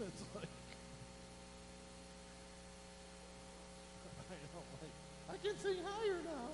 It's 0.00 0.22
like, 0.34 0.44
I 4.30 4.34
know, 4.54 4.62
like, 4.80 4.94
I 5.28 5.36
can 5.44 5.58
sing 5.58 5.78
higher 5.84 6.20
now. 6.24 6.47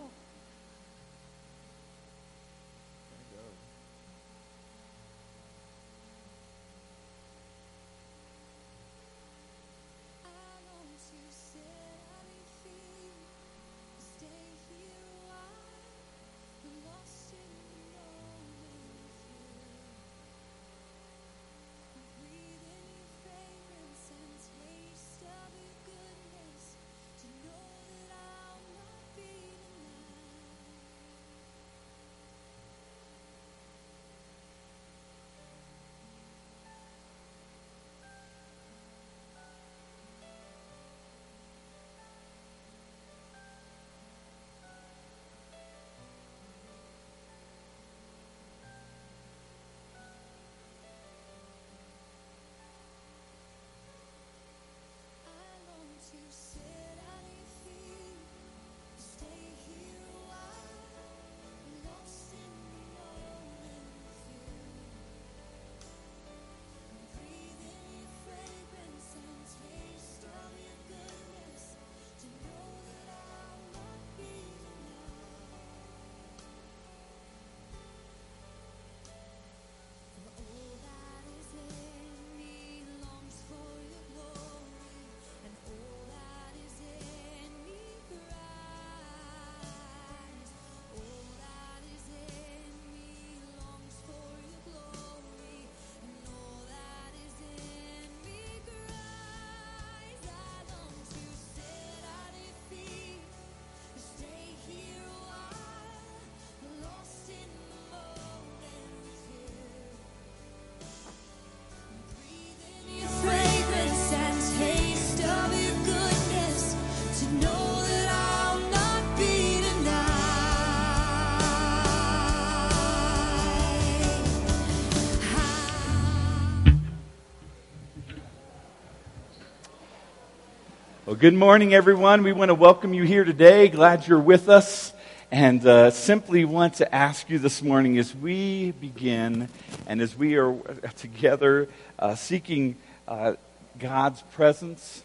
Good 131.24 131.32
morning, 131.32 131.72
everyone. 131.72 132.22
We 132.22 132.34
want 132.34 132.50
to 132.50 132.54
welcome 132.54 132.92
you 132.92 133.04
here 133.04 133.24
today. 133.24 133.68
Glad 133.68 134.06
you're 134.06 134.20
with 134.20 134.50
us. 134.50 134.92
And 135.30 135.66
uh, 135.66 135.90
simply 135.90 136.44
want 136.44 136.74
to 136.74 136.94
ask 136.94 137.30
you 137.30 137.38
this 137.38 137.62
morning 137.62 137.96
as 137.96 138.14
we 138.14 138.72
begin 138.72 139.48
and 139.86 140.02
as 140.02 140.14
we 140.14 140.36
are 140.36 140.54
together 140.98 141.66
uh, 141.98 142.14
seeking 142.14 142.76
uh, 143.08 143.36
God's 143.78 144.20
presence, 144.32 145.02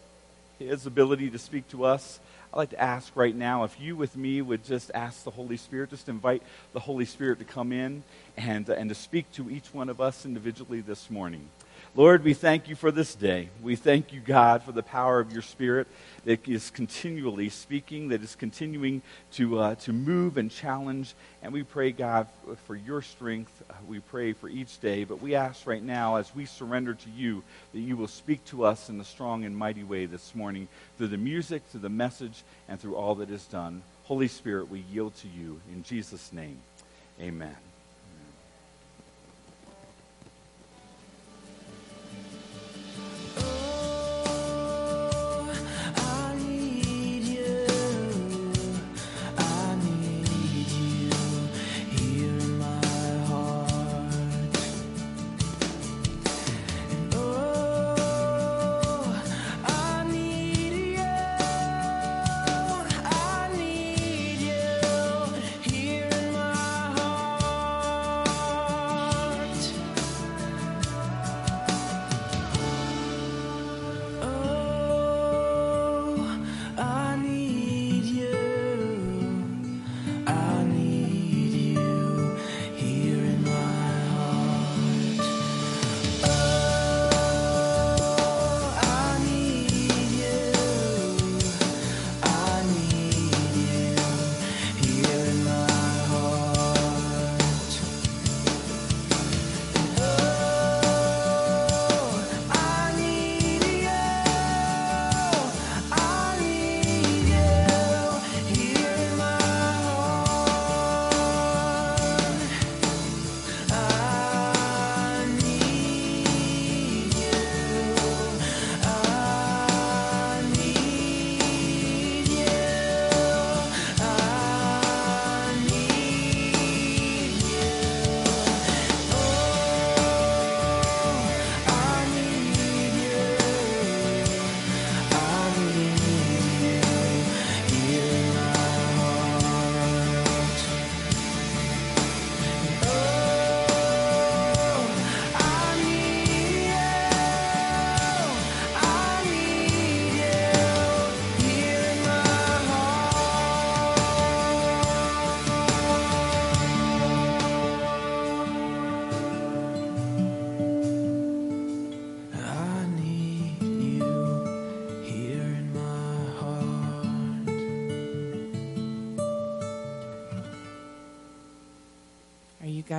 His 0.58 0.84
ability 0.84 1.30
to 1.30 1.38
speak 1.38 1.66
to 1.70 1.86
us, 1.86 2.20
I'd 2.52 2.58
like 2.58 2.70
to 2.70 2.82
ask 2.82 3.16
right 3.16 3.34
now 3.34 3.64
if 3.64 3.80
you 3.80 3.96
with 3.96 4.14
me 4.14 4.42
would 4.42 4.62
just 4.62 4.90
ask 4.92 5.24
the 5.24 5.30
Holy 5.30 5.56
Spirit, 5.56 5.88
just 5.88 6.10
invite 6.10 6.42
the 6.74 6.80
Holy 6.80 7.06
Spirit 7.06 7.38
to 7.38 7.46
come 7.46 7.72
in 7.72 8.02
and, 8.36 8.68
and 8.68 8.90
to 8.90 8.94
speak 8.94 9.32
to 9.32 9.48
each 9.48 9.72
one 9.72 9.88
of 9.88 10.02
us 10.02 10.26
individually 10.26 10.82
this 10.82 11.08
morning. 11.08 11.48
Lord, 11.96 12.22
we 12.22 12.34
thank 12.34 12.68
you 12.68 12.76
for 12.76 12.92
this 12.92 13.16
day. 13.16 13.48
We 13.60 13.74
thank 13.74 14.12
you, 14.12 14.20
God, 14.20 14.62
for 14.62 14.70
the 14.70 14.82
power 14.82 15.18
of 15.18 15.32
your 15.32 15.42
Spirit 15.42 15.88
that 16.24 16.46
is 16.46 16.70
continually 16.70 17.48
speaking, 17.48 18.10
that 18.10 18.22
is 18.22 18.36
continuing 18.36 19.02
to, 19.32 19.58
uh, 19.58 19.74
to 19.74 19.92
move 19.92 20.36
and 20.36 20.52
challenge. 20.52 21.14
And 21.42 21.52
we 21.52 21.64
pray, 21.64 21.90
God, 21.90 22.28
for 22.64 22.76
your 22.76 23.02
strength. 23.02 23.50
Uh, 23.68 23.74
we 23.88 23.98
pray 23.98 24.34
for 24.34 24.48
each 24.48 24.80
day. 24.80 25.02
But 25.02 25.20
we 25.20 25.34
ask 25.34 25.66
right 25.66 25.82
now, 25.82 26.14
as 26.16 26.32
we 26.32 26.44
surrender 26.44 26.94
to 26.94 27.10
you, 27.10 27.42
that 27.72 27.80
you 27.80 27.96
will 27.96 28.08
speak 28.08 28.44
to 28.46 28.64
us 28.64 28.88
in 28.88 29.00
a 29.00 29.04
strong 29.04 29.44
and 29.44 29.56
mighty 29.56 29.82
way 29.82 30.06
this 30.06 30.32
morning 30.32 30.68
through 30.96 31.08
the 31.08 31.18
music, 31.18 31.64
through 31.70 31.80
the 31.80 31.88
message, 31.88 32.44
and 32.68 32.78
through 32.78 32.94
all 32.94 33.16
that 33.16 33.30
is 33.30 33.46
done. 33.46 33.82
Holy 34.04 34.28
Spirit, 34.28 34.70
we 34.70 34.84
yield 34.92 35.16
to 35.16 35.28
you. 35.28 35.60
In 35.72 35.82
Jesus' 35.82 36.32
name, 36.32 36.58
amen. 37.20 37.69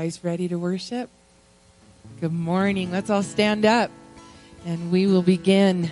guys 0.02 0.24
ready 0.24 0.48
to 0.48 0.58
worship? 0.58 1.12
Good 2.22 2.34
morning. 2.34 2.92
Let's 2.92 3.12
all 3.12 3.22
stand 3.22 3.68
up 3.68 3.92
and 4.66 4.92
we 4.92 5.06
will 5.06 5.22
begin. 5.22 5.92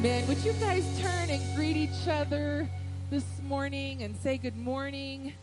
Amen. 0.00 0.26
Would 0.28 0.42
you 0.42 0.54
guys 0.54 0.82
turn 0.98 1.28
and 1.28 1.42
greet 1.54 1.76
each 1.76 2.08
other 2.08 2.66
this 3.10 3.26
morning 3.42 4.02
and 4.02 4.16
say 4.16 4.38
good 4.38 4.56
morning? 4.56 5.34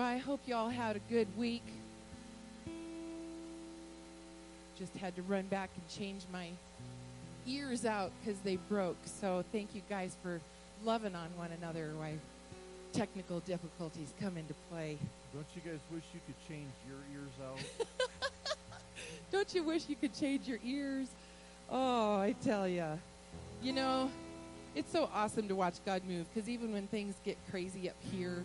Well, 0.00 0.08
I 0.08 0.16
hope 0.16 0.40
you 0.46 0.54
all 0.54 0.70
had 0.70 0.96
a 0.96 1.00
good 1.10 1.28
week. 1.36 1.62
Just 4.78 4.96
had 4.96 5.14
to 5.16 5.20
run 5.20 5.42
back 5.48 5.68
and 5.76 5.86
change 5.90 6.22
my 6.32 6.48
ears 7.46 7.84
out 7.84 8.10
because 8.18 8.40
they 8.40 8.56
broke. 8.56 8.96
So 9.04 9.44
thank 9.52 9.74
you 9.74 9.82
guys 9.90 10.16
for 10.22 10.40
loving 10.86 11.14
on 11.14 11.28
one 11.36 11.50
another 11.60 11.90
while 11.98 12.14
technical 12.94 13.40
difficulties 13.40 14.14
come 14.18 14.38
into 14.38 14.54
play. 14.70 14.96
Don't 15.34 15.44
you 15.54 15.70
guys 15.70 15.80
wish 15.92 16.04
you 16.14 16.20
could 16.24 16.48
change 16.48 16.72
your 16.88 16.96
ears 17.12 17.32
out? 17.46 18.30
Don't 19.30 19.54
you 19.54 19.62
wish 19.64 19.86
you 19.86 19.96
could 19.96 20.14
change 20.14 20.48
your 20.48 20.60
ears? 20.64 21.08
Oh, 21.70 22.16
I 22.16 22.34
tell 22.42 22.66
you. 22.66 22.86
You 23.62 23.74
know, 23.74 24.10
it's 24.74 24.90
so 24.90 25.10
awesome 25.12 25.46
to 25.48 25.54
watch 25.54 25.74
God 25.84 26.00
move 26.08 26.24
because 26.32 26.48
even 26.48 26.72
when 26.72 26.86
things 26.86 27.16
get 27.22 27.36
crazy 27.50 27.90
up 27.90 27.96
here, 28.10 28.44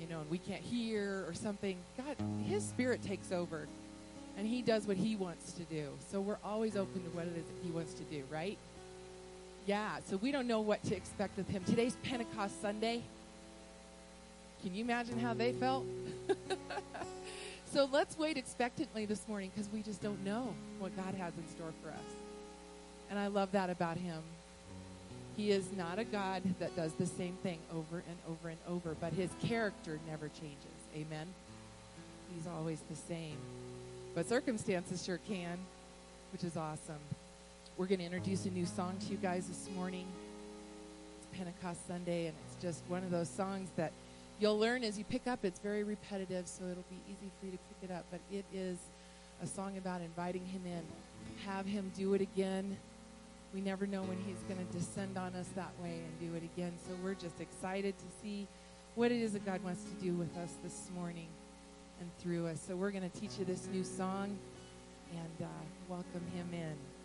you 0.00 0.06
know, 0.06 0.20
and 0.20 0.30
we 0.30 0.38
can't 0.38 0.62
hear 0.62 1.24
or 1.26 1.34
something, 1.34 1.76
God, 1.96 2.16
His 2.46 2.64
Spirit 2.64 3.02
takes 3.02 3.32
over 3.32 3.66
and 4.36 4.46
He 4.46 4.62
does 4.62 4.86
what 4.86 4.96
He 4.96 5.16
wants 5.16 5.52
to 5.52 5.62
do. 5.64 5.88
So 6.10 6.20
we're 6.20 6.38
always 6.44 6.76
open 6.76 7.02
to 7.02 7.10
what 7.10 7.26
it 7.26 7.36
is 7.36 7.44
He 7.64 7.70
wants 7.70 7.94
to 7.94 8.02
do, 8.04 8.22
right? 8.30 8.58
Yeah, 9.66 9.98
so 10.08 10.16
we 10.18 10.30
don't 10.30 10.46
know 10.46 10.60
what 10.60 10.82
to 10.84 10.96
expect 10.96 11.36
with 11.36 11.48
Him. 11.48 11.64
Today's 11.64 11.96
Pentecost 12.04 12.60
Sunday. 12.60 13.02
Can 14.62 14.74
you 14.74 14.84
imagine 14.84 15.18
how 15.18 15.34
they 15.34 15.52
felt? 15.52 15.84
so 17.72 17.88
let's 17.90 18.18
wait 18.18 18.36
expectantly 18.36 19.06
this 19.06 19.26
morning 19.28 19.50
because 19.54 19.70
we 19.72 19.82
just 19.82 20.02
don't 20.02 20.24
know 20.24 20.54
what 20.78 20.96
God 20.96 21.14
has 21.14 21.32
in 21.36 21.48
store 21.48 21.72
for 21.82 21.90
us. 21.90 22.16
And 23.10 23.18
I 23.18 23.28
love 23.28 23.52
that 23.52 23.70
about 23.70 23.96
Him. 23.96 24.22
He 25.36 25.50
is 25.50 25.70
not 25.76 25.98
a 25.98 26.04
God 26.04 26.42
that 26.58 26.74
does 26.74 26.92
the 26.94 27.06
same 27.06 27.36
thing 27.42 27.58
over 27.70 28.02
and 28.08 28.16
over 28.28 28.48
and 28.48 28.58
over, 28.66 28.96
but 29.00 29.12
His 29.12 29.30
character 29.42 29.98
never 30.08 30.28
changes. 30.28 30.56
Amen? 30.94 31.26
He's 32.34 32.46
always 32.46 32.80
the 32.88 32.96
same. 32.96 33.36
But 34.14 34.26
circumstances 34.28 35.04
sure 35.04 35.20
can, 35.28 35.58
which 36.32 36.42
is 36.42 36.56
awesome. 36.56 37.00
We're 37.76 37.86
going 37.86 37.98
to 37.98 38.06
introduce 38.06 38.46
a 38.46 38.50
new 38.50 38.64
song 38.64 38.96
to 39.00 39.06
you 39.08 39.18
guys 39.18 39.46
this 39.46 39.68
morning. 39.76 40.06
It's 41.18 41.38
Pentecost 41.38 41.86
Sunday, 41.86 42.28
and 42.28 42.34
it's 42.46 42.62
just 42.62 42.82
one 42.88 43.02
of 43.02 43.10
those 43.10 43.28
songs 43.28 43.68
that 43.76 43.92
you'll 44.40 44.58
learn 44.58 44.84
as 44.84 44.96
you 44.96 45.04
pick 45.04 45.26
up. 45.26 45.44
It's 45.44 45.60
very 45.60 45.84
repetitive, 45.84 46.48
so 46.48 46.64
it'll 46.64 46.84
be 46.88 47.00
easy 47.10 47.30
for 47.38 47.46
you 47.46 47.52
to 47.52 47.58
pick 47.58 47.90
it 47.90 47.92
up. 47.92 48.06
But 48.10 48.20
it 48.32 48.46
is 48.54 48.78
a 49.42 49.46
song 49.46 49.76
about 49.76 50.00
inviting 50.00 50.46
Him 50.46 50.62
in, 50.64 50.82
have 51.44 51.66
Him 51.66 51.92
do 51.94 52.14
it 52.14 52.22
again. 52.22 52.78
We 53.56 53.62
never 53.62 53.86
know 53.86 54.02
when 54.02 54.18
He's 54.18 54.36
going 54.54 54.58
to 54.66 54.70
descend 54.70 55.16
on 55.16 55.34
us 55.34 55.48
that 55.56 55.72
way 55.82 55.98
and 56.04 56.20
do 56.20 56.36
it 56.36 56.42
again. 56.42 56.74
So 56.86 56.92
we're 57.02 57.14
just 57.14 57.40
excited 57.40 57.96
to 57.96 58.04
see 58.22 58.46
what 58.96 59.10
it 59.10 59.22
is 59.22 59.32
that 59.32 59.46
God 59.46 59.64
wants 59.64 59.82
to 59.84 59.92
do 59.92 60.12
with 60.12 60.36
us 60.36 60.52
this 60.62 60.90
morning 60.94 61.28
and 61.98 62.10
through 62.18 62.48
us. 62.48 62.60
So 62.68 62.76
we're 62.76 62.90
going 62.90 63.10
to 63.10 63.18
teach 63.18 63.38
you 63.38 63.46
this 63.46 63.66
new 63.72 63.82
song 63.82 64.36
and 65.10 65.46
uh, 65.46 65.48
welcome 65.88 66.20
Him 66.34 66.50
in. 66.52 66.95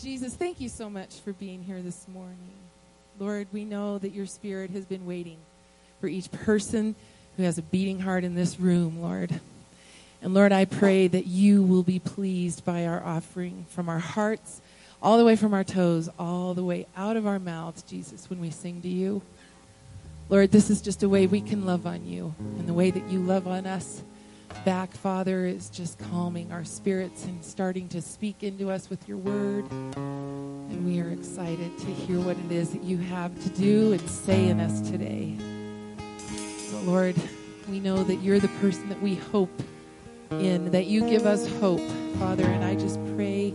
Jesus, 0.00 0.34
thank 0.34 0.62
you 0.62 0.70
so 0.70 0.88
much 0.88 1.20
for 1.20 1.34
being 1.34 1.62
here 1.62 1.82
this 1.82 2.08
morning. 2.08 2.54
Lord, 3.18 3.48
we 3.52 3.66
know 3.66 3.98
that 3.98 4.14
your 4.14 4.24
spirit 4.24 4.70
has 4.70 4.86
been 4.86 5.04
waiting 5.04 5.36
for 6.00 6.06
each 6.06 6.32
person 6.32 6.94
who 7.36 7.42
has 7.42 7.58
a 7.58 7.62
beating 7.62 8.00
heart 8.00 8.24
in 8.24 8.34
this 8.34 8.58
room, 8.58 9.02
Lord. 9.02 9.38
And 10.22 10.32
Lord, 10.32 10.52
I 10.52 10.64
pray 10.64 11.06
that 11.06 11.26
you 11.26 11.62
will 11.62 11.82
be 11.82 11.98
pleased 11.98 12.64
by 12.64 12.86
our 12.86 13.04
offering 13.04 13.66
from 13.68 13.90
our 13.90 13.98
hearts, 13.98 14.62
all 15.02 15.18
the 15.18 15.24
way 15.24 15.36
from 15.36 15.52
our 15.52 15.64
toes, 15.64 16.08
all 16.18 16.54
the 16.54 16.64
way 16.64 16.86
out 16.96 17.18
of 17.18 17.26
our 17.26 17.38
mouths, 17.38 17.82
Jesus, 17.82 18.30
when 18.30 18.40
we 18.40 18.50
sing 18.50 18.80
to 18.80 18.88
you. 18.88 19.20
Lord, 20.30 20.50
this 20.50 20.70
is 20.70 20.80
just 20.80 21.02
a 21.02 21.10
way 21.10 21.26
we 21.26 21.42
can 21.42 21.66
love 21.66 21.86
on 21.86 22.06
you. 22.06 22.34
And 22.38 22.66
the 22.66 22.72
way 22.72 22.90
that 22.90 23.10
you 23.10 23.18
love 23.18 23.46
on 23.46 23.66
us 23.66 24.02
back, 24.64 24.92
Father, 24.92 25.46
is 25.46 25.70
just 25.70 25.98
calming 26.10 26.52
our 26.52 26.64
spirits 26.64 27.24
and 27.24 27.44
starting 27.44 27.88
to 27.88 28.02
speak 28.02 28.42
into 28.42 28.70
us 28.70 28.90
with 28.90 29.08
your 29.08 29.16
word. 29.16 29.70
And 29.70 30.86
we 30.86 31.00
are 31.00 31.10
excited 31.10 31.76
to 31.78 31.86
hear 31.86 32.20
what 32.20 32.36
it 32.38 32.52
is 32.52 32.70
that 32.70 32.82
you 32.84 32.98
have 32.98 33.38
to 33.42 33.48
do 33.50 33.92
and 33.92 34.08
say 34.08 34.48
in 34.48 34.60
us 34.60 34.80
today. 34.88 35.36
So, 36.58 36.78
Lord, 36.80 37.16
we 37.68 37.80
know 37.80 38.04
that 38.04 38.16
you're 38.16 38.38
the 38.38 38.48
person 38.60 38.88
that 38.88 39.00
we 39.00 39.14
hope 39.14 39.62
in, 40.30 40.70
that 40.70 40.86
you 40.86 41.08
give 41.08 41.26
us 41.26 41.46
hope, 41.60 41.80
Father. 42.18 42.44
And 42.44 42.64
I 42.64 42.74
just 42.74 42.98
pray 43.16 43.50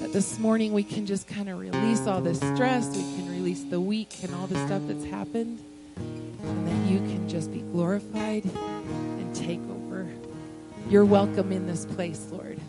that 0.00 0.12
this 0.12 0.38
morning 0.38 0.72
we 0.72 0.84
can 0.84 1.06
just 1.06 1.26
kind 1.26 1.48
of 1.48 1.58
release 1.58 2.06
all 2.06 2.20
this 2.20 2.38
stress, 2.38 2.88
we 2.96 3.02
can 3.02 3.30
release 3.30 3.64
the 3.64 3.80
week 3.80 4.22
and 4.22 4.34
all 4.34 4.46
the 4.46 4.64
stuff 4.66 4.82
that's 4.86 5.04
happened, 5.04 5.58
and 5.96 6.68
that 6.68 6.90
you 6.90 6.98
can 6.98 7.28
just 7.28 7.52
be 7.52 7.60
glorified 7.60 8.44
and 8.44 9.34
take 9.34 9.60
over. 9.60 9.75
You're 10.88 11.04
welcome 11.04 11.50
in 11.50 11.66
this 11.66 11.84
place, 11.84 12.28
Lord. 12.30 12.60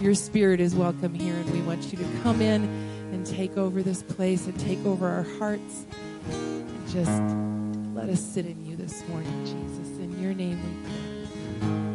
Your 0.00 0.16
spirit 0.16 0.58
is 0.58 0.74
welcome 0.74 1.14
here, 1.14 1.36
and 1.36 1.48
we 1.50 1.60
want 1.62 1.92
you 1.92 1.98
to 1.98 2.04
come 2.24 2.40
in 2.40 2.64
and 3.12 3.24
take 3.24 3.56
over 3.56 3.84
this 3.84 4.02
place 4.02 4.48
and 4.48 4.58
take 4.58 4.84
over 4.84 5.08
our 5.08 5.22
hearts. 5.38 5.86
And 6.28 6.88
just 6.88 7.22
let 7.94 8.08
us 8.08 8.20
sit 8.20 8.46
in 8.46 8.66
you 8.66 8.74
this 8.74 9.06
morning, 9.06 9.44
Jesus. 9.44 9.96
In 10.00 10.20
your 10.20 10.34
name 10.34 10.60
we 10.60 11.68
pray. 11.68 11.91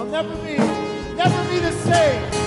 I'll 0.00 0.06
never 0.06 0.34
be, 0.36 0.56
never 1.14 1.50
be 1.50 1.58
the 1.58 1.72
same. 1.72 2.39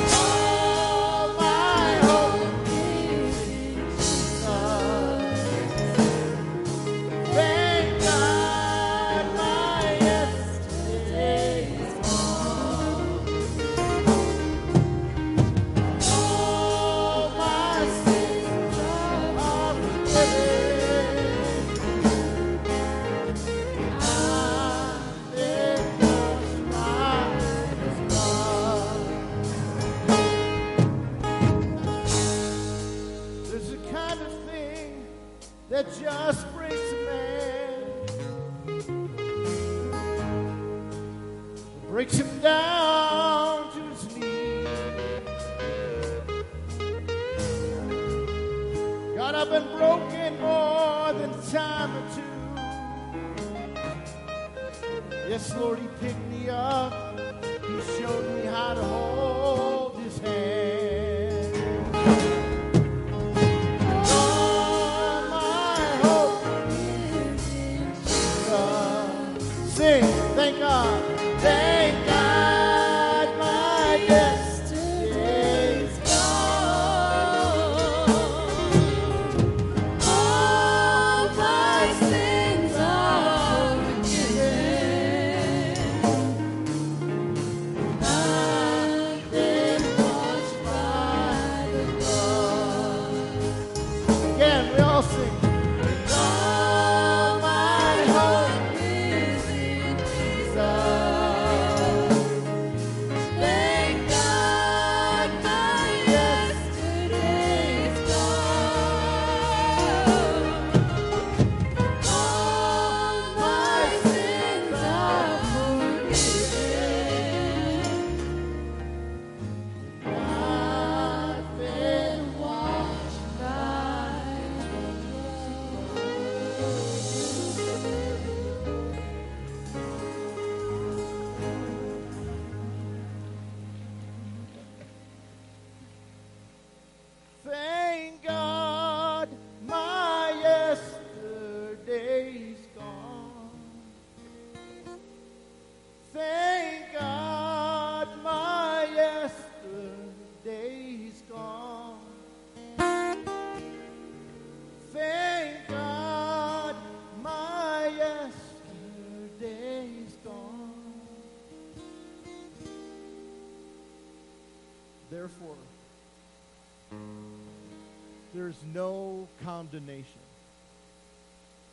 There's 168.34 168.58
no 168.74 169.28
condemnation 169.44 170.06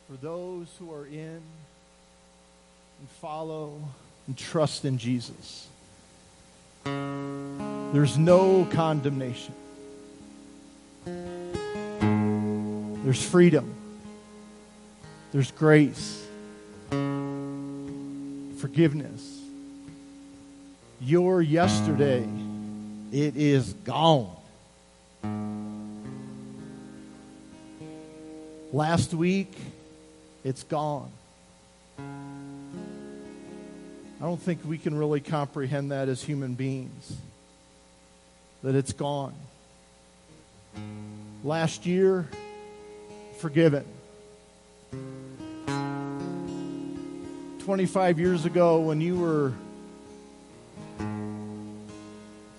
for 0.07 0.13
those 0.17 0.67
who 0.77 0.93
are 0.93 1.05
in 1.07 1.41
and 2.99 3.09
follow 3.19 3.81
and 4.27 4.37
trust 4.37 4.85
in 4.85 4.97
Jesus. 4.99 5.67
There's 6.83 8.17
no 8.17 8.67
condemnation. 8.71 9.53
There's 13.03 13.25
freedom. 13.25 13.73
There's 15.31 15.51
grace. 15.51 16.25
Forgiveness. 18.59 19.39
Your 20.99 21.41
yesterday, 21.41 22.27
it 23.11 23.35
is 23.35 23.73
gone. 23.73 24.29
Last 28.73 29.13
week, 29.13 29.51
it's 30.45 30.63
gone. 30.63 31.11
I 31.99 32.03
don't 34.23 34.41
think 34.41 34.61
we 34.63 34.77
can 34.77 34.97
really 34.97 35.19
comprehend 35.19 35.91
that 35.91 36.07
as 36.07 36.23
human 36.23 36.53
beings. 36.53 37.17
That 38.63 38.75
it's 38.75 38.93
gone. 38.93 39.33
Last 41.43 41.85
year, 41.85 42.29
forgiven. 43.39 43.83
25 47.65 48.19
years 48.19 48.45
ago, 48.45 48.79
when 48.79 49.01
you 49.01 49.19
were 49.19 49.51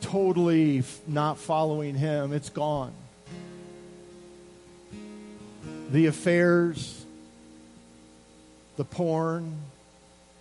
totally 0.03 0.83
not 1.07 1.39
following 1.39 1.95
Him, 1.95 2.35
it's 2.35 2.51
gone. 2.51 2.93
The 5.93 6.07
affairs, 6.07 7.05
the 8.79 8.85
porn, 8.85 9.59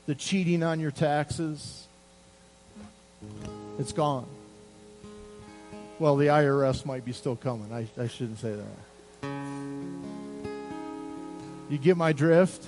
the 0.05 0.15
cheating 0.15 0.63
on 0.63 0.79
your 0.79 0.91
taxes, 0.91 1.87
it's 3.77 3.91
gone. 3.91 4.27
Well, 5.99 6.15
the 6.15 6.27
IRS 6.27 6.85
might 6.85 7.03
be 7.03 7.11
still 7.11 7.35
coming. 7.35 7.73
I, 7.73 7.85
I 8.01 8.07
shouldn't 8.07 8.39
say 8.39 8.55
that. 8.55 9.27
You 11.69 11.77
get 11.77 11.97
my 11.97 12.13
drift? 12.13 12.65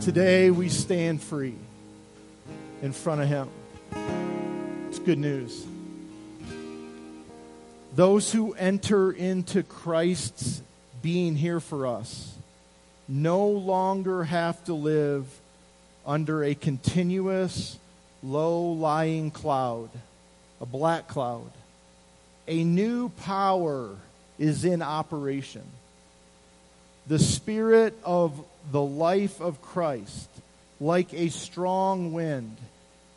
Today 0.00 0.52
we 0.52 0.68
stand 0.68 1.20
free 1.20 1.56
in 2.82 2.92
front 2.92 3.20
of 3.20 3.26
Him. 3.26 3.48
It's 4.90 5.00
good 5.00 5.18
news. 5.18 5.66
Those 7.96 8.30
who 8.30 8.52
enter 8.52 9.10
into 9.10 9.64
Christ's 9.64 10.62
being 11.02 11.36
here 11.36 11.60
for 11.60 11.86
us 11.86 12.32
no 13.08 13.46
longer 13.46 14.24
have 14.24 14.64
to 14.64 14.74
live 14.74 15.26
under 16.06 16.42
a 16.44 16.54
continuous, 16.54 17.78
low 18.22 18.72
lying 18.72 19.30
cloud, 19.30 19.90
a 20.60 20.66
black 20.66 21.08
cloud. 21.08 21.50
A 22.48 22.64
new 22.64 23.08
power 23.10 23.90
is 24.38 24.64
in 24.64 24.82
operation. 24.82 25.62
The 27.06 27.18
Spirit 27.18 27.94
of 28.04 28.44
the 28.70 28.82
life 28.82 29.40
of 29.40 29.60
Christ, 29.60 30.28
like 30.80 31.12
a 31.12 31.28
strong 31.28 32.12
wind, 32.12 32.56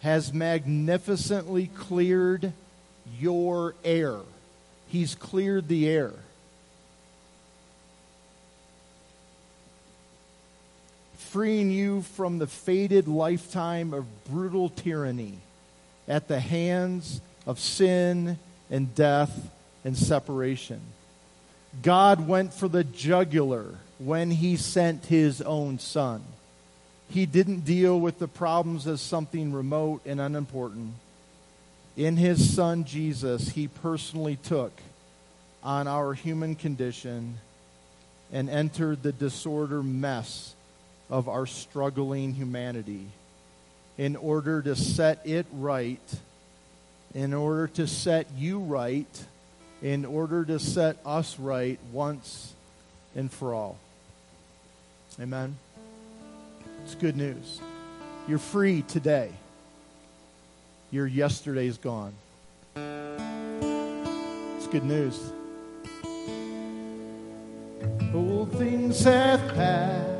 has 0.01 0.33
magnificently 0.33 1.67
cleared 1.67 2.51
your 3.19 3.75
air. 3.83 4.17
He's 4.87 5.15
cleared 5.15 5.67
the 5.67 5.87
air. 5.87 6.13
Freeing 11.35 11.69
you 11.69 12.01
from 12.01 12.37
the 12.37 12.47
fated 12.47 13.09
lifetime 13.09 13.93
of 13.93 14.05
brutal 14.23 14.69
tyranny 14.69 15.37
at 16.07 16.29
the 16.29 16.39
hands 16.39 17.19
of 17.45 17.59
sin 17.59 18.39
and 18.71 18.95
death 18.95 19.49
and 19.83 19.97
separation. 19.97 20.79
God 21.83 22.25
went 22.25 22.53
for 22.53 22.69
the 22.69 22.85
jugular 22.85 23.65
when 23.99 24.31
he 24.31 24.55
sent 24.55 25.07
his 25.07 25.41
own 25.41 25.77
son. 25.77 26.23
He 27.09 27.25
didn't 27.25 27.65
deal 27.65 27.99
with 27.99 28.17
the 28.17 28.29
problems 28.29 28.87
as 28.87 29.01
something 29.01 29.51
remote 29.51 30.03
and 30.05 30.21
unimportant. 30.21 30.93
In 31.97 32.15
his 32.15 32.55
son 32.55 32.85
Jesus, 32.85 33.49
he 33.49 33.67
personally 33.67 34.37
took 34.37 34.71
on 35.61 35.85
our 35.85 36.13
human 36.13 36.55
condition 36.55 37.39
and 38.31 38.49
entered 38.49 39.03
the 39.03 39.11
disorder 39.11 39.83
mess 39.83 40.54
of 41.09 41.29
our 41.29 41.45
struggling 41.45 42.33
humanity 42.33 43.07
in 43.97 44.15
order 44.15 44.61
to 44.61 44.75
set 44.75 45.19
it 45.25 45.45
right, 45.53 45.99
in 47.13 47.33
order 47.33 47.67
to 47.67 47.87
set 47.87 48.27
you 48.35 48.59
right, 48.59 49.25
in 49.81 50.05
order 50.05 50.43
to 50.43 50.59
set 50.59 50.97
us 51.05 51.39
right 51.39 51.79
once 51.91 52.53
and 53.15 53.31
for 53.31 53.53
all. 53.53 53.77
Amen. 55.19 55.55
It's 56.83 56.95
good 56.95 57.15
news. 57.15 57.61
You're 58.27 58.39
free 58.39 58.81
today. 58.81 59.31
Your 60.91 61.07
yesterday's 61.07 61.77
gone. 61.77 62.13
It's 62.75 64.67
good 64.67 64.83
news. 64.83 65.31
Old 68.13 68.51
things 68.53 69.03
have 69.03 69.39
passed 69.53 70.14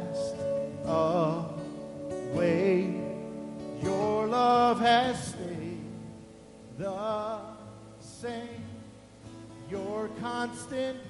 constant 10.46 11.05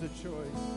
A 0.00 0.06
choice. 0.22 0.67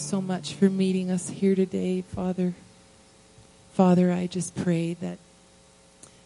So 0.00 0.20
much 0.20 0.54
for 0.54 0.70
meeting 0.70 1.10
us 1.10 1.28
here 1.28 1.54
today, 1.54 2.00
Father. 2.00 2.54
Father, 3.74 4.10
I 4.12 4.26
just 4.26 4.54
pray 4.54 4.94
that 4.94 5.18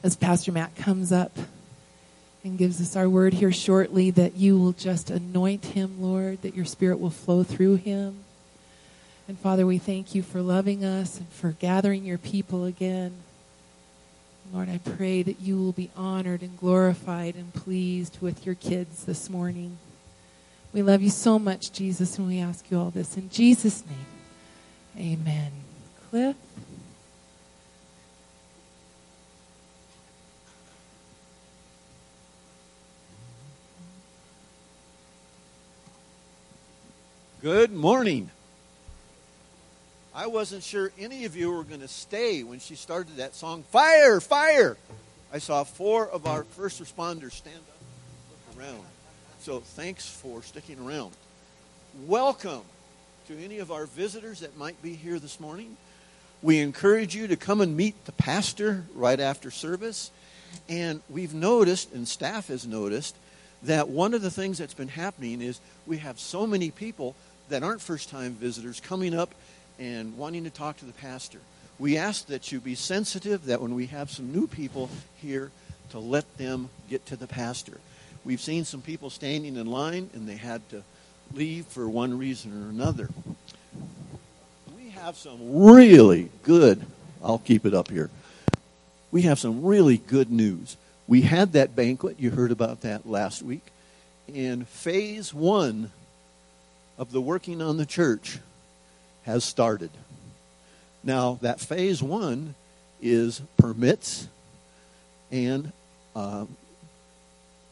as 0.03 0.17
Pastor 0.17 0.53
Matt 0.53 0.77
comes 0.77 1.13
up 1.13 1.37
and 2.45 2.59
gives 2.59 2.81
us 2.81 2.95
our 2.95 3.09
word 3.09 3.35
here 3.35 3.53
shortly, 3.53 4.11
that 4.11 4.37
you 4.37 4.59
will 4.59 4.73
just 4.73 5.11
anoint 5.11 5.65
him, 5.67 6.01
Lord, 6.01 6.43
that 6.43 6.55
your 6.55 6.65
spirit 6.65 7.01
will 7.01 7.11
flow 7.11 7.43
through 7.43 7.77
him. 7.77 8.25
And 9.27 9.39
Father, 9.39 9.67
we 9.67 9.79
thank 9.79 10.15
you 10.15 10.23
for 10.23 10.43
loving 10.43 10.85
us 10.85 11.19
and 11.19 11.29
for 11.29 11.53
gathering 11.53 12.05
your 12.05 12.19
people 12.19 12.65
again. 12.65 13.15
Lord, 14.53 14.69
I 14.69 14.79
pray 14.79 15.23
that 15.23 15.41
you 15.41 15.57
will 15.57 15.73
be 15.73 15.91
honored 15.97 16.43
and 16.43 16.59
glorified 16.59 17.35
and 17.35 17.53
pleased 17.55 18.19
with 18.21 18.45
your 18.45 18.55
kids 18.55 19.05
this 19.05 19.31
morning. 19.31 19.79
We 20.75 20.83
love 20.83 21.03
you 21.03 21.11
so 21.11 21.39
much, 21.39 21.71
Jesus, 21.71 22.19
and 22.19 22.27
we 22.27 22.41
ask 22.41 22.69
you 22.69 22.81
all 22.81 22.91
this 22.91 23.17
in 23.17 23.31
Jesus' 23.31 23.85
name. 23.87 25.21
Amen. 25.21 25.53
Cliff? 26.11 26.35
Good 37.41 37.73
morning. 37.73 38.31
I 40.13 40.27
wasn't 40.27 40.65
sure 40.65 40.91
any 40.99 41.25
of 41.25 41.37
you 41.37 41.53
were 41.53 41.63
going 41.63 41.83
to 41.83 41.89
stay 41.89 42.43
when 42.43 42.59
she 42.59 42.75
started 42.75 43.19
that 43.19 43.37
song, 43.37 43.63
Fire, 43.71 44.21
Fire. 44.21 44.77
I 45.33 45.39
saw 45.39 45.63
four 45.63 46.09
of 46.09 46.27
our 46.27 46.43
first 46.43 46.83
responders 46.83 47.33
stand 47.33 47.59
up 47.59 47.79
and 48.57 48.59
look 48.59 48.75
around. 48.75 48.94
So 49.45 49.61
thanks 49.61 50.09
for 50.09 50.43
sticking 50.43 50.79
around. 50.79 51.13
Welcome 52.07 52.63
to 53.29 53.39
any 53.45 53.59
of 53.59 53.71
our 53.71 53.85
visitors 53.85 54.41
that 54.41 54.57
might 54.57 54.81
be 54.81 54.95
here 54.95 55.19
this 55.19 55.39
morning. 55.39 55.77
We 56.41 56.61
encourage 56.61 57.15
you 57.15 57.27
to 57.27 57.37
come 57.37 57.61
and 57.61 57.77
meet 57.77 58.07
the 58.07 58.13
pastor 58.13 58.87
right 58.95 59.21
after 59.21 59.51
service. 59.51 60.11
And 60.67 61.03
we've 61.11 61.35
noticed, 61.35 61.93
and 61.93 62.09
staff 62.09 62.49
has 62.49 62.67
noticed, 62.67 63.17
that 63.65 63.91
one 63.91 64.15
of 64.15 64.23
the 64.23 64.31
things 64.31 64.57
that's 64.57 64.73
been 64.73 64.89
happening 64.89 65.43
is 65.43 65.61
we 65.87 65.99
have 65.99 66.19
so 66.19 66.47
many 66.47 66.71
people 66.71 67.15
that 67.51 67.63
aren't 67.63 67.83
first 67.83 68.09
time 68.09 68.33
visitors 68.33 68.81
coming 68.81 69.13
up 69.13 69.35
and 69.79 70.17
wanting 70.17 70.45
to 70.45 70.51
talk 70.51 70.79
to 70.79 70.87
the 70.87 70.93
pastor. 70.95 71.41
We 71.79 71.99
ask 71.99 72.29
that 72.29 72.51
you 72.51 72.61
be 72.61 72.77
sensitive 72.77 73.45
that 73.45 73.61
when 73.61 73.75
we 73.75 73.89
have 73.89 74.11
some 74.11 74.33
new 74.33 74.47
people 74.47 74.89
here, 75.17 75.51
to 75.91 75.99
let 75.99 76.39
them 76.39 76.71
get 76.89 77.05
to 77.07 77.17
the 77.17 77.27
pastor. 77.27 77.79
We've 78.25 78.41
seen 78.41 78.65
some 78.65 78.81
people 78.81 79.11
standing 79.11 79.57
in 79.57 79.67
line 79.67 80.09
and 80.15 80.27
they 80.27 80.37
had 80.37 80.67
to 80.71 80.83
leave 81.35 81.67
for 81.67 81.89
one 81.89 82.17
reason 82.17 82.53
or 82.53 82.71
another. 82.71 83.11
We 84.77 84.91
have 84.91 85.17
some 85.17 85.65
really 85.65 86.31
good, 86.43 86.85
I'll 87.23 87.39
keep 87.39 87.67
it 87.67 87.75
up 87.75 87.91
here. 87.91 88.11
We 89.11 89.23
have 89.23 89.39
some 89.39 89.63
really 89.63 89.99
good 89.99 90.31
news. 90.31 90.77
We 91.07 91.21
had 91.21 91.53
that 91.53 91.77
banquet, 91.77 92.19
you 92.19 92.31
heard 92.31 92.51
about 92.51 92.81
that 92.81 93.07
last 93.07 93.43
week. 93.43 93.63
And 94.35 94.67
phase 94.67 95.35
one 95.35 95.91
of 96.97 97.13
the 97.13 97.21
working 97.21 97.61
on 97.61 97.77
the 97.77 97.85
church 97.85 98.39
has 99.25 99.45
started. 99.45 99.91
Now, 101.03 101.39
that 101.43 101.61
phase 101.61 102.03
one 102.03 102.55
is 103.03 103.43
permits 103.59 104.29
and 105.31 105.73
um, 106.17 106.57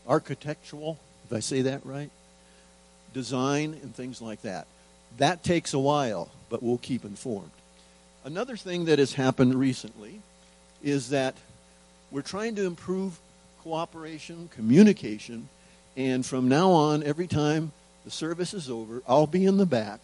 architectural, 0.07 0.99
if 1.25 1.33
I 1.33 1.41
say 1.41 1.63
that 1.63 1.85
right, 1.85 2.11
design 3.13 3.79
and 3.83 3.95
things 3.95 4.21
like 4.21 4.43
that. 4.43 4.67
That 5.19 5.45
takes 5.45 5.75
a 5.75 5.79
while, 5.79 6.31
but 6.49 6.63
we'll 6.63 6.79
keep 6.79 7.05
informed. 7.05 7.51
Another 8.25 8.57
thing 8.57 8.87
that 8.87 8.99
has 8.99 9.15
happened 9.15 9.55
recently 9.55 10.21
is 10.83 11.11
that 11.11 11.35
we're 12.11 12.23
trying 12.23 12.55
to 12.57 12.65
improve 12.65 13.19
cooperation, 13.63 14.49
communication, 14.55 15.49
and 15.97 16.25
from 16.25 16.49
now 16.49 16.71
on, 16.71 17.03
every 17.03 17.27
time 17.27 17.73
the 18.05 18.11
service 18.11 18.55
is 18.55 18.71
over, 18.71 19.03
I'll 19.07 19.27
be 19.27 19.45
in 19.45 19.57
the 19.57 19.67
back 19.67 20.01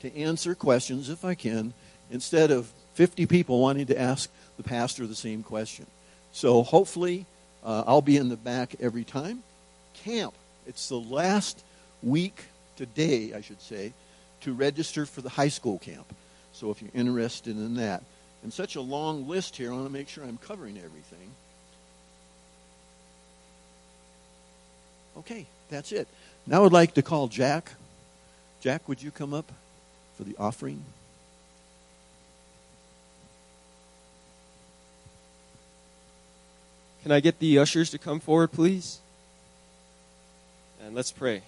to 0.00 0.16
answer 0.16 0.54
questions 0.54 1.08
if 1.08 1.24
I 1.24 1.34
can, 1.34 1.72
instead 2.10 2.50
of 2.50 2.70
50 2.94 3.26
people 3.26 3.60
wanting 3.60 3.86
to 3.86 4.00
ask 4.00 4.30
the 4.56 4.62
pastor 4.62 5.06
the 5.06 5.14
same 5.14 5.42
question. 5.42 5.86
So 6.32 6.62
hopefully, 6.62 7.26
uh, 7.64 7.84
I'll 7.86 8.02
be 8.02 8.16
in 8.16 8.28
the 8.28 8.36
back 8.36 8.76
every 8.80 9.04
time. 9.04 9.42
Camp, 10.04 10.34
it's 10.66 10.88
the 10.88 11.00
last 11.00 11.62
week 12.02 12.44
today, 12.76 13.32
I 13.34 13.40
should 13.40 13.60
say, 13.60 13.92
to 14.42 14.52
register 14.52 15.06
for 15.06 15.20
the 15.20 15.28
high 15.28 15.48
school 15.48 15.78
camp. 15.78 16.06
So 16.52 16.70
if 16.70 16.80
you're 16.80 16.90
interested 16.94 17.56
in 17.56 17.74
that, 17.76 18.02
and 18.42 18.52
such 18.52 18.76
a 18.76 18.80
long 18.80 19.28
list 19.28 19.56
here, 19.56 19.70
I 19.70 19.74
want 19.74 19.86
to 19.86 19.92
make 19.92 20.08
sure 20.08 20.24
I'm 20.24 20.38
covering 20.38 20.78
everything. 20.78 21.30
Okay, 25.18 25.46
that's 25.68 25.92
it. 25.92 26.08
Now 26.46 26.64
I'd 26.64 26.72
like 26.72 26.94
to 26.94 27.02
call 27.02 27.28
Jack. 27.28 27.72
Jack, 28.60 28.88
would 28.88 29.02
you 29.02 29.10
come 29.10 29.34
up 29.34 29.52
for 30.16 30.24
the 30.24 30.36
offering? 30.38 30.82
Can 37.10 37.16
I 37.16 37.20
get 37.20 37.40
the 37.40 37.58
ushers 37.58 37.90
to 37.90 37.98
come 37.98 38.20
forward, 38.20 38.52
please? 38.52 39.00
And 40.80 40.94
let's 40.94 41.10
pray. 41.10 41.42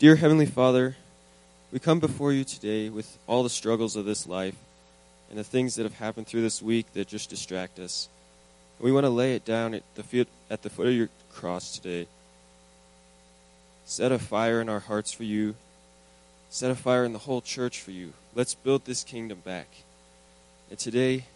Dear 0.00 0.16
Heavenly 0.16 0.46
Father, 0.46 0.96
we 1.70 1.78
come 1.78 2.00
before 2.00 2.32
you 2.32 2.42
today 2.42 2.88
with 2.88 3.16
all 3.28 3.44
the 3.44 3.48
struggles 3.48 3.94
of 3.94 4.06
this 4.06 4.26
life 4.26 4.56
and 5.30 5.38
the 5.38 5.44
things 5.44 5.76
that 5.76 5.84
have 5.84 5.94
happened 5.94 6.26
through 6.26 6.42
this 6.42 6.60
week 6.60 6.92
that 6.94 7.06
just 7.06 7.30
distract 7.30 7.78
us. 7.78 8.08
We 8.80 8.90
want 8.90 9.04
to 9.04 9.10
lay 9.10 9.36
it 9.36 9.44
down 9.44 9.72
at 9.72 9.84
the 9.94 10.02
foot, 10.02 10.26
at 10.50 10.62
the 10.62 10.68
foot 10.68 10.88
of 10.88 10.94
your 10.94 11.10
cross 11.32 11.78
today. 11.78 12.08
Set 13.84 14.10
a 14.10 14.18
fire 14.18 14.60
in 14.60 14.68
our 14.68 14.80
hearts 14.80 15.12
for 15.12 15.22
you. 15.22 15.54
Set 16.50 16.72
a 16.72 16.74
fire 16.74 17.04
in 17.04 17.12
the 17.12 17.20
whole 17.20 17.40
church 17.40 17.80
for 17.80 17.92
you. 17.92 18.14
Let's 18.34 18.56
build 18.56 18.84
this 18.84 19.04
kingdom 19.04 19.42
back. 19.44 19.68
And 20.70 20.78
today, 20.80 21.26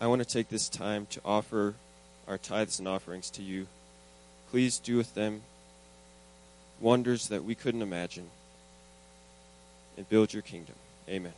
I 0.00 0.06
want 0.06 0.22
to 0.22 0.28
take 0.28 0.50
this 0.50 0.68
time 0.68 1.08
to 1.10 1.20
offer 1.24 1.74
our 2.28 2.38
tithes 2.38 2.78
and 2.78 2.88
offerings 2.88 3.30
to 3.30 3.42
you. 3.42 3.66
Please 4.50 4.78
do 4.78 4.96
with 4.96 5.14
them 5.14 5.42
wonders 6.80 7.28
that 7.28 7.44
we 7.44 7.54
couldn't 7.54 7.82
imagine 7.82 8.28
and 9.96 10.08
build 10.08 10.32
your 10.32 10.42
kingdom. 10.42 10.74
Amen. 11.08 11.32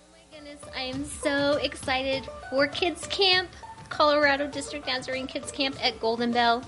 Oh 0.00 0.12
my 0.12 0.38
goodness, 0.38 0.60
I 0.74 0.82
am 0.82 1.04
so 1.04 1.58
excited 1.62 2.28
for 2.48 2.66
Kids 2.66 3.06
Camp, 3.08 3.48
Colorado 3.88 4.46
District 4.46 4.86
Nazarene 4.86 5.26
Kids 5.26 5.52
Camp 5.52 5.76
at 5.84 6.00
Golden 6.00 6.32
Bell. 6.32 6.64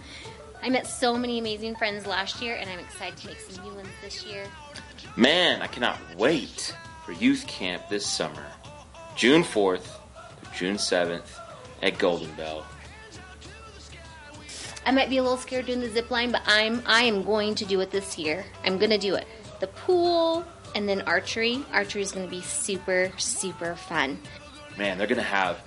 I 0.62 0.68
met 0.68 0.86
so 0.86 1.16
many 1.16 1.38
amazing 1.38 1.74
friends 1.74 2.06
last 2.06 2.40
year, 2.40 2.54
and 2.54 2.70
I'm 2.70 2.78
excited 2.78 3.16
to 3.18 3.26
make 3.28 3.40
some 3.40 3.64
new 3.64 3.74
ones 3.74 3.88
this 4.02 4.24
year. 4.24 4.44
Man, 5.16 5.60
I 5.60 5.66
cannot 5.66 5.98
wait 6.16 6.74
for 7.04 7.12
youth 7.12 7.46
camp 7.46 7.88
this 7.88 8.06
summer. 8.06 8.46
June 9.16 9.42
4th 9.42 9.82
through 9.82 10.52
June 10.56 10.76
7th 10.76 11.41
at 11.82 11.98
Golden 11.98 12.30
Bell. 12.32 12.64
I 14.84 14.90
might 14.90 15.10
be 15.10 15.18
a 15.18 15.22
little 15.22 15.38
scared 15.38 15.66
doing 15.66 15.80
the 15.80 15.88
zip 15.88 16.10
line, 16.10 16.32
but 16.32 16.42
I'm 16.46 16.82
I 16.86 17.02
am 17.02 17.22
going 17.22 17.54
to 17.56 17.64
do 17.64 17.80
it 17.80 17.90
this 17.90 18.18
year. 18.18 18.44
I'm 18.64 18.78
gonna 18.78 18.98
do 18.98 19.14
it. 19.14 19.26
The 19.60 19.68
pool 19.68 20.44
and 20.74 20.88
then 20.88 21.02
archery. 21.02 21.64
Archery 21.72 22.02
is 22.02 22.12
gonna 22.12 22.26
be 22.26 22.40
super 22.40 23.12
super 23.16 23.76
fun. 23.76 24.18
Man, 24.76 24.98
they're 24.98 25.06
going 25.06 25.18
to 25.18 25.22
have 25.22 25.60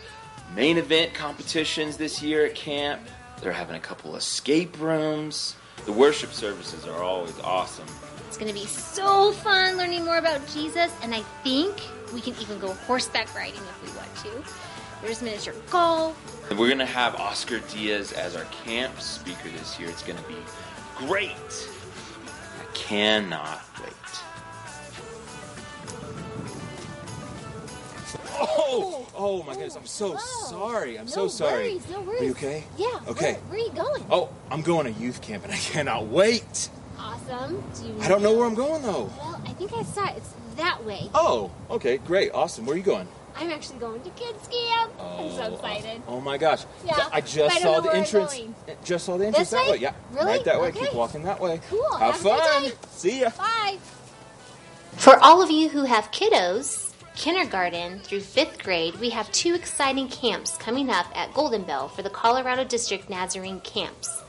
main 0.56 0.78
event 0.78 1.14
competitions 1.14 1.96
this 1.96 2.22
year 2.24 2.46
at 2.46 2.56
camp. 2.56 3.02
They're 3.42 3.52
having 3.52 3.76
a 3.76 3.80
couple 3.80 4.16
escape 4.16 4.80
rooms. 4.80 5.56
The 5.86 5.92
worship 5.92 6.34
services 6.34 6.86
are 6.88 7.04
always 7.04 7.38
awesome. 7.42 7.88
It's 8.28 8.38
gonna 8.38 8.54
be 8.54 8.66
so 8.66 9.32
fun 9.32 9.78
learning 9.78 10.04
more 10.04 10.18
about 10.18 10.42
Jesus, 10.48 10.92
and 11.04 11.14
I 11.14 11.22
think 11.44 11.74
we 12.14 12.22
can 12.22 12.34
even 12.42 12.60
go 12.60 12.74
horseback 12.74 13.34
riding 13.36 13.56
if 13.56 13.84
we 13.84 13.98
want 13.98 14.16
to. 14.46 14.65
There's 15.02 15.22
miniature 15.22 15.54
golf. 15.70 16.50
And 16.50 16.60
we're 16.60 16.68
going 16.68 16.80
to 16.80 16.86
have 16.86 17.16
Oscar 17.16 17.60
Diaz 17.60 18.12
as 18.12 18.36
our 18.36 18.46
camp 18.46 19.00
speaker 19.00 19.50
this 19.50 19.80
year. 19.80 19.90
It's 19.90 20.04
going 20.04 20.18
to 20.18 20.28
be 20.28 20.36
great. 20.96 21.32
I 21.32 22.74
cannot 22.74 23.62
wait. 23.82 23.92
Oh, 28.38 29.08
oh 29.16 29.44
my 29.44 29.54
goodness! 29.54 29.76
I'm 29.76 29.86
so 29.86 30.16
oh, 30.18 30.48
sorry. 30.50 31.00
I'm 31.00 31.08
so 31.08 31.28
sorry. 31.28 31.80
no 31.90 32.02
worries. 32.02 32.22
Are 32.22 32.26
you 32.26 32.32
okay? 32.32 32.64
Yeah. 32.78 33.00
Okay. 33.08 33.34
Where, 33.34 33.42
where 33.42 33.60
are 33.60 33.64
you 33.64 33.72
going? 33.72 34.06
Oh, 34.10 34.30
I'm 34.52 34.62
going 34.62 34.94
to 34.94 35.00
youth 35.00 35.22
camp 35.22 35.46
and 35.46 35.54
I 35.54 35.58
cannot 35.58 36.08
wait. 36.08 36.70
Awesome. 36.98 37.64
Do 37.76 37.88
you 37.88 38.02
I 38.02 38.08
don't 38.08 38.22
know 38.22 38.34
where 38.34 38.46
I'm 38.46 38.56
going 38.56 38.82
though. 38.82 39.12
Well, 39.18 39.42
I 39.46 39.54
think 39.54 39.74
I 39.74 39.84
saw 39.84 40.10
it. 40.10 40.18
It's 40.18 40.34
that 40.58 40.84
way. 40.84 41.10
Oh, 41.14 41.52
okay, 41.70 41.98
great, 41.98 42.32
awesome. 42.34 42.66
Where 42.66 42.76
are 42.76 42.78
you 42.78 42.84
going? 42.84 43.08
I'm 43.38 43.52
actually 43.52 43.80
going 43.80 44.02
to 44.02 44.10
kids 44.12 44.48
camp. 44.48 44.92
I'm 45.00 45.30
so 45.32 45.44
Oh, 45.44 45.54
excited. 45.56 46.02
Oh 46.08 46.22
my 46.22 46.38
gosh! 46.38 46.64
Yeah, 46.86 47.10
I 47.12 47.22
just 47.22 47.56
I 47.56 47.60
saw 47.60 47.80
the 47.82 47.94
entrance. 47.94 48.40
Just 48.84 49.06
saw 49.06 49.18
the 49.18 49.28
entrance 49.28 49.50
that 49.52 49.66
way? 49.66 49.72
way. 49.72 49.78
Yeah, 49.78 49.94
Really? 50.12 50.26
right 50.26 50.46
that 50.46 50.62
way. 50.62 50.68
Okay. 50.70 50.80
Keep 50.86 50.94
walking 50.94 51.24
that 51.24 51.40
way. 51.40 51.60
Cool. 51.70 51.98
Have, 51.98 52.22
Have 52.22 52.40
fun. 52.40 52.72
See 52.92 53.22
ya. 53.22 53.30
Bye. 53.38 53.78
For 54.94 55.18
all 55.20 55.42
of 55.42 55.52
you 55.52 55.68
who 55.70 55.84
have 55.84 56.10
kiddos, 56.12 56.94
kindergarten 57.16 58.00
through 58.00 58.22
fifth 58.22 58.64
grade, 58.64 58.96
we 59.02 59.10
have 59.10 59.30
two 59.34 59.54
exciting 59.54 60.08
camps 60.08 60.56
coming 60.58 60.90
up 60.90 61.08
at 61.18 61.34
Golden 61.34 61.64
Bell 61.64 61.90
for 61.90 62.02
the 62.02 62.10
Colorado 62.10 62.64
District 62.64 63.10
Nazarene 63.10 63.60
camps. 63.62 64.22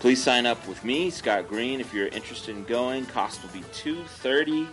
Please 0.00 0.22
sign 0.22 0.44
up 0.44 0.68
with 0.68 0.84
me, 0.84 1.08
Scott 1.08 1.48
Green, 1.48 1.80
if 1.80 1.94
you're 1.94 2.08
interested 2.08 2.54
in 2.54 2.64
going. 2.64 3.06
Cost 3.06 3.42
will 3.42 3.48
be 3.58 3.64
230 3.72 4.68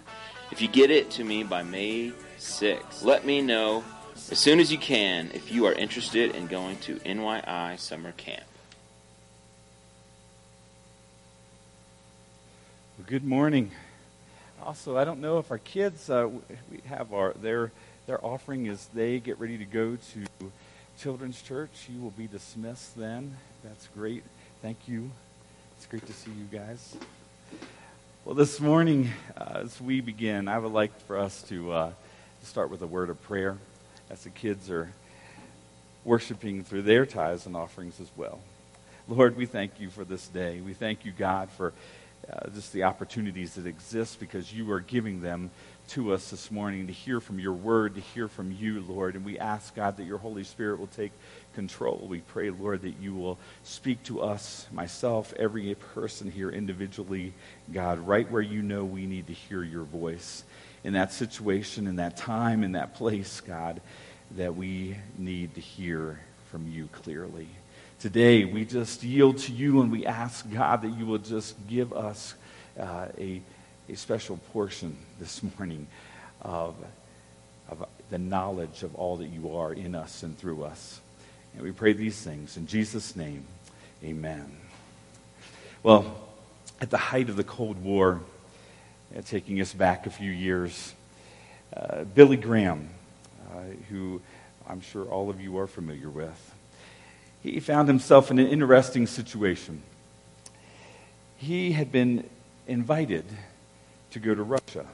if 0.52 0.62
you 0.62 0.68
get 0.68 0.92
it 0.92 1.10
to 1.12 1.24
me 1.24 1.44
by 1.44 1.64
May 1.64 2.12
6th. 2.38 3.06
Let 3.06 3.26
me 3.26 3.42
know 3.42 3.86
as 4.30 4.38
soon 4.38 4.60
as 4.60 4.74
you 4.74 4.78
can 4.78 5.32
if 5.34 5.54
you 5.54 5.66
are 5.68 5.74
interested 5.74 6.36
in 6.36 6.48
going 6.48 6.76
to 6.80 6.96
NYI 6.96 7.80
Summer 7.80 8.12
Camp. 8.12 8.44
Well, 12.98 13.08
good 13.08 13.24
morning. 13.24 13.72
Also, 14.62 14.98
I 14.98 15.06
don't 15.06 15.22
know 15.22 15.38
if 15.38 15.50
our 15.50 15.60
kids 15.60 16.10
uh, 16.10 16.28
we 16.70 16.82
have 16.88 17.14
our 17.14 17.32
their 17.36 17.72
their 18.08 18.24
offering 18.26 18.68
as 18.68 18.88
they 18.94 19.20
get 19.20 19.40
ready 19.40 19.58
to 19.58 19.66
go 19.66 19.98
to 20.14 20.52
children's 21.00 21.42
church. 21.42 21.88
You 21.94 22.02
will 22.02 22.12
be 22.12 22.28
dismissed 22.28 22.98
then. 22.98 23.38
That's 23.64 23.88
great. 23.96 24.24
Thank 24.62 24.88
you. 24.88 25.12
It's 25.78 25.86
great 25.86 26.06
to 26.08 26.14
see 26.14 26.32
you 26.32 26.46
guys. 26.52 26.96
Well, 28.26 28.36
this 28.36 28.60
morning, 28.60 29.10
uh, 29.38 29.62
as 29.64 29.80
we 29.82 30.02
begin, 30.02 30.48
I 30.48 30.58
would 30.58 30.72
like 30.72 31.00
for 31.02 31.18
us 31.18 31.42
to 31.44 31.72
uh, 31.72 31.92
start 32.44 32.70
with 32.70 32.82
a 32.82 32.88
word 32.88 33.10
of 33.10 33.22
prayer 33.24 33.58
as 34.10 34.24
the 34.24 34.30
kids 34.30 34.70
are 34.70 34.92
worshiping 36.04 36.64
through 36.64 36.84
their 36.84 37.06
tithes 37.06 37.46
and 37.46 37.56
offerings 37.56 38.00
as 38.00 38.10
well. 38.16 38.40
Lord, 39.08 39.38
we 39.38 39.46
thank 39.46 39.80
you 39.80 39.90
for 39.90 40.04
this 40.04 40.28
day. 40.28 40.62
We 40.62 40.74
thank 40.74 41.06
you, 41.06 41.12
God, 41.12 41.50
for 41.50 41.74
uh, 42.32 42.50
just 42.50 42.74
the 42.74 42.84
opportunities 42.84 43.56
that 43.56 43.66
exist 43.66 44.20
because 44.20 44.54
you 44.54 44.72
are 44.72 44.80
giving 44.80 45.22
them 45.22 45.50
to 45.90 46.14
us 46.14 46.30
this 46.30 46.50
morning 46.50 46.88
to 46.88 46.94
hear 46.94 47.20
from 47.20 47.40
your 47.40 47.54
word, 47.54 47.96
to 47.96 48.02
hear 48.02 48.28
from 48.28 48.52
you, 48.52 48.82
Lord. 48.82 49.16
And 49.16 49.26
we 49.26 49.38
ask, 49.38 49.76
God, 49.76 49.98
that 49.98 50.06
your 50.06 50.18
Holy 50.18 50.44
Spirit 50.44 50.80
will 50.80 50.88
take 50.88 51.12
control. 51.54 52.06
We 52.10 52.20
pray, 52.20 52.50
Lord, 52.50 52.82
that 52.84 52.96
you 53.02 53.14
will 53.14 53.38
speak 53.64 54.02
to 54.04 54.22
us, 54.22 54.68
myself, 54.72 55.34
every 55.38 55.76
person 55.76 56.32
here 56.32 56.50
individually, 56.50 57.34
God, 57.74 58.00
right 58.00 58.30
where 58.32 58.42
you 58.42 58.62
know 58.62 58.86
we 58.86 59.06
need 59.06 59.28
to 59.28 59.34
hear 59.34 59.64
your 59.64 59.84
voice. 59.84 60.44
In 60.84 60.94
that 60.94 61.12
situation, 61.12 61.88
in 61.88 61.98
that 61.98 62.18
time, 62.18 62.64
in 62.64 62.72
that 62.72 62.96
place, 62.96 63.42
God, 63.42 63.82
that 64.38 64.56
we 64.56 64.96
need 65.18 65.56
to 65.56 65.62
hear 65.62 66.20
from 66.50 66.68
you 66.68 66.90
clearly. 66.92 67.48
Today, 68.00 68.46
we 68.46 68.66
just 68.66 69.04
yield 69.04 69.38
to 69.40 69.52
you 69.52 69.82
and 69.82 69.92
we 69.92 70.06
ask, 70.06 70.50
God, 70.50 70.82
that 70.82 70.98
you 70.98 71.06
will 71.06 71.20
just 71.20 71.56
give 71.68 71.94
us 71.94 72.34
uh, 72.80 73.08
a, 73.18 73.42
a 73.90 73.96
special 73.96 74.38
portion 74.54 74.96
this 75.20 75.42
morning 75.58 75.88
of, 76.42 76.76
of 77.70 77.88
the 78.10 78.18
knowledge 78.18 78.84
of 78.84 78.96
all 78.96 79.18
that 79.18 79.28
you 79.28 79.56
are 79.56 79.74
in 79.74 79.96
us 79.96 80.24
and 80.24 80.38
through 80.38 80.64
us. 80.64 81.00
And 81.54 81.64
we 81.64 81.72
pray 81.72 81.94
these 81.94 82.22
things 82.22 82.58
in 82.58 82.68
Jesus' 82.68 83.16
name. 83.16 83.46
Amen. 84.04 84.58
Well, 85.84 86.16
at 86.80 86.90
the 86.90 86.98
height 86.98 87.30
of 87.30 87.36
the 87.36 87.44
Cold 87.44 87.84
War, 87.84 88.22
uh, 89.16 89.22
taking 89.22 89.60
us 89.62 89.74
back 89.74 90.06
a 90.06 90.10
few 90.10 90.32
years, 90.32 90.94
uh, 91.76 92.04
Billy 92.04 92.38
Graham, 92.38 92.90
uh, 93.52 93.60
who 93.90 94.22
I'm 94.68 94.82
sure 94.82 95.06
all 95.06 95.30
of 95.30 95.42
you 95.42 95.58
are 95.58 95.68
familiar 95.68 96.10
with, 96.10 96.56
he 97.44 97.60
found 97.60 97.88
himself 97.88 98.32
in 98.32 98.40
an 98.40 98.48
interesting 98.48 99.08
situation. 99.08 99.82
He 101.38 101.72
had 101.72 101.92
been 101.92 102.30
invited 102.68 103.26
to 104.12 104.20
go 104.20 104.36
to 104.36 104.44
Russia 104.44 104.86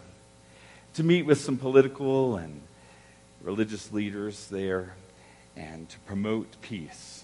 to 0.94 1.04
meet 1.04 1.28
with 1.28 1.40
some 1.40 1.58
political 1.58 2.38
and 2.38 2.60
religious 3.44 3.92
leaders 3.92 4.48
there 4.48 4.96
and 5.56 5.88
to 5.90 6.00
promote 6.02 6.60
peace. 6.62 7.24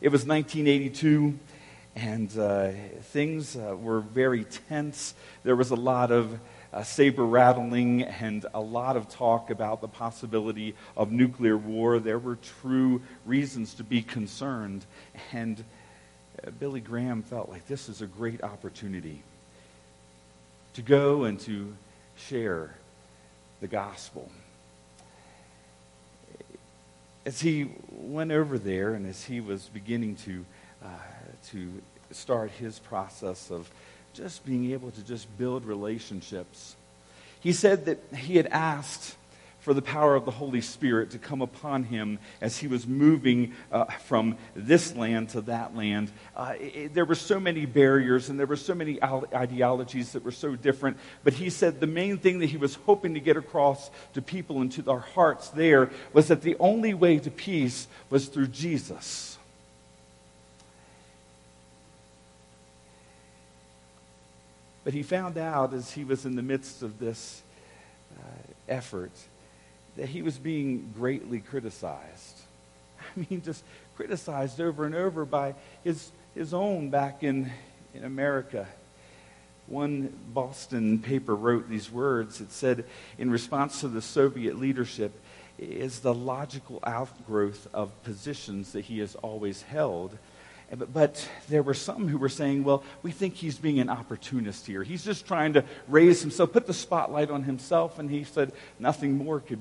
It 0.00 0.10
was 0.10 0.26
1982, 0.26 1.38
and 1.96 2.38
uh, 2.38 2.70
things 3.02 3.56
uh, 3.56 3.74
were 3.76 4.00
very 4.00 4.44
tense. 4.44 5.14
There 5.42 5.56
was 5.56 5.70
a 5.70 5.74
lot 5.74 6.10
of 6.10 6.38
uh, 6.72 6.82
saber 6.82 7.24
rattling 7.24 8.02
and 8.02 8.44
a 8.52 8.60
lot 8.60 8.96
of 8.96 9.08
talk 9.08 9.48
about 9.48 9.80
the 9.80 9.88
possibility 9.88 10.74
of 10.96 11.10
nuclear 11.10 11.56
war. 11.56 11.98
There 11.98 12.18
were 12.18 12.36
true 12.60 13.00
reasons 13.24 13.72
to 13.74 13.84
be 13.84 14.02
concerned, 14.02 14.84
and 15.32 15.64
uh, 16.46 16.50
Billy 16.50 16.80
Graham 16.80 17.22
felt 17.22 17.48
like 17.48 17.66
this 17.66 17.88
is 17.88 18.02
a 18.02 18.06
great 18.06 18.42
opportunity 18.42 19.22
to 20.78 20.82
go 20.82 21.24
and 21.24 21.40
to 21.40 21.74
share 22.16 22.72
the 23.60 23.66
gospel. 23.66 24.30
As 27.26 27.40
he 27.40 27.72
went 27.90 28.30
over 28.30 28.60
there 28.60 28.94
and 28.94 29.04
as 29.04 29.24
he 29.24 29.40
was 29.40 29.68
beginning 29.74 30.14
to, 30.24 30.44
uh, 30.84 30.88
to 31.48 31.82
start 32.12 32.52
his 32.52 32.78
process 32.78 33.50
of 33.50 33.68
just 34.14 34.46
being 34.46 34.70
able 34.70 34.92
to 34.92 35.02
just 35.02 35.26
build 35.36 35.64
relationships, 35.64 36.76
he 37.40 37.52
said 37.52 37.86
that 37.86 37.98
he 38.16 38.36
had 38.36 38.46
asked 38.46 39.16
for 39.68 39.74
the 39.74 39.82
power 39.82 40.14
of 40.14 40.24
the 40.24 40.30
Holy 40.30 40.62
Spirit 40.62 41.10
to 41.10 41.18
come 41.18 41.42
upon 41.42 41.84
him 41.84 42.18
as 42.40 42.56
he 42.56 42.66
was 42.66 42.86
moving 42.86 43.52
uh, 43.70 43.84
from 43.84 44.38
this 44.56 44.96
land 44.96 45.28
to 45.28 45.42
that 45.42 45.76
land. 45.76 46.10
Uh, 46.34 46.54
it, 46.58 46.94
there 46.94 47.04
were 47.04 47.14
so 47.14 47.38
many 47.38 47.66
barriers 47.66 48.30
and 48.30 48.40
there 48.40 48.46
were 48.46 48.56
so 48.56 48.74
many 48.74 48.98
ideologies 49.02 50.12
that 50.12 50.24
were 50.24 50.32
so 50.32 50.56
different. 50.56 50.96
But 51.22 51.34
he 51.34 51.50
said 51.50 51.80
the 51.80 51.86
main 51.86 52.16
thing 52.16 52.38
that 52.38 52.46
he 52.46 52.56
was 52.56 52.76
hoping 52.76 53.12
to 53.12 53.20
get 53.20 53.36
across 53.36 53.90
to 54.14 54.22
people 54.22 54.62
and 54.62 54.72
to 54.72 54.90
our 54.90 55.00
hearts 55.00 55.50
there 55.50 55.90
was 56.14 56.28
that 56.28 56.40
the 56.40 56.56
only 56.58 56.94
way 56.94 57.18
to 57.18 57.30
peace 57.30 57.88
was 58.08 58.28
through 58.28 58.46
Jesus. 58.46 59.36
But 64.82 64.94
he 64.94 65.02
found 65.02 65.36
out 65.36 65.74
as 65.74 65.90
he 65.90 66.04
was 66.04 66.24
in 66.24 66.36
the 66.36 66.42
midst 66.42 66.82
of 66.82 66.98
this 66.98 67.42
uh, 68.18 68.22
effort 68.66 69.12
that 69.98 70.08
he 70.08 70.22
was 70.22 70.38
being 70.38 70.92
greatly 70.96 71.40
criticized. 71.40 72.40
I 73.16 73.26
mean, 73.28 73.42
just 73.42 73.64
criticized 73.96 74.60
over 74.60 74.86
and 74.86 74.94
over 74.94 75.24
by 75.24 75.54
his, 75.82 76.10
his 76.36 76.54
own 76.54 76.88
back 76.88 77.24
in, 77.24 77.50
in 77.92 78.04
America. 78.04 78.66
One 79.66 80.16
Boston 80.32 81.00
paper 81.00 81.34
wrote 81.34 81.68
these 81.68 81.90
words. 81.90 82.40
It 82.40 82.52
said, 82.52 82.84
in 83.18 83.28
response 83.28 83.80
to 83.80 83.88
the 83.88 84.00
Soviet 84.00 84.56
leadership, 84.58 85.12
is 85.58 85.98
the 85.98 86.14
logical 86.14 86.78
outgrowth 86.84 87.66
of 87.74 87.90
positions 88.04 88.72
that 88.72 88.84
he 88.84 89.00
has 89.00 89.16
always 89.16 89.62
held. 89.62 90.16
But, 90.70 90.92
but, 90.92 91.28
there 91.48 91.62
were 91.62 91.74
some 91.74 92.06
who 92.06 92.18
were 92.18 92.28
saying, 92.28 92.62
well, 92.62 92.84
we 93.02 93.10
think 93.10 93.34
he's 93.34 93.58
being 93.58 93.80
an 93.80 93.88
opportunist 93.88 94.66
here. 94.66 94.84
He's 94.84 95.02
just 95.02 95.26
trying 95.26 95.54
to 95.54 95.64
raise 95.88 96.20
himself, 96.20 96.52
put 96.52 96.66
the 96.66 96.74
spotlight 96.74 97.30
on 97.30 97.42
himself. 97.42 97.98
And 97.98 98.08
he 98.10 98.22
said, 98.22 98.52
nothing 98.78 99.16
more 99.16 99.40
could 99.40 99.60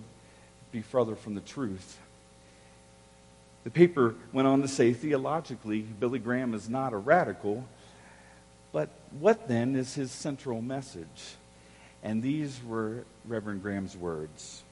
be 0.72 0.82
further 0.82 1.16
from 1.16 1.36
the 1.36 1.42
truth. 1.42 1.98
The 3.64 3.72
paper 3.72 4.16
went 4.32 4.48
on 4.48 4.62
to 4.62 4.68
say 4.68 4.94
theologically, 4.94 5.82
Billy 5.82 6.20
Graham 6.20 6.54
is 6.54 6.70
not 6.70 6.94
a 6.94 6.98
radical, 6.98 7.68
but 8.72 8.90
what 9.20 9.48
then 9.48 9.76
is 9.76 9.96
his 9.96 10.12
central 10.12 10.62
message? 10.62 11.36
And 12.04 12.22
these 12.24 12.62
were 12.64 13.04
Reverend 13.26 13.62
Graham's 13.62 13.98
words. 13.98 14.64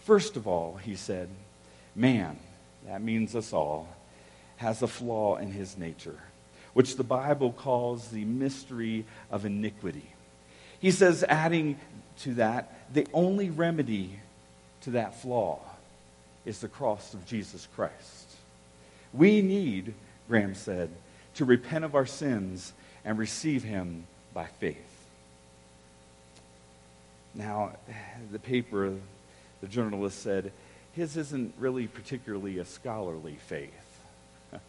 First 0.00 0.36
of 0.36 0.46
all, 0.46 0.76
he 0.76 0.96
said, 0.96 1.28
man, 1.94 2.38
that 2.86 3.00
means 3.00 3.34
us 3.34 3.52
all, 3.52 3.88
has 4.56 4.82
a 4.82 4.86
flaw 4.86 5.36
in 5.36 5.50
his 5.50 5.78
nature, 5.78 6.18
which 6.74 6.96
the 6.96 7.04
Bible 7.04 7.52
calls 7.52 8.08
the 8.08 8.24
mystery 8.24 9.06
of 9.30 9.46
iniquity. 9.46 10.10
He 10.80 10.90
says, 10.90 11.24
adding 11.26 11.78
to 12.20 12.34
that, 12.34 12.92
the 12.92 13.06
only 13.14 13.48
remedy 13.48 14.18
to 14.84 14.90
that 14.90 15.20
flaw 15.20 15.58
is 16.44 16.60
the 16.60 16.68
cross 16.68 17.14
of 17.14 17.26
Jesus 17.26 17.66
Christ. 17.74 18.36
We 19.12 19.40
need, 19.40 19.94
Graham 20.28 20.54
said, 20.54 20.90
to 21.36 21.44
repent 21.44 21.84
of 21.84 21.94
our 21.94 22.06
sins 22.06 22.72
and 23.04 23.18
receive 23.18 23.62
him 23.62 24.06
by 24.32 24.46
faith. 24.46 24.76
Now, 27.34 27.72
the 28.30 28.38
paper, 28.38 28.94
the 29.60 29.68
journalist 29.68 30.22
said, 30.22 30.52
his 30.92 31.16
isn't 31.16 31.54
really 31.58 31.86
particularly 31.86 32.58
a 32.58 32.64
scholarly 32.64 33.38
faith. 33.46 33.70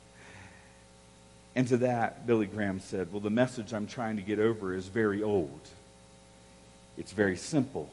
and 1.55 1.68
to 1.68 1.78
that, 1.78 2.26
Billy 2.26 2.47
Graham 2.47 2.80
said, 2.80 3.11
Well, 3.11 3.20
the 3.20 3.30
message 3.30 3.74
I'm 3.74 3.86
trying 3.86 4.16
to 4.16 4.24
get 4.24 4.39
over 4.39 4.74
is 4.74 4.88
very 4.88 5.22
old. 5.22 5.59
It's 6.97 7.11
very 7.11 7.38
simple. 7.38 7.89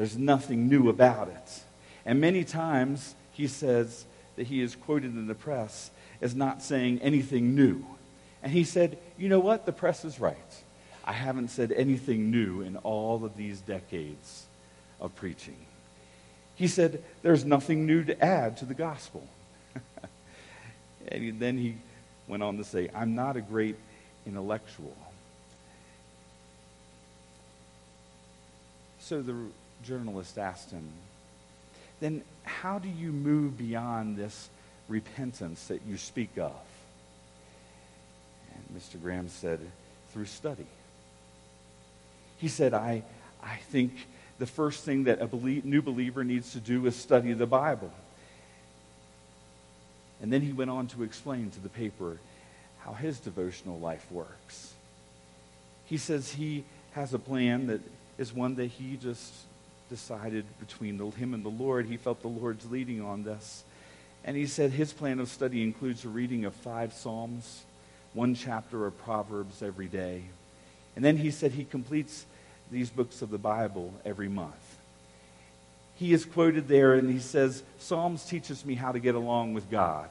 There's 0.00 0.16
nothing 0.16 0.70
new 0.70 0.88
about 0.88 1.28
it. 1.28 1.62
And 2.06 2.22
many 2.22 2.42
times 2.42 3.14
he 3.32 3.46
says 3.46 4.06
that 4.36 4.46
he 4.46 4.62
is 4.62 4.74
quoted 4.74 5.12
in 5.14 5.26
the 5.26 5.34
press 5.34 5.90
as 6.22 6.34
not 6.34 6.62
saying 6.62 7.00
anything 7.02 7.54
new. 7.54 7.84
And 8.42 8.50
he 8.50 8.64
said, 8.64 8.96
You 9.18 9.28
know 9.28 9.40
what? 9.40 9.66
The 9.66 9.72
press 9.72 10.06
is 10.06 10.18
right. 10.18 10.38
I 11.04 11.12
haven't 11.12 11.48
said 11.48 11.70
anything 11.70 12.30
new 12.30 12.62
in 12.62 12.78
all 12.78 13.26
of 13.26 13.36
these 13.36 13.60
decades 13.60 14.46
of 15.02 15.14
preaching. 15.16 15.58
He 16.54 16.66
said, 16.66 17.04
There's 17.20 17.44
nothing 17.44 17.84
new 17.84 18.02
to 18.04 18.24
add 18.24 18.56
to 18.56 18.64
the 18.64 18.72
gospel. 18.72 19.28
and 21.08 21.38
then 21.38 21.58
he 21.58 21.74
went 22.26 22.42
on 22.42 22.56
to 22.56 22.64
say, 22.64 22.88
I'm 22.94 23.14
not 23.14 23.36
a 23.36 23.42
great 23.42 23.76
intellectual. 24.24 24.96
So 29.00 29.20
the 29.20 29.34
journalist 29.84 30.38
asked 30.38 30.70
him, 30.70 30.88
then 32.00 32.22
how 32.44 32.78
do 32.78 32.88
you 32.88 33.12
move 33.12 33.58
beyond 33.58 34.16
this 34.16 34.48
repentance 34.88 35.66
that 35.66 35.82
you 35.86 35.96
speak 35.96 36.36
of? 36.38 36.52
And 38.54 38.80
Mr. 38.80 39.00
Graham 39.00 39.28
said, 39.28 39.60
through 40.12 40.26
study. 40.26 40.66
He 42.38 42.48
said, 42.48 42.74
I, 42.74 43.02
I 43.42 43.56
think 43.70 43.92
the 44.38 44.46
first 44.46 44.84
thing 44.84 45.04
that 45.04 45.20
a 45.20 45.26
belie- 45.26 45.62
new 45.64 45.82
believer 45.82 46.24
needs 46.24 46.52
to 46.52 46.58
do 46.58 46.86
is 46.86 46.96
study 46.96 47.32
the 47.34 47.46
Bible. 47.46 47.92
And 50.22 50.32
then 50.32 50.40
he 50.40 50.52
went 50.52 50.70
on 50.70 50.86
to 50.88 51.02
explain 51.02 51.50
to 51.50 51.60
the 51.60 51.68
paper 51.68 52.18
how 52.80 52.94
his 52.94 53.20
devotional 53.20 53.78
life 53.78 54.06
works. 54.10 54.74
He 55.86 55.96
says 55.96 56.32
he 56.32 56.64
has 56.92 57.14
a 57.14 57.18
plan 57.18 57.66
that 57.68 57.80
is 58.18 58.32
one 58.32 58.54
that 58.56 58.66
he 58.66 58.96
just 58.96 59.32
decided 59.90 60.46
between 60.58 60.96
the, 60.96 61.10
him 61.10 61.34
and 61.34 61.44
the 61.44 61.50
Lord. 61.50 61.84
He 61.84 61.98
felt 61.98 62.22
the 62.22 62.28
Lord's 62.28 62.70
leading 62.70 63.02
on 63.02 63.24
this. 63.24 63.64
And 64.24 64.36
he 64.36 64.46
said 64.46 64.70
his 64.70 64.92
plan 64.92 65.20
of 65.20 65.28
study 65.28 65.62
includes 65.62 66.04
a 66.04 66.08
reading 66.08 66.46
of 66.46 66.54
five 66.54 66.94
Psalms, 66.94 67.64
one 68.14 68.34
chapter 68.34 68.86
of 68.86 68.98
Proverbs 69.04 69.62
every 69.62 69.88
day. 69.88 70.22
And 70.96 71.04
then 71.04 71.16
he 71.16 71.30
said 71.30 71.52
he 71.52 71.64
completes 71.64 72.24
these 72.70 72.88
books 72.88 73.20
of 73.20 73.30
the 73.30 73.38
Bible 73.38 73.92
every 74.04 74.28
month. 74.28 74.76
He 75.96 76.14
is 76.14 76.24
quoted 76.24 76.68
there 76.68 76.94
and 76.94 77.10
he 77.10 77.18
says, 77.18 77.62
Psalms 77.78 78.24
teaches 78.24 78.64
me 78.64 78.74
how 78.74 78.92
to 78.92 78.98
get 78.98 79.14
along 79.14 79.52
with 79.52 79.70
God. 79.70 80.08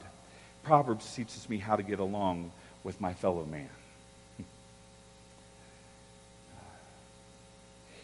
Proverbs 0.62 1.12
teaches 1.14 1.48
me 1.48 1.58
how 1.58 1.76
to 1.76 1.82
get 1.82 1.98
along 1.98 2.52
with 2.84 3.00
my 3.00 3.12
fellow 3.12 3.44
man. 3.44 3.68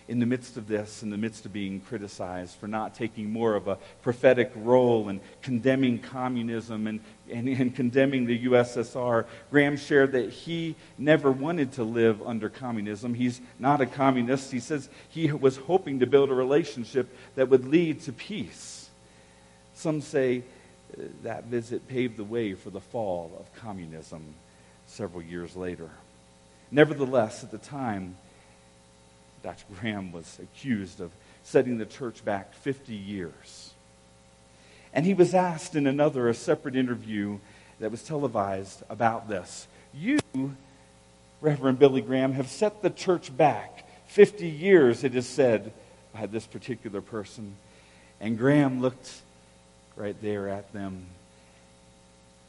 In 0.08 0.20
the 0.20 0.26
midst 0.26 0.56
of 0.56 0.68
this, 0.68 1.02
in 1.02 1.10
the 1.10 1.16
midst 1.16 1.46
of 1.46 1.52
being 1.52 1.80
criticized 1.80 2.56
for 2.56 2.68
not 2.68 2.94
taking 2.94 3.30
more 3.30 3.56
of 3.56 3.66
a 3.66 3.76
prophetic 4.02 4.52
role 4.54 5.08
and 5.08 5.20
condemning 5.42 5.98
communism 5.98 6.86
and, 6.86 7.00
and, 7.30 7.48
and, 7.48 7.74
condemning 7.74 8.24
the 8.24 8.46
USSR, 8.46 9.26
Graham 9.50 9.76
shared 9.76 10.12
that 10.12 10.30
he 10.30 10.76
never 10.96 11.32
wanted 11.32 11.72
to 11.72 11.84
live 11.84 12.22
under 12.22 12.48
communism. 12.48 13.14
He's 13.14 13.40
not 13.58 13.80
a 13.80 13.86
communist. 13.86 14.52
He 14.52 14.60
says 14.60 14.88
he 15.08 15.32
was 15.32 15.56
hoping 15.56 15.98
to 16.00 16.06
build 16.06 16.30
a 16.30 16.34
relationship 16.34 17.08
that 17.34 17.48
would 17.48 17.66
lead 17.66 18.02
to 18.02 18.12
peace. 18.12 18.88
Some 19.74 20.00
say 20.00 20.44
uh, 20.96 21.02
that 21.24 21.46
visit 21.46 21.88
paved 21.88 22.16
the 22.16 22.24
way 22.24 22.54
for 22.54 22.70
the 22.70 22.80
fall 22.80 23.36
of 23.40 23.60
communism 23.60 24.22
several 24.86 25.22
years 25.22 25.56
later. 25.56 25.90
Nevertheless, 26.70 27.42
at 27.42 27.50
the 27.50 27.58
time, 27.58 28.16
Dr. 29.46 29.64
Graham 29.78 30.10
was 30.10 30.40
accused 30.42 31.00
of 31.00 31.12
setting 31.44 31.78
the 31.78 31.86
church 31.86 32.24
back 32.24 32.52
50 32.52 32.92
years. 32.92 33.70
And 34.92 35.06
he 35.06 35.14
was 35.14 35.34
asked 35.34 35.76
in 35.76 35.86
another, 35.86 36.28
a 36.28 36.34
separate 36.34 36.74
interview 36.74 37.38
that 37.78 37.92
was 37.92 38.02
televised 38.02 38.82
about 38.90 39.28
this. 39.28 39.68
You, 39.94 40.18
Reverend 41.40 41.78
Billy 41.78 42.00
Graham, 42.00 42.32
have 42.32 42.48
set 42.48 42.82
the 42.82 42.90
church 42.90 43.36
back 43.36 43.88
50 44.08 44.48
years, 44.48 45.04
it 45.04 45.14
is 45.14 45.28
said 45.28 45.72
by 46.12 46.26
this 46.26 46.44
particular 46.44 47.00
person. 47.00 47.54
And 48.20 48.36
Graham 48.36 48.80
looked 48.80 49.12
right 49.94 50.20
there 50.20 50.48
at 50.48 50.72
them 50.72 51.06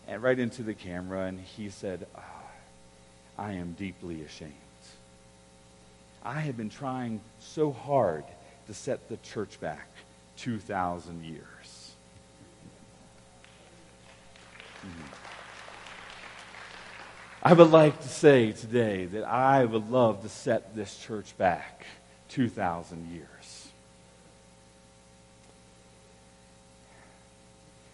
and 0.07 0.23
right 0.23 0.39
into 0.39 0.63
the 0.63 0.73
camera, 0.73 1.25
and 1.25 1.39
he 1.39 1.69
said, 1.69 2.07
oh, 2.17 2.21
I 3.37 3.51
am 3.51 3.73
deeply 3.73 4.23
ashamed. 4.23 4.66
I 6.28 6.41
have 6.41 6.57
been 6.57 6.69
trying 6.69 7.21
so 7.39 7.71
hard 7.71 8.25
to 8.67 8.73
set 8.73 9.07
the 9.07 9.15
church 9.15 9.61
back 9.61 9.88
2,000 10.36 11.23
years. 11.23 11.91
Mm-hmm. 14.82 15.13
I 17.43 17.53
would 17.53 17.71
like 17.71 18.01
to 18.01 18.09
say 18.09 18.51
today 18.51 19.05
that 19.05 19.23
I 19.23 19.63
would 19.63 19.89
love 19.89 20.21
to 20.23 20.30
set 20.30 20.75
this 20.75 20.97
church 20.97 21.34
back 21.38 21.86
2,000 22.28 23.09
years. 23.09 23.69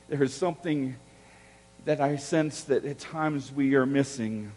There 0.10 0.24
is 0.24 0.34
something 0.34 0.96
that 1.86 2.02
I 2.02 2.16
sense 2.16 2.64
that 2.64 2.84
at 2.84 2.98
times 2.98 3.52
we 3.52 3.76
are 3.76 3.86
missing 3.86 4.54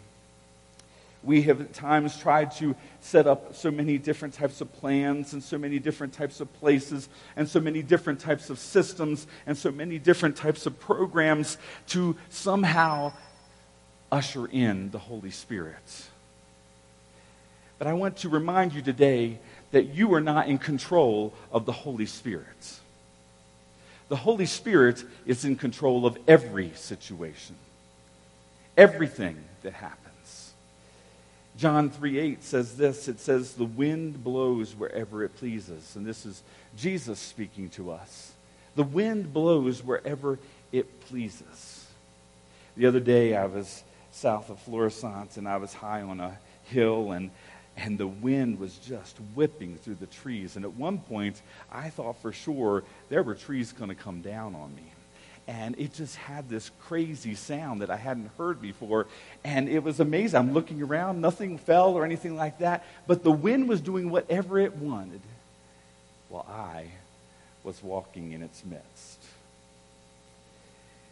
we 1.27 1.41
have 1.41 1.59
at 1.59 1.73
times 1.73 2.17
tried 2.17 2.51
to 2.53 2.73
set 3.01 3.27
up 3.27 3.53
so 3.53 3.69
many 3.69 3.97
different 3.97 4.33
types 4.33 4.61
of 4.61 4.71
plans 4.71 5.33
and 5.33 5.43
so 5.43 5.57
many 5.57 5.77
different 5.77 6.13
types 6.13 6.39
of 6.39 6.51
places 6.53 7.09
and 7.35 7.49
so 7.49 7.59
many 7.59 7.83
different 7.83 8.21
types 8.21 8.49
of 8.49 8.57
systems 8.57 9.27
and 9.45 9.57
so 9.57 9.69
many 9.69 9.99
different 9.99 10.37
types 10.37 10.65
of 10.65 10.79
programs 10.79 11.57
to 11.85 12.15
somehow 12.29 13.11
usher 14.09 14.47
in 14.47 14.89
the 14.91 14.97
Holy 14.97 15.29
Spirit. 15.29 16.07
But 17.77 17.87
I 17.87 17.93
want 17.93 18.15
to 18.17 18.29
remind 18.29 18.71
you 18.71 18.81
today 18.81 19.37
that 19.71 19.93
you 19.93 20.13
are 20.13 20.21
not 20.21 20.47
in 20.47 20.57
control 20.57 21.33
of 21.51 21.65
the 21.65 21.73
Holy 21.73 22.05
Spirit. 22.05 22.79
The 24.07 24.15
Holy 24.15 24.45
Spirit 24.45 25.03
is 25.25 25.43
in 25.43 25.57
control 25.57 26.05
of 26.05 26.17
every 26.25 26.71
situation, 26.75 27.57
everything 28.77 29.35
that 29.63 29.73
happens. 29.73 30.06
John 31.57 31.89
3 31.89 32.19
8 32.19 32.43
says 32.43 32.77
this 32.77 33.07
it 33.07 33.19
says, 33.19 33.53
The 33.53 33.65
wind 33.65 34.23
blows 34.23 34.75
wherever 34.75 35.23
it 35.23 35.35
pleases. 35.35 35.95
And 35.95 36.05
this 36.05 36.25
is 36.25 36.43
Jesus 36.77 37.19
speaking 37.19 37.69
to 37.71 37.91
us. 37.91 38.33
The 38.75 38.83
wind 38.83 39.33
blows 39.33 39.83
wherever 39.83 40.37
it 40.71 41.01
pleases. 41.07 41.87
The 42.75 42.85
other 42.85 42.99
day, 42.99 43.35
I 43.35 43.47
was 43.47 43.83
south 44.11 44.51
of 44.51 44.59
Florissant 44.59 45.37
and 45.37 45.47
I 45.47 45.57
was 45.57 45.73
high 45.73 46.01
on 46.03 46.19
a 46.19 46.37
hill, 46.65 47.11
and, 47.11 47.31
and 47.75 47.97
the 47.97 48.07
wind 48.07 48.59
was 48.59 48.77
just 48.77 49.17
whipping 49.33 49.77
through 49.77 49.95
the 49.95 50.05
trees. 50.05 50.57
And 50.57 50.65
at 50.65 50.73
one 50.73 50.99
point, 50.99 51.41
I 51.71 51.89
thought 51.89 52.21
for 52.21 52.31
sure 52.31 52.83
there 53.09 53.23
were 53.23 53.33
trees 53.33 53.71
going 53.71 53.89
to 53.89 53.95
come 53.95 54.21
down 54.21 54.53
on 54.53 54.75
me 54.75 54.91
and 55.47 55.79
it 55.79 55.93
just 55.93 56.17
had 56.17 56.49
this 56.49 56.71
crazy 56.81 57.33
sound 57.33 57.81
that 57.81 57.89
I 57.89 57.95
hadn't 57.95 58.29
heard 58.37 58.61
before. 58.61 59.07
And 59.45 59.69
it 59.69 59.81
was 59.81 60.01
amazing. 60.01 60.37
I'm 60.37 60.53
looking 60.53 60.81
around, 60.81 61.21
nothing 61.21 61.57
fell 61.57 61.93
or 61.93 62.03
anything 62.03 62.35
like 62.35 62.59
that, 62.59 62.85
but 63.07 63.23
the 63.23 63.31
wind 63.31 63.69
was 63.69 63.79
doing 63.79 64.09
whatever 64.09 64.59
it 64.59 64.75
wanted 64.75 65.21
while 66.27 66.45
I 66.49 66.87
was 67.63 67.81
walking 67.81 68.33
in 68.33 68.43
its 68.43 68.63
midst. 68.65 69.23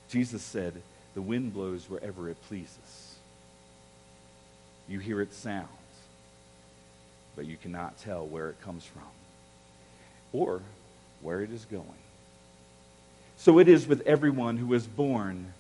Jesus 0.09 0.43
said, 0.43 0.81
The 1.13 1.21
wind 1.21 1.53
blows 1.53 1.89
wherever 1.89 2.29
it 2.29 2.41
pleases. 2.47 3.15
You 4.89 4.99
hear 4.99 5.21
its 5.21 5.37
sound, 5.37 5.67
but 7.35 7.45
you 7.45 7.55
cannot 7.55 7.97
tell 7.99 8.27
where 8.27 8.49
it 8.49 8.61
comes 8.61 8.85
from 8.85 9.01
or 10.33 10.61
where 11.21 11.41
it 11.41 11.51
is 11.51 11.65
going. 11.65 12.04
So 13.37 13.59
it 13.59 13.67
is 13.67 13.85
with 13.85 14.01
everyone 14.07 14.57
who 14.57 14.73
is 14.73 14.87
born 14.87 15.53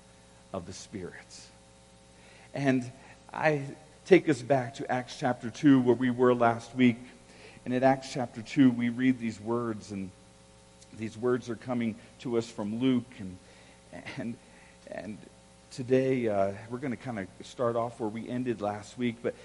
of 0.53 0.65
the 0.65 0.73
Spirit. 0.73 1.41
And 2.53 2.89
I 3.33 3.63
take 4.05 4.29
us 4.29 4.41
back 4.41 4.75
to 4.75 4.89
Acts 4.89 5.17
chapter 5.19 5.49
2, 5.49 5.81
where 5.81 5.95
we 5.95 6.09
were 6.09 6.33
last 6.33 6.73
week. 6.73 6.97
And 7.65 7.73
in 7.73 7.83
Acts 7.83 8.13
chapter 8.13 8.41
2, 8.41 8.71
we 8.71 8.89
read 8.89 9.19
these 9.19 9.39
words, 9.41 9.91
and 9.91 10.09
these 10.97 11.17
words 11.17 11.49
are 11.49 11.55
coming 11.55 11.95
to 12.19 12.37
us 12.37 12.49
from 12.49 12.79
Luke. 12.79 13.11
And, 13.19 13.37
and, 14.17 14.35
and 14.89 15.17
today, 15.71 16.29
uh, 16.29 16.53
we're 16.69 16.77
going 16.77 16.95
to 16.95 17.03
kind 17.03 17.19
of 17.19 17.27
start 17.45 17.75
off 17.75 17.99
where 17.99 18.09
we 18.09 18.27
ended 18.27 18.61
last 18.61 18.97
week. 18.97 19.17
But 19.21 19.35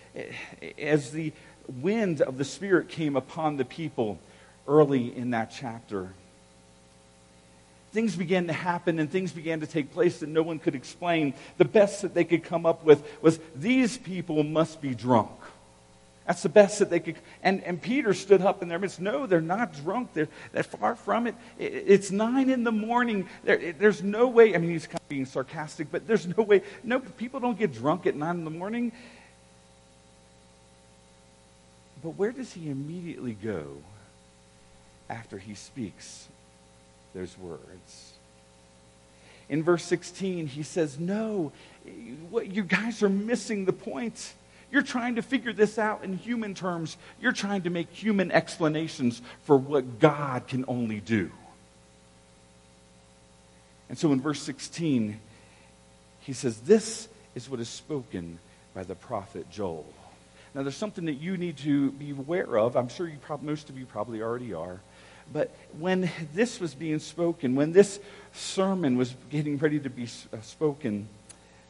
as 0.78 1.10
the 1.10 1.32
wind 1.68 2.22
of 2.22 2.38
the 2.38 2.44
Spirit 2.44 2.88
came 2.88 3.16
upon 3.16 3.56
the 3.56 3.64
people 3.64 4.20
early 4.68 5.14
in 5.14 5.30
that 5.30 5.50
chapter, 5.50 6.14
things 7.92 8.16
began 8.16 8.46
to 8.46 8.52
happen 8.52 8.98
and 8.98 9.10
things 9.10 9.32
began 9.32 9.60
to 9.60 9.66
take 9.66 9.92
place 9.92 10.20
that 10.20 10.28
no 10.28 10.42
one 10.42 10.58
could 10.58 10.74
explain. 10.74 11.34
The 11.58 11.64
best 11.64 12.02
that 12.02 12.14
they 12.14 12.24
could 12.24 12.44
come 12.44 12.66
up 12.66 12.84
with 12.84 13.02
was 13.20 13.38
these 13.54 13.98
people 13.98 14.42
must 14.42 14.80
be 14.80 14.94
drunk. 14.94 15.30
That's 16.26 16.42
the 16.42 16.48
best 16.48 16.78
that 16.78 16.90
they 16.90 17.00
could. 17.00 17.16
And, 17.42 17.64
and 17.64 17.82
Peter 17.82 18.14
stood 18.14 18.40
up 18.40 18.62
in 18.62 18.68
their 18.68 18.78
midst. 18.78 19.00
No, 19.00 19.26
they're 19.26 19.40
not 19.40 19.74
drunk. 19.82 20.10
They're, 20.14 20.28
they're 20.52 20.62
far 20.62 20.94
from 20.94 21.26
it. 21.26 21.34
it. 21.58 21.84
It's 21.86 22.12
nine 22.12 22.50
in 22.50 22.62
the 22.62 22.70
morning. 22.70 23.28
There, 23.42 23.72
there's 23.72 24.02
no 24.02 24.28
way. 24.28 24.54
I 24.54 24.58
mean, 24.58 24.70
he's 24.70 24.86
kind 24.86 25.00
of 25.00 25.08
being 25.08 25.26
sarcastic, 25.26 25.90
but 25.90 26.06
there's 26.06 26.28
no 26.28 26.44
way. 26.44 26.62
No, 26.84 27.00
people 27.00 27.40
don't 27.40 27.58
get 27.58 27.72
drunk 27.72 28.06
at 28.06 28.14
nine 28.14 28.36
in 28.36 28.44
the 28.44 28.50
morning. 28.50 28.92
But 32.00 32.10
where 32.10 32.30
does 32.30 32.52
he 32.52 32.70
immediately 32.70 33.34
go 33.34 33.78
after 35.08 35.36
he 35.36 35.54
speaks 35.54 36.28
those 37.14 37.36
words. 37.38 38.12
In 39.48 39.64
verse 39.64 39.84
16, 39.84 40.46
he 40.46 40.62
says, 40.62 40.98
No, 40.98 41.52
what, 42.30 42.52
you 42.52 42.62
guys 42.62 43.02
are 43.02 43.08
missing 43.08 43.64
the 43.64 43.72
point. 43.72 44.32
You're 44.70 44.82
trying 44.82 45.16
to 45.16 45.22
figure 45.22 45.52
this 45.52 45.78
out 45.78 46.04
in 46.04 46.16
human 46.16 46.54
terms. 46.54 46.96
You're 47.20 47.32
trying 47.32 47.62
to 47.62 47.70
make 47.70 47.90
human 47.90 48.30
explanations 48.30 49.20
for 49.42 49.56
what 49.56 49.98
God 49.98 50.46
can 50.46 50.64
only 50.68 51.00
do. 51.00 51.32
And 53.88 53.98
so 53.98 54.12
in 54.12 54.20
verse 54.20 54.40
16, 54.40 55.18
he 56.20 56.32
says, 56.32 56.60
This 56.60 57.08
is 57.34 57.50
what 57.50 57.58
is 57.58 57.68
spoken 57.68 58.38
by 58.72 58.84
the 58.84 58.94
prophet 58.94 59.50
Joel. 59.50 59.86
Now, 60.54 60.62
there's 60.62 60.76
something 60.76 61.04
that 61.06 61.14
you 61.14 61.36
need 61.36 61.58
to 61.58 61.92
be 61.92 62.10
aware 62.10 62.58
of. 62.58 62.76
I'm 62.76 62.88
sure 62.88 63.08
you 63.08 63.18
most 63.42 63.68
of 63.68 63.78
you 63.78 63.86
probably 63.86 64.20
already 64.20 64.52
are. 64.52 64.80
But 65.32 65.54
when 65.78 66.10
this 66.34 66.60
was 66.60 66.74
being 66.74 66.98
spoken, 66.98 67.54
when 67.54 67.72
this 67.72 68.00
sermon 68.32 68.96
was 68.96 69.14
getting 69.30 69.58
ready 69.58 69.78
to 69.80 69.90
be 69.90 70.04
uh, 70.04 70.40
spoken 70.42 71.08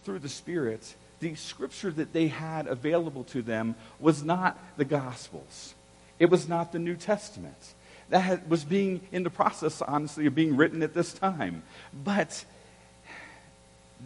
through 0.04 0.20
the 0.20 0.28
Spirit, 0.28 0.94
the 1.20 1.34
scripture 1.34 1.90
that 1.90 2.12
they 2.12 2.28
had 2.28 2.66
available 2.66 3.24
to 3.24 3.42
them 3.42 3.74
was 3.98 4.22
not 4.22 4.58
the 4.76 4.84
Gospels. 4.84 5.74
It 6.18 6.30
was 6.30 6.48
not 6.48 6.72
the 6.72 6.78
New 6.78 6.96
Testament. 6.96 7.74
That 8.08 8.48
was 8.48 8.64
being 8.64 9.02
in 9.12 9.22
the 9.22 9.30
process, 9.30 9.82
honestly, 9.82 10.26
of 10.26 10.34
being 10.34 10.56
written 10.56 10.82
at 10.82 10.94
this 10.94 11.12
time. 11.12 11.62
But 11.92 12.44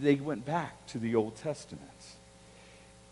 they 0.00 0.16
went 0.16 0.44
back 0.44 0.86
to 0.88 0.98
the 0.98 1.14
Old 1.14 1.36
Testament. 1.36 1.90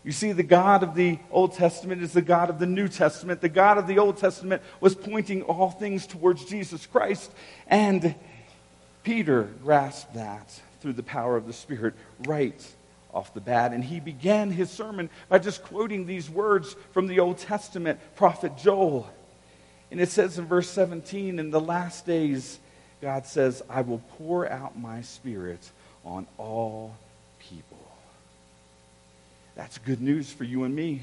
You 0.03 0.11
see, 0.11 0.33
the 0.33 0.43
God 0.43 0.83
of 0.83 0.95
the 0.95 1.17
Old 1.31 1.53
Testament 1.53 2.01
is 2.01 2.11
the 2.11 2.21
God 2.21 2.49
of 2.49 2.59
the 2.59 2.65
New 2.65 2.89
Testament. 2.89 3.39
The 3.39 3.49
God 3.49 3.77
of 3.77 3.87
the 3.87 3.99
Old 3.99 4.17
Testament 4.17 4.61
was 4.81 4.95
pointing 4.95 5.43
all 5.43 5.71
things 5.71 6.05
towards 6.05 6.43
Jesus 6.45 6.85
Christ. 6.85 7.31
And 7.67 8.13
Peter 9.03 9.43
grasped 9.63 10.13
that 10.15 10.61
through 10.81 10.93
the 10.93 11.03
power 11.03 11.37
of 11.37 11.47
the 11.47 11.53
Spirit 11.53 11.93
right 12.25 12.75
off 13.13 13.33
the 13.33 13.39
bat. 13.39 13.71
And 13.71 13.81
he 13.81 14.01
began 14.01 14.51
his 14.51 14.69
sermon 14.69 15.09
by 15.29 15.39
just 15.39 15.63
quoting 15.63 16.05
these 16.05 16.29
words 16.29 16.75
from 16.91 17.07
the 17.07 17.21
Old 17.21 17.37
Testament 17.37 17.99
prophet 18.15 18.57
Joel. 18.57 19.09
And 19.89 20.01
it 20.01 20.09
says 20.09 20.37
in 20.37 20.45
verse 20.45 20.69
17, 20.69 21.39
in 21.39 21.49
the 21.49 21.61
last 21.61 22.05
days, 22.05 22.59
God 23.01 23.25
says, 23.25 23.61
I 23.69 23.81
will 23.81 24.01
pour 24.17 24.49
out 24.49 24.77
my 24.77 25.01
spirit 25.01 25.71
on 26.03 26.27
all. 26.37 26.95
That's 29.55 29.77
good 29.79 30.01
news 30.01 30.31
for 30.31 30.43
you 30.43 30.63
and 30.63 30.75
me. 30.75 31.01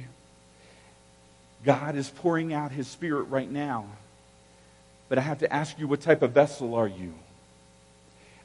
God 1.65 1.97
is 1.97 2.09
pouring 2.09 2.53
out 2.53 2.73
his 2.73 2.89
spirit 2.89 3.25
right 3.25 3.51
now. 3.51 3.87
But 5.09 5.19
I 5.19 5.23
have 5.23 5.41
to 5.41 5.53
ask 5.53 5.79
you, 5.79 5.89
what 5.89 6.01
type 6.01 6.23
of 6.23 6.33
vessel 6.33 6.75
are 6.75 6.89
you? 6.89 7.13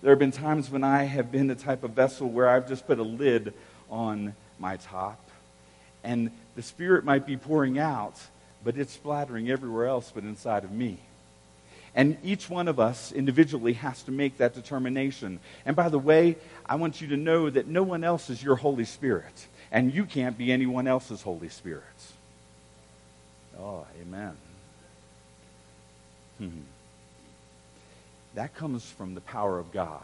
There 0.02 0.12
have 0.12 0.20
been 0.20 0.32
times 0.32 0.70
when 0.70 0.84
I 0.84 1.04
have 1.04 1.32
been 1.32 1.48
the 1.48 1.56
type 1.56 1.84
of 1.84 1.92
vessel 1.92 2.30
where 2.30 2.50
I've 2.50 2.68
just 2.68 2.86
put 2.86 3.00
a 3.00 3.04
lid 3.04 3.54
on 3.90 4.36
my 4.60 4.78
top, 4.78 5.20
and 6.04 6.32
the 6.56 6.62
Spirit 6.62 7.04
might 7.04 7.26
be 7.26 7.38
pouring 7.38 7.80
out, 7.80 8.16
but 8.64 8.78
it's 8.78 8.94
splattering 8.94 9.50
everywhere 9.50 9.88
else 9.88 10.12
but 10.14 10.24
inside 10.24 10.64
of 10.64 10.72
me. 10.72 11.00
And 11.96 12.18
each 12.24 12.50
one 12.50 12.68
of 12.68 12.80
us 12.80 13.12
individually 13.12 13.74
has 13.74 14.04
to 14.04 14.12
make 14.12 14.38
that 14.38 14.54
determination. 14.54 15.40
And 15.66 15.76
by 15.76 15.90
the 15.90 16.00
way, 16.00 16.36
I 16.66 16.76
want 16.76 17.00
you 17.00 17.08
to 17.08 17.18
know 17.18 17.50
that 17.50 17.68
no 17.68 17.84
one 17.84 18.04
else 18.04 18.30
is 18.30 18.44
your 18.44 18.58
Holy 18.58 18.86
Spirit, 18.86 19.48
and 19.72 19.94
you 19.94 20.06
can't 20.06 20.38
be 20.38 20.52
anyone 20.52 20.88
else's 20.88 21.22
Holy 21.22 21.50
Spirit. 21.50 21.84
Oh, 23.60 23.86
amen. 24.02 24.38
Hmm. 26.38 26.50
That 28.36 28.54
comes 28.54 28.84
from 28.86 29.16
the 29.16 29.22
power 29.22 29.58
of 29.60 29.72
God 29.72 30.04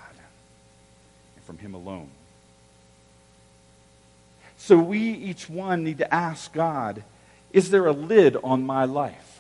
and 1.36 1.46
from 1.46 1.58
Him 1.58 1.74
alone. 1.74 2.10
So 4.58 4.78
we, 4.78 5.00
each 5.00 5.50
one, 5.50 5.84
need 5.84 5.98
to 6.00 6.14
ask 6.14 6.54
God 6.54 7.04
is 7.52 7.70
there 7.70 7.86
a 7.86 7.92
lid 7.92 8.38
on 8.44 8.66
my 8.66 8.86
life? 8.86 9.31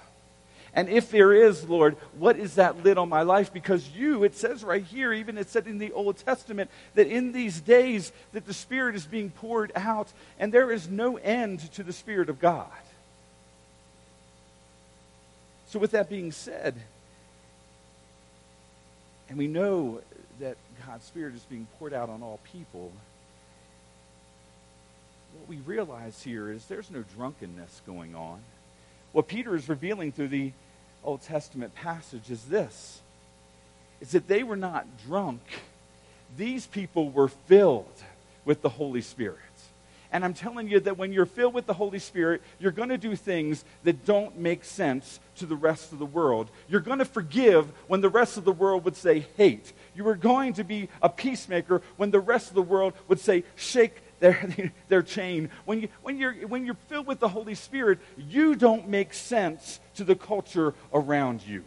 And 0.74 0.88
if 0.88 1.12
there 1.12 1.34
is, 1.34 1.68
Lord, 1.68 1.98
what 2.18 2.38
is 2.38 2.56
that 2.56 2.84
lid 2.84 2.98
on 2.98 3.10
my 3.10 3.24
life? 3.24 3.52
Because 3.52 3.90
you, 3.90 4.24
it 4.24 4.36
says 4.36 4.64
right 4.64 4.84
here, 4.84 5.12
even 5.12 5.38
it 5.38 5.50
said 5.50 5.68
in 5.68 5.80
the 5.80 5.92
Old 5.92 6.18
Testament, 6.18 6.70
that 6.96 7.08
in 7.08 7.34
these 7.34 7.60
days 7.60 8.14
that 8.32 8.46
the 8.46 8.54
Spirit 8.54 8.96
is 8.96 9.06
being 9.06 9.32
poured 9.32 9.74
out, 9.76 10.08
and 10.40 10.54
there 10.54 10.72
is 10.72 10.88
no 10.88 11.18
end 11.18 11.60
to 11.74 11.84
the 11.84 11.92
Spirit 11.92 12.30
of 12.30 12.40
God. 12.40 12.70
So 15.68 15.80
with 15.80 15.92
that 15.92 16.10
being 16.10 16.32
said, 16.32 16.76
and 19.28 19.38
we 19.38 19.48
know 19.48 20.02
that 20.40 20.58
God's 20.86 21.06
Spirit 21.06 21.36
is 21.36 21.44
being 21.44 21.68
poured 21.80 21.94
out 21.94 22.10
on 22.10 22.24
all 22.24 22.40
people, 22.52 22.92
what 25.34 25.50
we 25.50 25.58
realize 25.58 26.22
here 26.24 26.50
is 26.50 26.66
there's 26.66 26.92
no 26.92 27.04
drunkenness 27.16 27.82
going 27.86 28.16
on. 28.16 28.40
What 29.12 29.28
Peter 29.28 29.56
is 29.56 29.68
revealing 29.68 30.12
through 30.12 30.30
the 30.30 30.52
Old 31.04 31.22
Testament 31.22 31.76
passage 31.76 32.30
is 32.30 32.44
this 32.46 33.02
is 34.02 34.12
that 34.12 34.28
they 34.28 34.42
were 34.42 34.56
not 34.56 34.86
drunk. 35.06 35.42
These 36.36 36.66
people 36.66 37.12
were 37.12 37.28
filled 37.28 37.86
with 38.46 38.62
the 38.62 38.70
Holy 38.70 39.02
Spirit. 39.02 39.38
And 40.12 40.26
I'm 40.26 40.34
telling 40.34 40.68
you 40.68 40.80
that 40.82 40.98
when 40.98 41.14
you're 41.14 41.26
filled 41.26 41.54
with 41.54 41.68
the 41.68 41.74
Holy 41.74 42.00
Spirit, 42.00 42.42
you're 42.60 42.72
going 42.72 42.90
to 42.90 42.98
do 42.98 43.16
things 43.16 43.64
that 43.84 44.06
don't 44.06 44.38
make 44.38 44.66
sense 44.66 45.20
to 45.38 45.46
the 45.46 45.56
rest 45.56 45.94
of 45.94 46.00
the 46.00 46.06
world. 46.06 46.50
You're 46.68 46.82
going 46.82 47.00
to 47.00 47.06
forgive 47.06 47.72
when 47.88 48.02
the 48.02 48.10
rest 48.10 48.38
of 48.38 48.44
the 48.44 48.52
world 48.52 48.84
would 48.84 48.98
say 48.98 49.26
hate. 49.38 49.72
You 49.96 50.08
are 50.10 50.16
going 50.16 50.54
to 50.54 50.66
be 50.66 50.90
a 51.02 51.08
peacemaker 51.08 51.82
when 51.96 52.12
the 52.12 52.20
rest 52.20 52.50
of 52.50 52.56
the 52.56 52.62
world 52.62 52.94
would 53.08 53.20
say 53.20 53.46
shake 53.56 54.02
their, 54.22 54.72
their 54.88 55.02
chain. 55.02 55.50
When, 55.66 55.82
you, 55.82 55.90
when, 56.02 56.18
you're, 56.18 56.34
when 56.48 56.66
you're 56.66 56.78
filled 56.88 57.08
with 57.08 57.20
the 57.20 57.28
Holy 57.28 57.56
Spirit, 57.56 58.00
you 58.18 58.56
don't 58.56 58.88
make 58.88 59.14
sense 59.14 59.82
to 59.96 60.06
the 60.06 60.16
culture 60.16 60.74
around 60.94 61.46
you. 61.46 61.66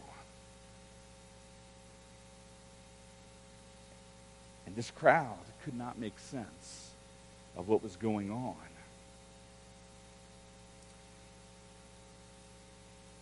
And 4.67 4.75
this 4.75 4.91
crowd 4.91 5.37
could 5.65 5.77
not 5.77 5.99
make 5.99 6.19
sense 6.19 6.91
of 7.57 7.69
what 7.69 7.83
was 7.83 7.97
going 7.97 8.31
on. 8.31 8.55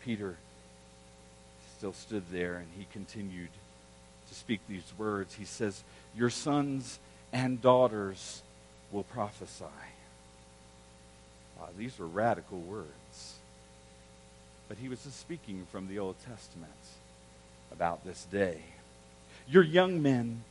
Peter 0.04 0.36
still 1.78 1.92
stood 1.92 2.24
there 2.30 2.56
and 2.56 2.66
he 2.76 2.86
continued 2.92 3.48
to 4.28 4.34
speak 4.34 4.60
these 4.68 4.92
words. 4.98 5.34
He 5.34 5.44
says, 5.44 5.84
Your 6.16 6.30
sons 6.30 6.98
and 7.32 7.60
daughters 7.62 8.41
will 8.92 9.04
prophesy. 9.04 9.64
Wow, 11.58 11.68
these 11.76 11.98
were 11.98 12.06
radical 12.06 12.58
words. 12.58 13.38
But 14.68 14.78
he 14.78 14.88
was 14.88 15.00
speaking 15.00 15.66
from 15.72 15.88
the 15.88 15.98
Old 15.98 16.16
Testament 16.26 16.72
about 17.72 18.04
this 18.04 18.26
day. 18.30 18.62
Your 19.48 19.62
young 19.62 20.02
men 20.02 20.44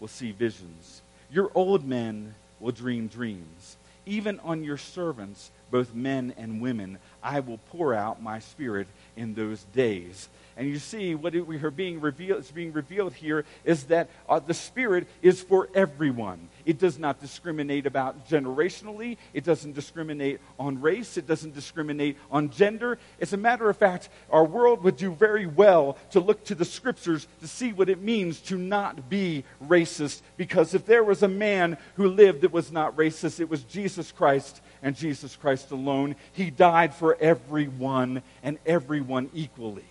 will 0.00 0.08
see 0.08 0.32
visions. 0.32 1.02
Your 1.30 1.50
old 1.54 1.84
men 1.84 2.34
will 2.60 2.72
dream 2.72 3.08
dreams. 3.08 3.76
Even 4.04 4.40
on 4.40 4.64
your 4.64 4.76
servants, 4.76 5.50
both 5.70 5.94
men 5.94 6.34
and 6.36 6.60
women, 6.60 6.98
I 7.22 7.40
will 7.40 7.58
pour 7.70 7.94
out 7.94 8.22
my 8.22 8.40
spirit 8.40 8.86
in 9.16 9.34
those 9.34 9.62
days. 9.74 10.28
And 10.56 10.68
you 10.68 10.78
see, 10.78 11.14
what 11.14 11.34
we 11.34 11.62
are 11.62 11.70
being 11.70 12.00
revealed 12.00 12.40
is 12.40 12.50
being 12.50 12.72
revealed 12.72 13.14
here 13.14 13.44
is 13.64 13.84
that 13.84 14.10
uh, 14.28 14.38
the 14.38 14.54
Spirit 14.54 15.08
is 15.22 15.40
for 15.40 15.68
everyone. 15.74 16.48
It 16.66 16.78
does 16.78 16.98
not 16.98 17.20
discriminate 17.20 17.86
about 17.86 18.28
generationally. 18.28 19.16
It 19.32 19.44
doesn't 19.44 19.72
discriminate 19.72 20.40
on 20.58 20.80
race. 20.80 21.16
It 21.16 21.26
doesn't 21.26 21.54
discriminate 21.54 22.18
on 22.30 22.50
gender. 22.50 22.98
As 23.20 23.32
a 23.32 23.36
matter 23.36 23.68
of 23.70 23.76
fact, 23.76 24.10
our 24.30 24.44
world 24.44 24.82
would 24.84 24.96
do 24.96 25.12
very 25.12 25.46
well 25.46 25.96
to 26.10 26.20
look 26.20 26.44
to 26.44 26.54
the 26.54 26.64
Scriptures 26.64 27.26
to 27.40 27.48
see 27.48 27.72
what 27.72 27.88
it 27.88 28.02
means 28.02 28.40
to 28.40 28.56
not 28.56 29.08
be 29.08 29.44
racist. 29.66 30.20
Because 30.36 30.74
if 30.74 30.84
there 30.84 31.04
was 31.04 31.22
a 31.22 31.28
man 31.28 31.78
who 31.94 32.08
lived 32.08 32.42
that 32.42 32.52
was 32.52 32.70
not 32.70 32.96
racist, 32.96 33.40
it 33.40 33.48
was 33.48 33.62
Jesus 33.64 34.12
Christ 34.12 34.60
and 34.82 34.94
Jesus 34.94 35.36
Christ 35.36 35.70
alone. 35.70 36.16
He 36.32 36.50
died 36.50 36.94
for 36.94 37.16
everyone 37.20 38.22
and 38.42 38.58
everyone 38.66 39.30
equally. 39.32 39.84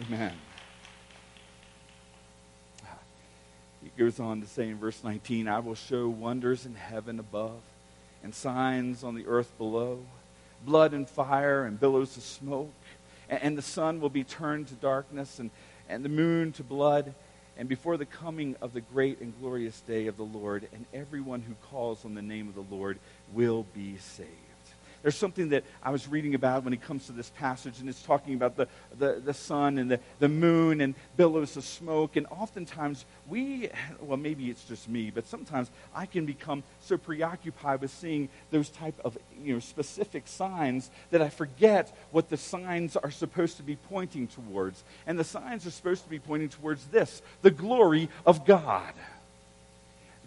Amen. 0.00 0.32
He 3.82 3.90
goes 3.98 4.20
on 4.20 4.40
to 4.40 4.46
say 4.46 4.68
in 4.68 4.78
verse 4.78 5.02
19, 5.02 5.48
I 5.48 5.58
will 5.58 5.74
show 5.74 6.08
wonders 6.08 6.64
in 6.64 6.74
heaven 6.74 7.18
above 7.18 7.60
and 8.22 8.34
signs 8.34 9.02
on 9.02 9.14
the 9.14 9.26
earth 9.26 9.56
below, 9.58 10.00
blood 10.64 10.92
and 10.92 11.08
fire 11.08 11.64
and 11.64 11.78
billows 11.78 12.16
of 12.16 12.22
smoke. 12.22 12.72
And, 13.28 13.56
the 13.56 13.62
sun 13.62 14.00
will 14.00 14.10
be 14.10 14.24
turned 14.24 14.66
to 14.68 14.74
darkness 14.74 15.38
and, 15.38 15.50
and 15.88 16.04
the 16.04 16.08
moon 16.08 16.50
to 16.52 16.64
blood. 16.64 17.14
And 17.56 17.68
before 17.68 17.96
the 17.96 18.06
coming 18.06 18.56
of 18.60 18.72
the 18.72 18.80
great 18.80 19.20
and 19.20 19.32
glorious 19.40 19.80
day 19.82 20.08
of 20.08 20.16
the 20.16 20.24
Lord, 20.24 20.66
and 20.72 20.84
everyone 20.92 21.42
who 21.42 21.54
calls 21.70 22.04
on 22.04 22.14
the 22.14 22.22
name 22.22 22.48
of 22.48 22.54
the 22.56 22.74
Lord 22.74 22.98
will 23.32 23.66
be 23.72 23.98
saved. 23.98 24.49
There's 25.02 25.16
something 25.16 25.48
that 25.50 25.64
I 25.82 25.90
was 25.90 26.08
reading 26.08 26.34
about 26.34 26.64
when 26.64 26.74
it 26.74 26.82
comes 26.82 27.06
to 27.06 27.12
this 27.12 27.30
passage, 27.30 27.80
and 27.80 27.88
it's 27.88 28.02
talking 28.02 28.34
about 28.34 28.56
the, 28.56 28.68
the, 28.98 29.22
the 29.24 29.32
sun 29.32 29.78
and 29.78 29.90
the, 29.90 30.00
the 30.18 30.28
moon 30.28 30.82
and 30.82 30.94
billows 31.16 31.56
of 31.56 31.64
smoke. 31.64 32.16
And 32.16 32.26
oftentimes 32.26 33.06
we, 33.28 33.70
well, 34.00 34.18
maybe 34.18 34.50
it's 34.50 34.64
just 34.64 34.88
me, 34.88 35.10
but 35.10 35.26
sometimes 35.26 35.70
I 35.94 36.04
can 36.04 36.26
become 36.26 36.62
so 36.82 36.98
preoccupied 36.98 37.80
with 37.80 37.90
seeing 37.90 38.28
those 38.50 38.68
type 38.68 38.98
of 39.02 39.16
you 39.42 39.54
know, 39.54 39.60
specific 39.60 40.24
signs 40.26 40.90
that 41.10 41.22
I 41.22 41.30
forget 41.30 41.96
what 42.10 42.28
the 42.28 42.36
signs 42.36 42.94
are 42.96 43.10
supposed 43.10 43.56
to 43.56 43.62
be 43.62 43.76
pointing 43.76 44.26
towards. 44.26 44.84
And 45.06 45.18
the 45.18 45.24
signs 45.24 45.66
are 45.66 45.70
supposed 45.70 46.04
to 46.04 46.10
be 46.10 46.18
pointing 46.18 46.50
towards 46.50 46.84
this 46.86 47.22
the 47.40 47.50
glory 47.50 48.10
of 48.26 48.44
God. 48.44 48.92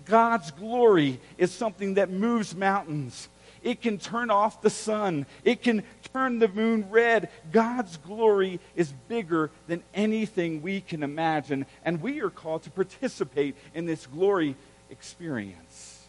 God's 0.05 0.51
glory 0.51 1.19
is 1.38 1.51
something 1.51 1.93
that 1.93 2.09
moves 2.09 2.55
mountains. 2.55 3.30
It 3.64 3.82
can 3.82 3.97
turn 3.97 4.30
off 4.30 4.61
the 4.61 4.70
sun. 4.70 5.26
It 5.43 5.64
can 5.64 5.84
turn 6.11 6.39
the 6.39 6.49
moon 6.49 6.89
red. 6.89 7.30
God's 7.51 7.97
glory 7.97 8.59
is 8.76 8.91
bigger 9.07 9.49
than 9.68 9.82
anything 9.93 10.61
we 10.61 10.82
can 10.82 11.01
imagine. 11.01 11.66
And 11.86 12.01
we 12.01 12.22
are 12.22 12.30
called 12.30 12.64
to 12.64 12.70
participate 12.70 13.55
in 13.74 13.86
this 13.86 14.05
glory 14.05 14.55
experience 14.89 16.05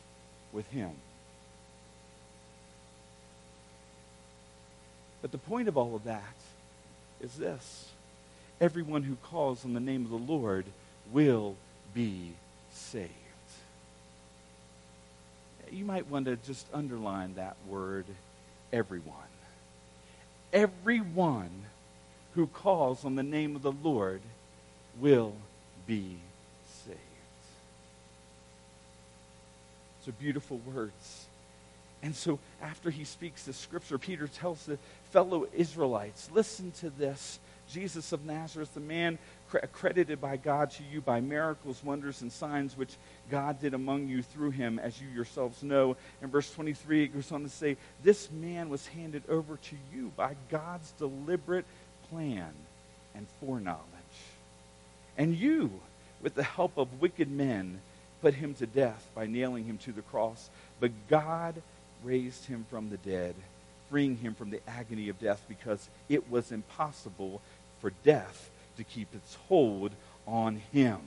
with 0.53 0.69
Him. 0.71 0.91
But 5.23 5.33
the 5.33 5.39
point 5.39 5.69
of 5.69 5.79
all 5.79 5.95
of 5.95 6.05
that 6.05 6.37
is 7.21 7.35
this 7.37 7.89
everyone 8.61 9.03
who 9.03 9.17
calls 9.17 9.65
on 9.65 9.75
the 9.75 9.81
name 9.81 10.05
of 10.05 10.11
the 10.11 10.33
Lord 10.33 10.67
will 11.13 11.57
be 11.95 12.33
saved. 12.73 13.24
You 15.75 15.85
might 15.85 16.09
want 16.09 16.27
to 16.27 16.37
just 16.37 16.67
underline 16.73 17.35
that 17.35 17.57
word, 17.69 18.07
everyone. 18.73 19.15
Everyone 20.53 21.51
who 22.35 22.47
calls 22.47 23.05
on 23.05 23.17
the 23.17 23.23
name 23.23 23.57
of 23.57 23.63
the 23.63 23.73
Lord 23.73 24.21
will 25.01 25.35
be 25.87 26.17
saved. 26.85 26.99
So 30.05 30.13
beautiful 30.21 30.61
words. 30.73 31.27
And 32.03 32.15
so 32.15 32.39
after 32.63 32.91
he 32.91 33.05
speaks 33.05 33.45
this 33.45 33.57
scripture, 33.57 33.99
Peter 33.99 34.29
tells 34.29 34.65
the 34.67 34.79
fellow 35.11 35.47
Israelites, 35.55 36.29
listen 36.33 36.73
to 36.81 36.91
this. 36.91 37.39
Jesus 37.71 38.13
of 38.13 38.27
Nazareth, 38.27 38.75
the 38.75 38.81
man 38.81 39.19
accredited 39.63 40.21
by 40.21 40.37
God 40.37 40.71
to 40.73 40.83
you 40.93 41.01
by 41.01 41.21
miracles, 41.21 41.83
wonders, 41.85 42.23
and 42.23 42.33
signs 42.33 42.77
which 42.77 42.95
God 43.31 43.61
did 43.61 43.75
among 43.75 44.09
you 44.09 44.23
through 44.23 44.51
him, 44.51 44.79
as 44.79 45.01
you 45.01 45.09
yourselves 45.09 45.63
know. 45.63 45.97
In 46.23 46.31
verse 46.31 46.51
23, 46.53 47.05
it 47.05 47.15
goes 47.15 47.31
on 47.33 47.43
to 47.43 47.49
say, 47.49 47.77
This 48.03 48.31
man 48.31 48.69
was 48.69 48.87
handed 48.87 49.23
over 49.29 49.57
to 49.57 49.77
you 49.95 50.13
by 50.17 50.37
God's 50.51 50.91
deliberate 50.93 51.67
plan 52.11 52.53
and 53.15 53.27
foreknowledge. 53.41 53.81
And 55.17 55.37
you, 55.37 55.71
with 56.23 56.35
the 56.35 56.43
help 56.43 56.77
of 56.77 57.01
wicked 57.01 57.31
men, 57.31 57.81
put 58.21 58.35
him 58.35 58.55
to 58.55 58.67
death 58.67 59.09
by 59.15 59.27
nailing 59.27 59.65
him 59.65 59.79
to 59.79 59.93
the 59.93 60.03
cross. 60.03 60.51
But 60.81 60.91
God 61.09 61.61
raised 62.03 62.47
him 62.47 62.67
from 62.71 62.91
the 62.91 62.97
dead, 62.97 63.35
freeing 63.91 64.17
him 64.17 64.35
from 64.35 64.51
the 64.51 64.61
agony 64.69 65.09
of 65.09 65.21
death 65.21 65.45
because 65.49 65.89
it 66.09 66.31
was 66.31 66.51
impossible 66.51 67.41
for 67.81 67.93
death 68.03 68.51
to 68.77 68.85
keep 68.85 69.15
its 69.15 69.37
hold 69.49 69.93
on 70.27 70.61
him. 70.73 70.99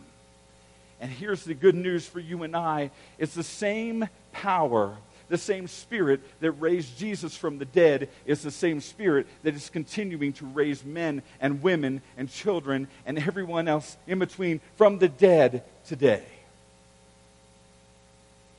And 1.00 1.12
here's 1.12 1.44
the 1.44 1.54
good 1.54 1.76
news 1.76 2.06
for 2.08 2.20
you 2.20 2.44
and 2.44 2.56
I 2.56 2.92
it's 3.18 3.36
the 3.36 3.44
same 3.44 4.08
power, 4.32 4.98
the 5.30 5.38
same 5.38 5.68
spirit 5.68 6.22
that 6.40 6.52
raised 6.52 6.98
Jesus 6.98 7.36
from 7.36 7.60
the 7.60 7.66
dead 7.66 8.10
is 8.26 8.42
the 8.42 8.52
same 8.52 8.82
spirit 8.82 9.28
that 9.44 9.56
is 9.56 9.70
continuing 9.70 10.34
to 10.34 10.46
raise 10.46 10.84
men 10.84 11.22
and 11.40 11.62
women 11.62 12.02
and 12.18 12.30
children 12.30 12.88
and 13.06 13.20
everyone 13.20 13.68
else 13.68 13.98
in 14.08 14.20
between 14.20 14.60
from 14.76 14.98
the 14.98 15.10
dead 15.10 15.64
today. 15.86 16.24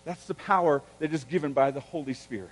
That's 0.05 0.25
the 0.27 0.35
power 0.35 0.81
that 1.01 1.13
is 1.13 1.25
given 1.25 1.53
by 1.53 1.71
the 1.71 1.81
Holy 1.81 2.15
Spirit. 2.15 2.49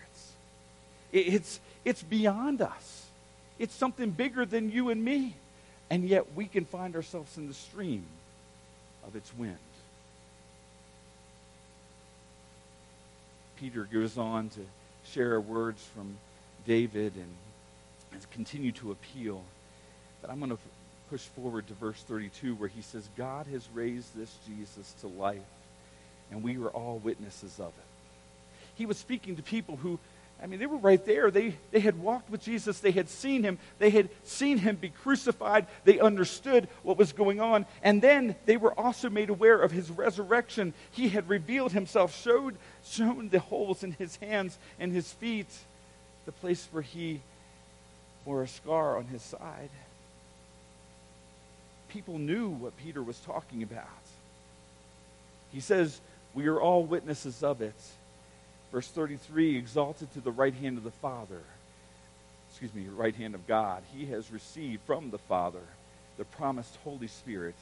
It's, 1.13 1.61
it's 1.85 2.03
beyond 2.03 2.61
us. 2.61 3.07
It's 3.59 3.75
something 3.75 4.11
bigger 4.11 4.45
than 4.45 4.71
you 4.71 4.91
and 4.91 5.03
me. 5.03 5.37
And 5.91 6.09
yet 6.09 6.35
we 6.35 6.47
can 6.47 6.65
find 6.65 6.97
ourselves 6.97 7.37
in 7.39 7.49
the 7.49 7.55
stream 7.55 8.05
of 9.07 9.15
its 9.15 9.33
wind. 9.37 9.57
Peter 13.57 13.85
goes 13.85 14.19
on 14.19 14.51
to 14.51 14.61
share 15.13 15.41
words 15.41 15.83
from 15.95 16.17
David 16.67 17.15
and, 17.17 17.33
continue 18.31 18.73
to 18.73 18.93
appeal. 18.93 19.43
But 20.23 20.31
I'm 20.31 20.39
going 20.39 20.51
to 20.51 20.59
push 21.11 21.21
forward 21.21 21.67
to 21.67 21.75
verse 21.75 22.03
32 22.03 22.55
where 22.55 22.69
he 22.69 22.81
says, 22.81 23.07
God 23.17 23.47
has 23.49 23.69
raised 23.75 24.17
this 24.17 24.35
Jesus 24.47 24.95
to 25.01 25.07
life, 25.07 25.39
and 26.31 26.43
we 26.43 26.57
were 26.57 26.71
all 26.71 26.99
witnesses 26.99 27.61
of 27.61 27.69
it. 27.69 27.85
He 28.75 28.87
was 28.87 28.97
speaking 28.97 29.37
to 29.37 29.43
people 29.43 29.77
who, 29.77 29.99
I 30.43 30.47
mean, 30.47 30.59
they 30.61 30.67
were 30.67 30.77
right 30.77 31.03
there. 31.05 31.31
They, 31.31 31.55
they 31.71 31.81
had 31.81 31.99
walked 31.99 32.31
with 32.31 32.43
Jesus. 32.43 32.81
They 32.81 32.91
had 32.91 33.09
seen 33.09 33.43
him. 33.43 33.59
They 33.79 33.89
had 33.89 34.11
seen 34.25 34.59
him 34.59 34.77
be 34.77 34.91
crucified. 34.91 35.67
They 35.85 35.99
understood 35.99 36.69
what 36.83 36.99
was 36.99 37.13
going 37.13 37.41
on. 37.41 37.65
And 37.83 38.03
then 38.03 38.37
they 38.45 38.59
were 38.59 38.79
also 38.79 39.09
made 39.09 39.31
aware 39.31 39.59
of 39.59 39.71
his 39.71 39.91
resurrection. 39.91 40.75
He 40.91 41.09
had 41.09 41.29
revealed 41.29 41.73
himself, 41.73 42.15
showed, 42.15 42.57
shown 42.85 43.31
the 43.31 43.39
holes 43.39 43.83
in 43.83 43.93
his 43.93 44.17
hands 44.17 44.59
and 44.79 44.93
his 44.93 45.11
feet, 45.11 45.49
the 46.27 46.33
place 46.33 46.69
where 46.71 46.83
he 46.83 47.23
bore 48.27 48.43
a 48.43 48.49
scar 48.49 48.99
on 48.99 49.07
his 49.07 49.23
side. 49.23 49.71
People 51.89 52.19
knew 52.19 52.51
what 52.51 52.77
Peter 52.77 53.03
was 53.03 53.19
talking 53.21 53.63
about. 53.63 53.87
He 55.51 55.61
says, 55.61 55.99
We 56.35 56.47
are 56.49 56.61
all 56.61 56.85
witnesses 56.85 57.43
of 57.43 57.63
it. 57.63 57.75
Verse 58.77 58.89
33 58.89 59.57
exalted 59.57 60.13
to 60.13 60.21
the 60.21 60.31
right 60.31 60.53
hand 60.53 60.77
of 60.77 60.85
the 60.85 60.91
Father, 60.91 61.41
excuse 62.51 62.75
me, 62.75 62.85
right 62.95 63.15
hand 63.15 63.35
of 63.35 63.47
God, 63.47 63.83
he 63.95 64.05
has 64.05 64.31
received 64.31 64.83
from 64.83 65.11
the 65.11 65.17
Father 65.17 65.63
the 66.19 66.27
promised 66.27 66.77
Holy 66.85 67.07
Spirit 67.07 67.55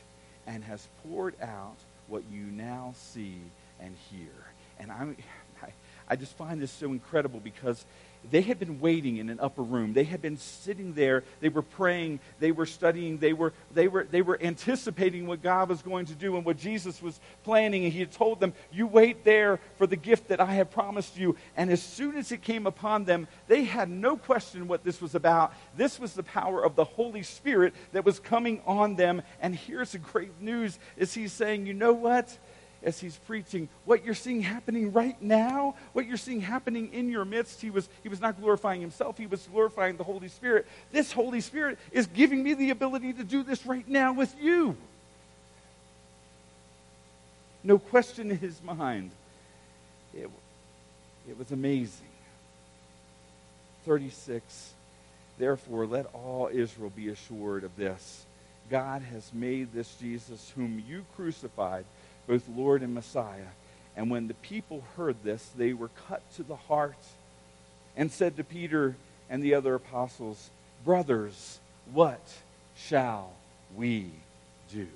and 0.45 0.65
has 0.65 0.89
poured 1.05 1.41
out 1.41 1.77
what 2.09 2.25
you 2.33 2.43
now 2.43 2.95
see 2.97 3.39
and 3.79 3.95
hear. 4.11 4.33
And 4.81 4.91
I'm, 4.91 5.17
I, 5.63 5.69
I 6.09 6.17
just 6.17 6.37
find 6.37 6.61
this 6.61 6.73
so 6.73 6.87
incredible 6.89 7.39
because 7.39 7.85
they 8.31 8.41
had 8.41 8.59
been 8.59 8.81
waiting 8.81 9.19
in 9.19 9.29
an 9.29 9.41
upper 9.41 9.63
room. 9.63 9.93
They 9.93 10.05
had 10.05 10.23
been 10.23 10.37
sitting 10.37 10.95
there. 10.95 11.25
They 11.41 11.49
were 11.49 11.63
praying. 11.63 12.21
They 12.41 12.53
were 12.53 12.67
studying. 12.67 13.19
They 13.19 13.33
were, 13.33 13.53
they 13.73 13.89
were, 13.89 14.05
they 14.05 14.23
were 14.23 14.41
anticipating 14.41 15.27
what 15.27 15.43
God 15.43 15.69
was 15.69 15.83
going 15.83 16.07
to 16.07 16.15
do 16.15 16.37
and 16.37 16.45
what 16.45 16.57
Jesus 16.57 17.03
was 17.03 17.21
planning. 17.45 17.85
And 17.85 17.93
he 17.93 18.01
had 18.01 18.13
told 18.13 18.41
them, 18.41 18.55
You 18.73 18.87
wait 18.87 19.25
there 19.25 19.61
for 19.77 19.87
the 19.87 19.97
gift 19.97 20.29
that 20.29 20.41
I 20.41 20.55
have 20.55 20.71
promised 20.71 21.17
you. 21.17 21.37
And 21.57 21.71
as 21.71 21.83
soon 21.83 22.17
as 22.17 22.33
it 22.33 22.43
came 22.43 22.67
upon 22.67 23.05
them, 23.05 23.29
they 23.49 23.65
had 23.65 23.89
no 23.89 24.17
question 24.17 24.69
what 24.69 24.85
this 24.85 25.01
was 25.01 25.15
about. 25.15 25.53
This 25.77 25.99
was 25.99 26.15
the 26.15 26.23
power 26.23 26.65
of 26.65 26.77
the 26.77 26.85
Holy 26.85 27.23
Spirit 27.23 27.75
that 27.93 28.05
was 28.05 28.19
coming 28.21 28.63
on 28.67 28.97
them. 28.97 29.23
And 29.41 29.55
here's 29.55 29.93
the 29.93 29.99
great 29.99 30.41
news 30.41 30.79
is 30.97 31.15
he's 31.15 31.33
saying, 31.33 31.67
You 31.67 31.75
know 31.75 31.93
what? 31.93 32.37
As 32.85 33.01
he's 33.01 33.17
preaching 33.17 33.69
what 33.85 34.05
you're 34.05 34.15
seeing 34.15 34.43
happening 34.43 34.93
right 34.93 35.21
now 35.21 35.75
what 35.93 36.07
you're 36.07 36.17
seeing 36.17 36.41
happening 36.41 36.93
in 36.93 37.09
your 37.09 37.25
midst 37.25 37.61
he 37.61 37.71
was 37.71 37.89
he 38.03 38.09
was 38.09 38.21
not 38.21 38.39
glorifying 38.39 38.81
himself 38.81 39.19
he 39.19 39.27
was 39.27 39.49
glorifying 39.51 39.97
the 39.97 40.05
holy 40.05 40.29
spirit. 40.29 40.67
This 40.93 41.13
holy 41.13 41.41
spirit 41.41 41.79
is 41.93 42.07
giving 42.07 42.43
me 42.43 42.55
the 42.55 42.71
ability 42.71 43.15
to 43.15 43.25
do 43.25 43.43
this 43.43 43.65
right 43.67 43.87
now 43.89 44.13
with 44.13 44.35
you. 44.41 44.77
No 47.63 47.79
question 47.79 48.31
in 48.31 48.39
his 48.39 48.63
mind. 48.63 49.11
It, 50.13 50.29
it 51.29 51.39
was 51.39 51.51
amazing. 51.51 52.07
36 53.85 54.73
therefore 55.37 55.85
let 55.85 56.07
all 56.15 56.49
israel 56.53 56.91
be 56.95 57.09
assured 57.09 57.65
of 57.65 57.77
this. 57.77 58.25
God 58.71 59.03
has 59.03 59.31
made 59.35 59.73
this 59.73 59.95
jesus 59.97 60.53
whom 60.57 60.83
you 60.89 61.05
crucified 61.17 61.85
both 62.27 62.49
Lord 62.49 62.83
and 62.83 62.95
Messiah. 62.95 63.53
And 63.97 64.11
when 64.11 64.29
the 64.29 64.35
people 64.35 64.83
heard 64.97 65.17
this, 65.23 65.51
they 65.57 65.73
were 65.73 65.91
cut 66.09 66.23
to 66.37 66.43
the 66.43 66.57
heart 66.57 66.99
and 67.97 68.11
said 68.11 68.37
to 68.37 68.45
Peter 68.45 68.97
and 69.31 69.43
the 69.43 69.55
other 69.55 69.75
apostles, 69.75 70.51
Brothers, 70.85 71.59
what 71.93 72.21
shall 72.77 73.33
we 73.77 74.11
do? 74.73 74.87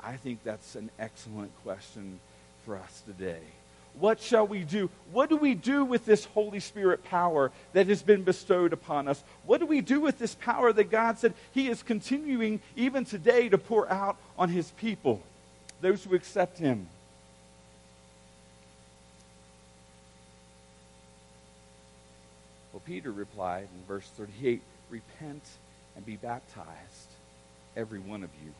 I 0.00 0.16
think 0.16 0.42
that's 0.42 0.74
an 0.74 0.90
excellent 0.98 1.52
question 1.62 2.18
for 2.64 2.76
us 2.76 3.02
today. 3.06 3.40
What 3.98 4.20
shall 4.20 4.46
we 4.46 4.60
do? 4.60 4.90
What 5.12 5.28
do 5.28 5.36
we 5.36 5.54
do 5.54 5.84
with 5.84 6.06
this 6.06 6.24
Holy 6.24 6.60
Spirit 6.60 7.04
power 7.04 7.52
that 7.74 7.88
has 7.88 8.02
been 8.02 8.22
bestowed 8.22 8.72
upon 8.72 9.06
us? 9.06 9.22
What 9.44 9.60
do 9.60 9.66
we 9.66 9.82
do 9.82 10.00
with 10.00 10.18
this 10.18 10.34
power 10.34 10.72
that 10.72 10.90
God 10.90 11.18
said 11.18 11.34
He 11.52 11.68
is 11.68 11.82
continuing 11.82 12.60
even 12.74 13.04
today 13.04 13.50
to 13.50 13.58
pour 13.58 13.90
out 13.90 14.16
on 14.38 14.48
His 14.48 14.70
people? 14.72 15.22
Those 15.82 16.04
who 16.04 16.14
accept 16.14 16.58
him. 16.58 16.86
Well, 22.72 22.82
Peter 22.86 23.10
replied 23.10 23.68
in 23.74 23.84
verse 23.86 24.08
38 24.16 24.62
Repent 24.88 25.42
and 25.96 26.06
be 26.06 26.16
baptized, 26.16 27.08
every 27.76 27.98
one 27.98 28.22
of 28.22 28.30
you, 28.44 28.52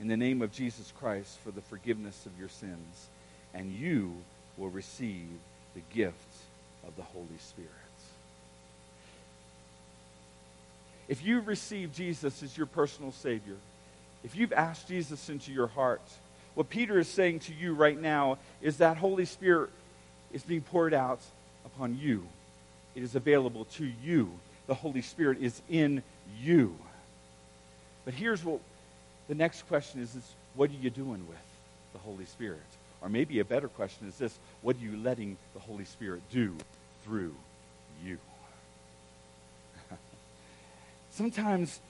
in 0.00 0.08
the 0.08 0.16
name 0.16 0.42
of 0.42 0.52
Jesus 0.52 0.92
Christ 0.98 1.38
for 1.44 1.50
the 1.50 1.60
forgiveness 1.62 2.26
of 2.26 2.38
your 2.38 2.48
sins, 2.48 3.08
and 3.52 3.72
you 3.72 4.14
will 4.56 4.70
receive 4.70 5.28
the 5.74 5.82
gift 5.94 6.16
of 6.86 6.94
the 6.96 7.02
Holy 7.02 7.26
Spirit. 7.38 7.70
If 11.08 11.24
you 11.24 11.40
receive 11.40 11.92
Jesus 11.92 12.42
as 12.42 12.56
your 12.56 12.66
personal 12.66 13.12
Savior, 13.12 13.56
if 14.24 14.36
you've 14.36 14.52
asked 14.52 14.88
Jesus 14.88 15.28
into 15.28 15.52
your 15.52 15.66
heart, 15.66 16.02
what 16.54 16.68
Peter 16.68 16.98
is 16.98 17.08
saying 17.08 17.40
to 17.40 17.54
you 17.54 17.74
right 17.74 18.00
now 18.00 18.38
is 18.60 18.78
that 18.78 18.96
Holy 18.96 19.24
Spirit 19.24 19.70
is 20.32 20.42
being 20.42 20.60
poured 20.60 20.94
out 20.94 21.20
upon 21.64 21.98
you. 21.98 22.26
It 22.94 23.02
is 23.02 23.14
available 23.14 23.64
to 23.76 23.90
you. 24.04 24.32
The 24.66 24.74
Holy 24.74 25.02
Spirit 25.02 25.38
is 25.40 25.60
in 25.68 26.02
you. 26.40 26.76
But 28.04 28.14
here's 28.14 28.44
what 28.44 28.60
the 29.28 29.34
next 29.34 29.66
question 29.68 30.02
is, 30.02 30.14
is 30.14 30.32
what 30.54 30.70
are 30.70 30.74
you 30.74 30.90
doing 30.90 31.26
with 31.28 31.38
the 31.92 31.98
Holy 31.98 32.26
Spirit? 32.26 32.60
Or 33.00 33.08
maybe 33.08 33.40
a 33.40 33.44
better 33.44 33.68
question 33.68 34.06
is 34.06 34.16
this 34.16 34.38
what 34.60 34.76
are 34.76 34.80
you 34.80 34.96
letting 34.96 35.36
the 35.54 35.60
Holy 35.60 35.84
Spirit 35.84 36.22
do 36.30 36.54
through 37.04 37.34
you? 38.04 38.18
Sometimes, 41.10 41.80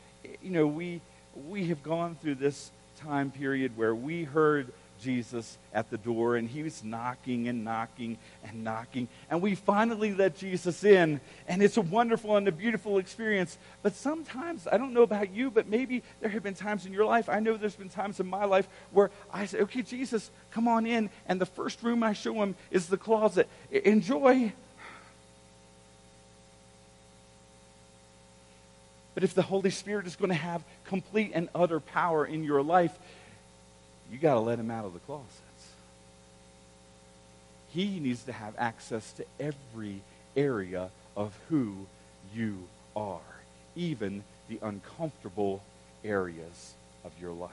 you 0.42 0.50
know, 0.50 0.66
we 0.66 1.00
we 1.48 1.66
have 1.68 1.82
gone 1.82 2.16
through 2.16 2.36
this 2.36 2.70
time 2.98 3.30
period 3.30 3.76
where 3.76 3.94
we 3.94 4.24
heard 4.24 4.72
Jesus 5.02 5.58
at 5.74 5.90
the 5.90 5.98
door, 5.98 6.36
and 6.36 6.48
he 6.48 6.62
was 6.62 6.84
knocking 6.84 7.48
and 7.48 7.64
knocking 7.64 8.18
and 8.44 8.62
knocking. 8.62 9.08
And 9.30 9.42
we 9.42 9.54
finally 9.54 10.14
let 10.14 10.36
Jesus 10.36 10.84
in, 10.84 11.20
and 11.48 11.62
it's 11.62 11.76
a 11.76 11.82
wonderful 11.82 12.36
and 12.36 12.46
a 12.46 12.52
beautiful 12.52 12.98
experience. 12.98 13.58
But 13.82 13.94
sometimes, 13.94 14.68
I 14.70 14.78
don't 14.78 14.92
know 14.92 15.02
about 15.02 15.32
you, 15.32 15.50
but 15.50 15.66
maybe 15.66 16.02
there 16.20 16.30
have 16.30 16.42
been 16.42 16.54
times 16.54 16.86
in 16.86 16.92
your 16.92 17.04
life, 17.04 17.28
I 17.28 17.40
know 17.40 17.56
there's 17.56 17.74
been 17.74 17.88
times 17.88 18.20
in 18.20 18.26
my 18.28 18.44
life 18.44 18.68
where 18.92 19.10
I 19.32 19.46
say, 19.46 19.58
okay, 19.60 19.82
Jesus, 19.82 20.30
come 20.52 20.68
on 20.68 20.86
in. 20.86 21.10
And 21.26 21.40
the 21.40 21.46
first 21.46 21.82
room 21.82 22.02
I 22.02 22.12
show 22.12 22.34
him 22.34 22.54
is 22.70 22.86
the 22.86 22.98
closet. 22.98 23.48
Enjoy. 23.70 24.52
But 29.22 29.28
if 29.28 29.34
the 29.36 29.42
Holy 29.42 29.70
Spirit 29.70 30.08
is 30.08 30.16
going 30.16 30.30
to 30.30 30.34
have 30.34 30.64
complete 30.84 31.30
and 31.32 31.48
utter 31.54 31.78
power 31.78 32.26
in 32.26 32.42
your 32.42 32.60
life, 32.60 32.90
you 34.10 34.18
got 34.18 34.34
to 34.34 34.40
let 34.40 34.58
him 34.58 34.68
out 34.68 34.84
of 34.84 34.94
the 34.94 34.98
closets. 34.98 35.30
He 37.68 38.00
needs 38.00 38.24
to 38.24 38.32
have 38.32 38.52
access 38.58 39.12
to 39.12 39.24
every 39.38 40.00
area 40.36 40.90
of 41.16 41.38
who 41.48 41.86
you 42.34 42.64
are, 42.96 43.20
even 43.76 44.24
the 44.48 44.58
uncomfortable 44.60 45.62
areas 46.04 46.74
of 47.04 47.12
your 47.20 47.30
life. 47.30 47.52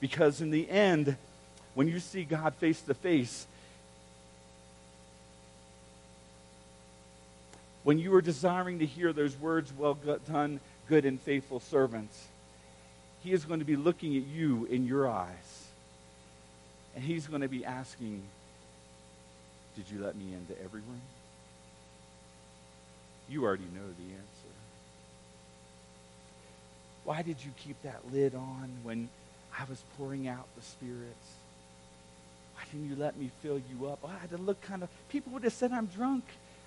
Because 0.00 0.42
in 0.42 0.50
the 0.50 0.68
end, 0.68 1.16
when 1.72 1.88
you 1.88 1.98
see 1.98 2.24
God 2.24 2.52
face 2.56 2.82
to 2.82 2.92
face, 2.92 3.46
when 7.84 7.98
you 7.98 8.14
are 8.14 8.20
desiring 8.20 8.80
to 8.80 8.86
hear 8.86 9.14
those 9.14 9.34
words, 9.38 9.72
well 9.78 9.96
done, 10.28 10.60
good 10.88 11.04
and 11.04 11.20
faithful 11.20 11.60
servants, 11.60 12.28
he 13.22 13.32
is 13.32 13.44
going 13.44 13.60
to 13.60 13.66
be 13.66 13.76
looking 13.76 14.16
at 14.16 14.24
you 14.24 14.66
in 14.66 14.86
your 14.86 15.08
eyes. 15.08 15.66
And 16.94 17.02
he's 17.02 17.26
going 17.26 17.40
to 17.42 17.48
be 17.48 17.64
asking, 17.64 18.22
Did 19.76 19.90
you 19.90 20.02
let 20.04 20.16
me 20.16 20.32
into 20.32 20.60
every 20.62 20.80
room? 20.80 21.00
You 23.28 23.44
already 23.44 23.64
know 23.74 23.86
the 23.86 24.12
answer. 24.12 24.54
Why 27.04 27.22
did 27.22 27.36
you 27.44 27.50
keep 27.56 27.80
that 27.82 28.00
lid 28.12 28.34
on 28.34 28.70
when 28.82 29.08
I 29.58 29.64
was 29.68 29.82
pouring 29.96 30.28
out 30.28 30.46
the 30.56 30.62
spirits? 30.62 31.32
Why 32.54 32.62
didn't 32.70 32.88
you 32.88 32.96
let 32.96 33.16
me 33.16 33.30
fill 33.42 33.60
you 33.70 33.86
up? 33.88 33.98
I 34.06 34.18
had 34.18 34.30
to 34.30 34.38
look 34.38 34.60
kind 34.62 34.82
of, 34.82 34.88
people 35.08 35.32
would 35.32 35.44
have 35.44 35.52
said 35.52 35.72
I'm 35.72 35.86
drunk. 35.86 36.24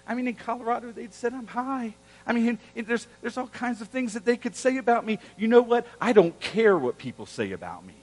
I 0.08 0.14
mean, 0.14 0.28
in 0.28 0.36
Colorado, 0.36 0.92
they'd 0.92 1.14
said 1.14 1.34
I'm 1.34 1.48
high. 1.48 1.96
I 2.28 2.34
mean, 2.34 2.60
there's, 2.76 3.08
there's 3.22 3.38
all 3.38 3.48
kinds 3.48 3.80
of 3.82 3.88
things 3.88 4.14
that 4.14 4.26
they 4.26 4.36
could 4.36 4.56
say 4.56 4.78
about 4.78 5.06
me. 5.06 5.18
You 5.38 5.48
know 5.48 5.62
what? 5.62 5.88
I 6.00 6.12
don't 6.12 6.38
care 6.42 6.78
what 6.78 6.98
people 6.98 7.26
say 7.26 7.54
about 7.54 7.86
me. 7.86 7.96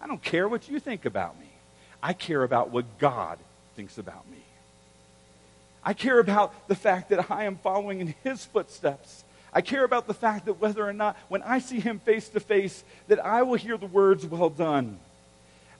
I 0.00 0.08
don't 0.08 0.22
care 0.22 0.48
what 0.48 0.68
you 0.68 0.80
think 0.80 1.04
about 1.04 1.38
me. 1.38 1.46
I 2.02 2.12
care 2.12 2.42
about 2.42 2.70
what 2.70 2.98
God 2.98 3.38
thinks 3.76 3.98
about 3.98 4.28
me. 4.28 4.38
I 5.84 5.92
care 5.92 6.18
about 6.18 6.66
the 6.66 6.74
fact 6.74 7.10
that 7.10 7.30
I 7.30 7.44
am 7.44 7.56
following 7.56 8.00
in 8.00 8.14
his 8.24 8.44
footsteps. 8.44 9.22
I 9.52 9.60
care 9.60 9.84
about 9.84 10.08
the 10.08 10.14
fact 10.14 10.46
that 10.46 10.60
whether 10.60 10.86
or 10.86 10.92
not, 10.92 11.16
when 11.28 11.42
I 11.42 11.60
see 11.60 11.78
him 11.78 12.00
face 12.00 12.28
to 12.30 12.40
face, 12.40 12.82
that 13.06 13.24
I 13.24 13.42
will 13.42 13.54
hear 13.54 13.76
the 13.76 13.86
words, 13.86 14.26
well 14.26 14.50
done. 14.50 14.98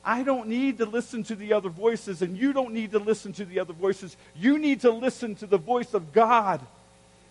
I 0.04 0.22
don't 0.22 0.46
need 0.46 0.78
to 0.78 0.86
listen 0.86 1.24
to 1.24 1.34
the 1.34 1.52
other 1.52 1.68
voices, 1.68 2.22
and 2.22 2.36
you 2.36 2.52
don't 2.52 2.72
need 2.72 2.92
to 2.92 3.00
listen 3.00 3.32
to 3.34 3.44
the 3.44 3.58
other 3.58 3.72
voices. 3.72 4.16
You 4.36 4.56
need 4.56 4.82
to 4.82 4.92
listen 4.92 5.34
to 5.36 5.46
the 5.46 5.58
voice 5.58 5.94
of 5.94 6.12
God 6.12 6.60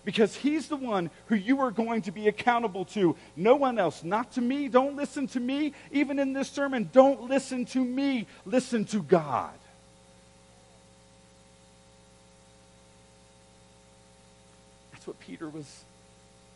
because 0.05 0.35
He's 0.35 0.67
the 0.67 0.77
one 0.77 1.09
who 1.25 1.35
you 1.35 1.59
are 1.61 1.71
going 1.71 2.03
to 2.03 2.11
be 2.11 2.27
accountable 2.27 2.85
to. 2.85 3.17
No 3.35 3.55
one 3.55 3.79
else. 3.79 4.03
Not 4.03 4.33
to 4.33 4.41
me. 4.41 4.67
Don't 4.69 4.95
listen 4.95 5.27
to 5.29 5.39
me. 5.39 5.73
Even 5.91 6.19
in 6.19 6.31
this 6.31 6.49
sermon, 6.49 6.89
don't 6.93 7.23
listen 7.23 7.65
to 7.65 7.83
me. 7.83 8.27
Listen 8.45 8.85
to 8.85 9.01
God. 9.01 9.53
That's 14.93 15.07
what 15.07 15.19
Peter 15.19 15.49
was, 15.49 15.83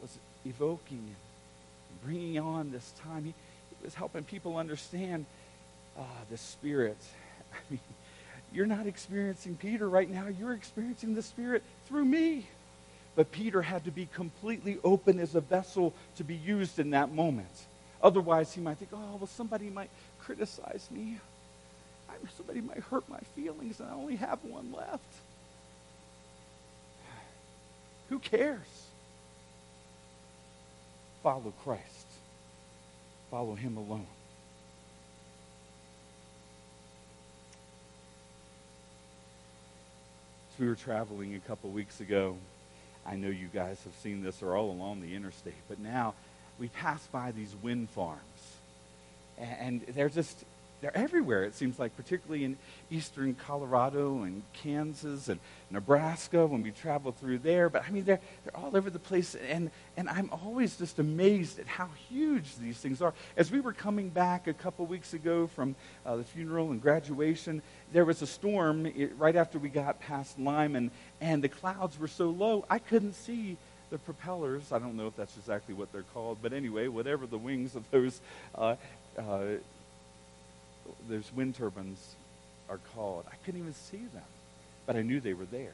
was 0.01 0.17
evoking 0.45 0.97
and 0.97 2.01
bringing 2.05 2.39
on 2.39 2.71
this 2.71 2.93
time. 3.03 3.25
He, 3.25 3.33
he 3.69 3.83
was 3.83 3.95
helping 3.95 4.23
people 4.23 4.57
understand 4.57 5.25
ah, 5.97 6.03
the 6.29 6.37
Spirit. 6.37 6.97
I 7.53 7.57
mean, 7.71 7.79
you're 8.53 8.67
not 8.67 8.85
experiencing 8.87 9.55
Peter 9.55 9.89
right 9.89 10.09
now. 10.09 10.27
You're 10.39 10.53
experiencing 10.53 11.15
the 11.15 11.23
Spirit 11.23 11.63
through 11.87 12.05
me. 12.05 12.47
But 13.19 13.33
Peter 13.33 13.61
had 13.61 13.83
to 13.83 13.91
be 13.91 14.07
completely 14.15 14.77
open 14.81 15.19
as 15.19 15.35
a 15.35 15.41
vessel 15.41 15.93
to 16.15 16.23
be 16.23 16.35
used 16.35 16.79
in 16.79 16.91
that 16.91 17.11
moment. 17.11 17.51
Otherwise, 18.01 18.53
he 18.53 18.61
might 18.61 18.77
think, 18.77 18.91
oh, 18.93 19.17
well, 19.17 19.27
somebody 19.27 19.69
might 19.69 19.89
criticize 20.21 20.87
me. 20.89 21.17
Somebody 22.37 22.61
might 22.61 22.77
hurt 22.77 23.09
my 23.09 23.19
feelings, 23.35 23.81
and 23.81 23.89
I 23.89 23.93
only 23.93 24.15
have 24.15 24.41
one 24.45 24.71
left. 24.71 25.03
Who 28.07 28.19
cares? 28.19 28.85
Follow 31.21 31.53
Christ. 31.65 32.07
Follow 33.29 33.55
him 33.55 33.75
alone. 33.75 34.07
As 40.53 40.59
we 40.61 40.67
were 40.69 40.75
traveling 40.75 41.35
a 41.35 41.39
couple 41.39 41.69
weeks 41.69 41.99
ago, 41.99 42.37
I 43.09 43.15
know 43.15 43.29
you 43.29 43.47
guys 43.47 43.81
have 43.85 43.95
seen 44.03 44.21
this 44.23 44.43
or 44.43 44.55
all 44.55 44.69
along 44.69 45.01
the 45.01 45.15
interstate, 45.15 45.55
but 45.67 45.79
now 45.79 46.13
we 46.59 46.67
pass 46.67 47.05
by 47.07 47.31
these 47.31 47.55
wind 47.63 47.89
farms. 47.89 48.19
And 49.37 49.81
they're 49.95 50.09
just, 50.09 50.43
they're 50.81 50.95
everywhere, 50.95 51.43
it 51.43 51.55
seems 51.55 51.77
like, 51.77 51.95
particularly 51.97 52.43
in 52.43 52.57
eastern 52.89 53.35
Colorado 53.35 54.23
and 54.23 54.43
Kansas 54.53 55.27
and 55.27 55.39
Nebraska 55.69 56.45
when 56.45 56.63
we 56.63 56.71
travel 56.71 57.11
through 57.11 57.39
there. 57.39 57.69
But 57.69 57.83
I 57.85 57.91
mean, 57.91 58.05
they're, 58.05 58.19
they're 58.43 58.55
all 58.55 58.75
over 58.75 58.89
the 58.89 58.99
place. 58.99 59.35
And, 59.35 59.71
and 59.97 60.07
I'm 60.07 60.29
always 60.31 60.77
just 60.77 60.99
amazed 60.99 61.59
at 61.59 61.67
how 61.67 61.89
huge 62.07 62.55
these 62.57 62.77
things 62.77 63.01
are. 63.01 63.13
As 63.35 63.51
we 63.51 63.59
were 63.59 63.73
coming 63.73 64.09
back 64.09 64.47
a 64.47 64.53
couple 64.53 64.85
weeks 64.85 65.13
ago 65.13 65.47
from 65.47 65.75
uh, 66.05 66.15
the 66.15 66.23
funeral 66.23 66.71
and 66.71 66.81
graduation, 66.81 67.61
there 67.91 68.05
was 68.05 68.21
a 68.21 68.27
storm 68.27 68.85
it, 68.85 69.11
right 69.17 69.35
after 69.35 69.59
we 69.59 69.69
got 69.69 69.99
past 69.99 70.39
Limon, 70.39 70.91
and 71.19 71.43
the 71.43 71.49
clouds 71.49 71.99
were 71.99 72.07
so 72.07 72.29
low, 72.29 72.65
I 72.69 72.79
couldn't 72.79 73.13
see 73.13 73.57
the 73.89 73.97
propellers. 73.97 74.71
I 74.71 74.79
don't 74.79 74.95
know 74.95 75.07
if 75.07 75.15
that's 75.15 75.35
exactly 75.37 75.73
what 75.73 75.91
they're 75.91 76.03
called, 76.13 76.37
but 76.41 76.53
anyway, 76.53 76.87
whatever 76.87 77.25
the 77.25 77.37
wings 77.37 77.75
of 77.75 77.89
those 77.91 78.21
uh, 78.55 78.75
uh, 79.17 79.45
those 81.07 81.31
wind 81.33 81.55
turbines 81.55 82.15
are 82.69 82.79
called. 82.95 83.25
I 83.31 83.35
couldn't 83.45 83.61
even 83.61 83.73
see 83.73 83.97
them, 84.13 84.23
but 84.85 84.95
I 84.95 85.01
knew 85.01 85.19
they 85.19 85.33
were 85.33 85.45
there. 85.45 85.73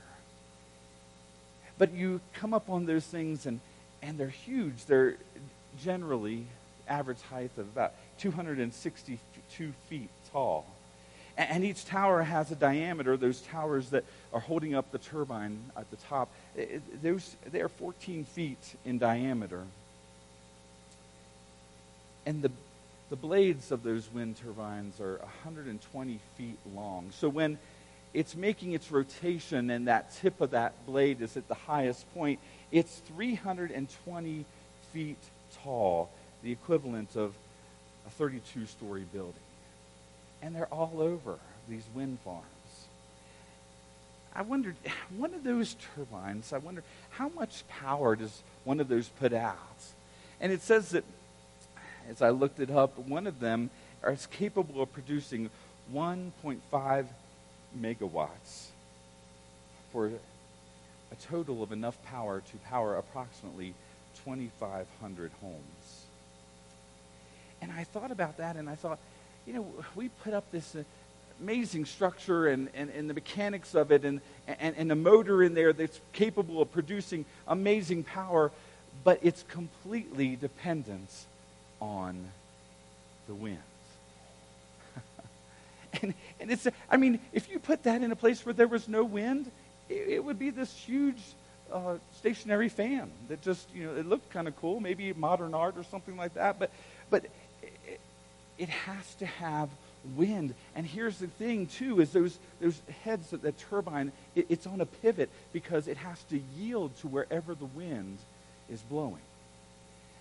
But 1.78 1.92
you 1.94 2.22
come 2.34 2.54
up 2.54 2.70
on 2.70 2.86
those 2.86 3.06
things, 3.06 3.46
and, 3.46 3.60
and 4.02 4.18
they're 4.18 4.28
huge. 4.30 4.86
They're 4.86 5.18
generally 5.84 6.46
average 6.88 7.22
height 7.30 7.52
of 7.58 7.66
about 7.66 7.94
262 8.20 9.74
feet 9.90 10.10
tall. 10.32 10.66
A- 11.38 11.42
And 11.52 11.66
each 11.66 11.86
tower 11.86 12.24
has 12.24 12.52
a 12.52 12.56
diameter, 12.56 13.18
those 13.18 13.42
towers 13.42 13.90
that 13.90 14.06
are 14.32 14.40
holding 14.40 14.74
up 14.74 14.92
the 14.92 15.00
turbine 15.00 15.60
at 15.76 15.90
the 15.92 15.98
top, 15.98 16.30
those, 17.04 17.36
they're 17.52 17.68
14 17.68 18.24
feet 18.24 18.76
in 18.86 18.98
diameter. 18.98 19.64
And 22.26 22.42
the, 22.42 22.52
the 23.10 23.16
blades 23.16 23.72
of 23.72 23.84
those 23.84 24.12
wind 24.12 24.38
turbines 24.38 25.00
are 25.00 25.18
120 25.18 26.20
feet 26.38 26.58
long. 26.74 27.10
So 27.12 27.30
when 27.30 27.58
it's 28.14 28.36
making 28.36 28.72
its 28.72 28.92
rotation 28.92 29.70
and 29.70 29.88
that 29.88 30.16
tip 30.16 30.42
of 30.42 30.52
that 30.52 30.86
blade 30.86 31.22
is 31.22 31.38
at 31.38 31.48
the 31.48 31.54
highest 31.54 32.12
point, 32.14 32.40
it's 32.72 33.02
320 33.16 34.46
feet 34.94 35.18
tall, 35.64 36.10
the 36.42 36.52
equivalent 36.52 37.16
of 37.16 37.34
a 38.08 38.10
32 38.12 38.66
story 38.66 39.06
building. 39.14 39.34
And 40.42 40.56
they're 40.56 40.66
all 40.68 41.02
over 41.02 41.38
these 41.68 41.84
wind 41.94 42.20
farms. 42.24 42.46
I 44.36 44.42
wondered, 44.42 44.76
one 45.18 45.34
of 45.34 45.44
those 45.44 45.76
turbines, 45.96 46.54
I 46.54 46.58
wonder 46.58 46.84
how 47.12 47.30
much 47.30 47.68
power 47.68 48.16
does 48.16 48.42
one 48.64 48.80
of 48.80 48.88
those 48.88 49.10
put 49.10 49.34
out? 49.34 49.58
And 50.42 50.52
it 50.52 50.62
says 50.62 50.90
that, 50.90 51.04
as 52.10 52.22
I 52.22 52.30
looked 52.30 52.60
it 52.60 52.70
up, 52.70 52.98
one 53.00 53.28
of 53.28 53.40
them 53.40 53.70
is 54.08 54.26
capable 54.28 54.82
of 54.82 54.94
producing 54.94 55.50
1.5 55.94 57.06
megawatts 57.80 58.68
for 59.92 60.08
a 60.08 61.16
total 61.28 61.64
of 61.64 61.72
enough 61.72 62.02
power 62.04 62.42
to 62.52 62.58
power 62.70 62.96
approximately 62.96 63.74
2,500 64.24 65.32
homes. 65.42 66.06
And 67.62 67.72
I 67.72 67.84
thought 67.84 68.12
about 68.12 68.38
that 68.38 68.56
and 68.56 68.70
I 68.70 68.76
thought, 68.76 69.00
you 69.46 69.54
know, 69.54 69.68
we 69.96 70.10
put 70.10 70.34
up 70.34 70.52
this 70.52 70.76
amazing 71.42 71.86
structure 71.86 72.48
and, 72.48 72.70
and, 72.74 72.90
and 72.90 73.10
the 73.10 73.14
mechanics 73.14 73.76
of 73.76 73.92
it 73.92 74.06
and, 74.06 74.22
and, 74.48 74.76
and 74.76 74.92
a 74.92 74.96
motor 74.96 75.44
in 75.44 75.54
there 75.54 75.74
that's 75.74 76.00
capable 76.14 76.62
of 76.62 76.72
producing 76.72 77.26
amazing 77.48 78.04
power, 78.04 78.52
but 79.04 79.20
it's 79.22 79.44
completely 79.44 80.36
dependent 80.36 81.10
on 81.82 82.30
the 83.28 83.36
wind. 83.36 83.58
And, 86.02 86.14
and 86.42 86.52
it's, 86.52 86.68
I 86.90 86.98
mean, 86.98 87.22
if 87.32 87.50
you 87.50 87.58
put 87.58 87.84
that 87.84 88.04
in 88.04 88.12
a 88.12 88.18
place 88.18 88.46
where 88.46 88.52
there 88.52 88.68
was 88.68 88.90
no 88.90 89.06
wind, 89.06 89.50
it, 89.88 90.10
it 90.10 90.24
would 90.26 90.38
be 90.38 90.50
this 90.50 90.76
huge 90.76 91.22
uh, 91.72 91.96
stationary 92.18 92.68
fan 92.68 93.10
that 93.30 93.42
just, 93.42 93.68
you 93.74 93.86
know, 93.86 93.96
it 93.96 94.06
looked 94.06 94.30
kind 94.32 94.48
of 94.48 94.56
cool, 94.58 94.82
maybe 94.82 95.14
modern 95.14 95.54
art 95.54 95.76
or 95.78 95.84
something 95.86 96.18
like 96.18 96.34
that. 96.34 96.60
But, 96.60 96.72
but 97.10 97.26
it, 97.64 98.02
it 98.58 98.70
has 98.70 99.16
to 99.16 99.26
have 99.26 99.70
wind. 100.16 100.54
And 100.76 100.86
here's 100.86 101.18
the 101.18 101.28
thing, 101.28 101.68
too, 101.68 102.02
is 102.02 102.12
those, 102.12 102.38
those 102.62 102.80
heads 103.04 103.34
of 103.34 103.42
the 103.42 103.52
turbine, 103.52 104.12
it, 104.36 104.48
it's 104.50 104.68
on 104.68 104.82
a 104.82 104.86
pivot 104.86 105.30
because 105.54 105.88
it 105.88 105.98
has 105.98 106.22
to 106.24 106.42
yield 106.58 106.96
to 107.00 107.08
wherever 107.08 107.56
the 107.56 107.66
wind 107.66 108.18
is 108.70 108.82
blowing. 108.82 109.22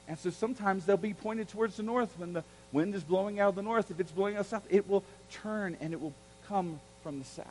And 0.07 0.19
so 0.19 0.31
sometimes 0.31 0.85
they'll 0.85 0.97
be 0.97 1.15
pointed 1.15 1.49
towards 1.49 1.77
the 1.77 1.83
north 1.83 2.13
when 2.19 2.33
the 2.35 2.45
wind 2.73 2.95
is 2.95 3.03
blowing 3.03 3.41
out 3.41 3.51
of 3.51 3.55
the 3.55 3.63
north. 3.63 3.91
If 3.91 4.01
it's 4.01 4.13
blowing 4.13 4.37
out 4.37 4.47
south, 4.47 4.67
it 4.69 4.89
will 4.89 5.03
turn 5.31 5.77
and 5.81 5.93
it 5.93 6.01
will 6.01 6.13
come 6.47 6.81
from 7.03 7.19
the 7.19 7.25
south. 7.25 7.47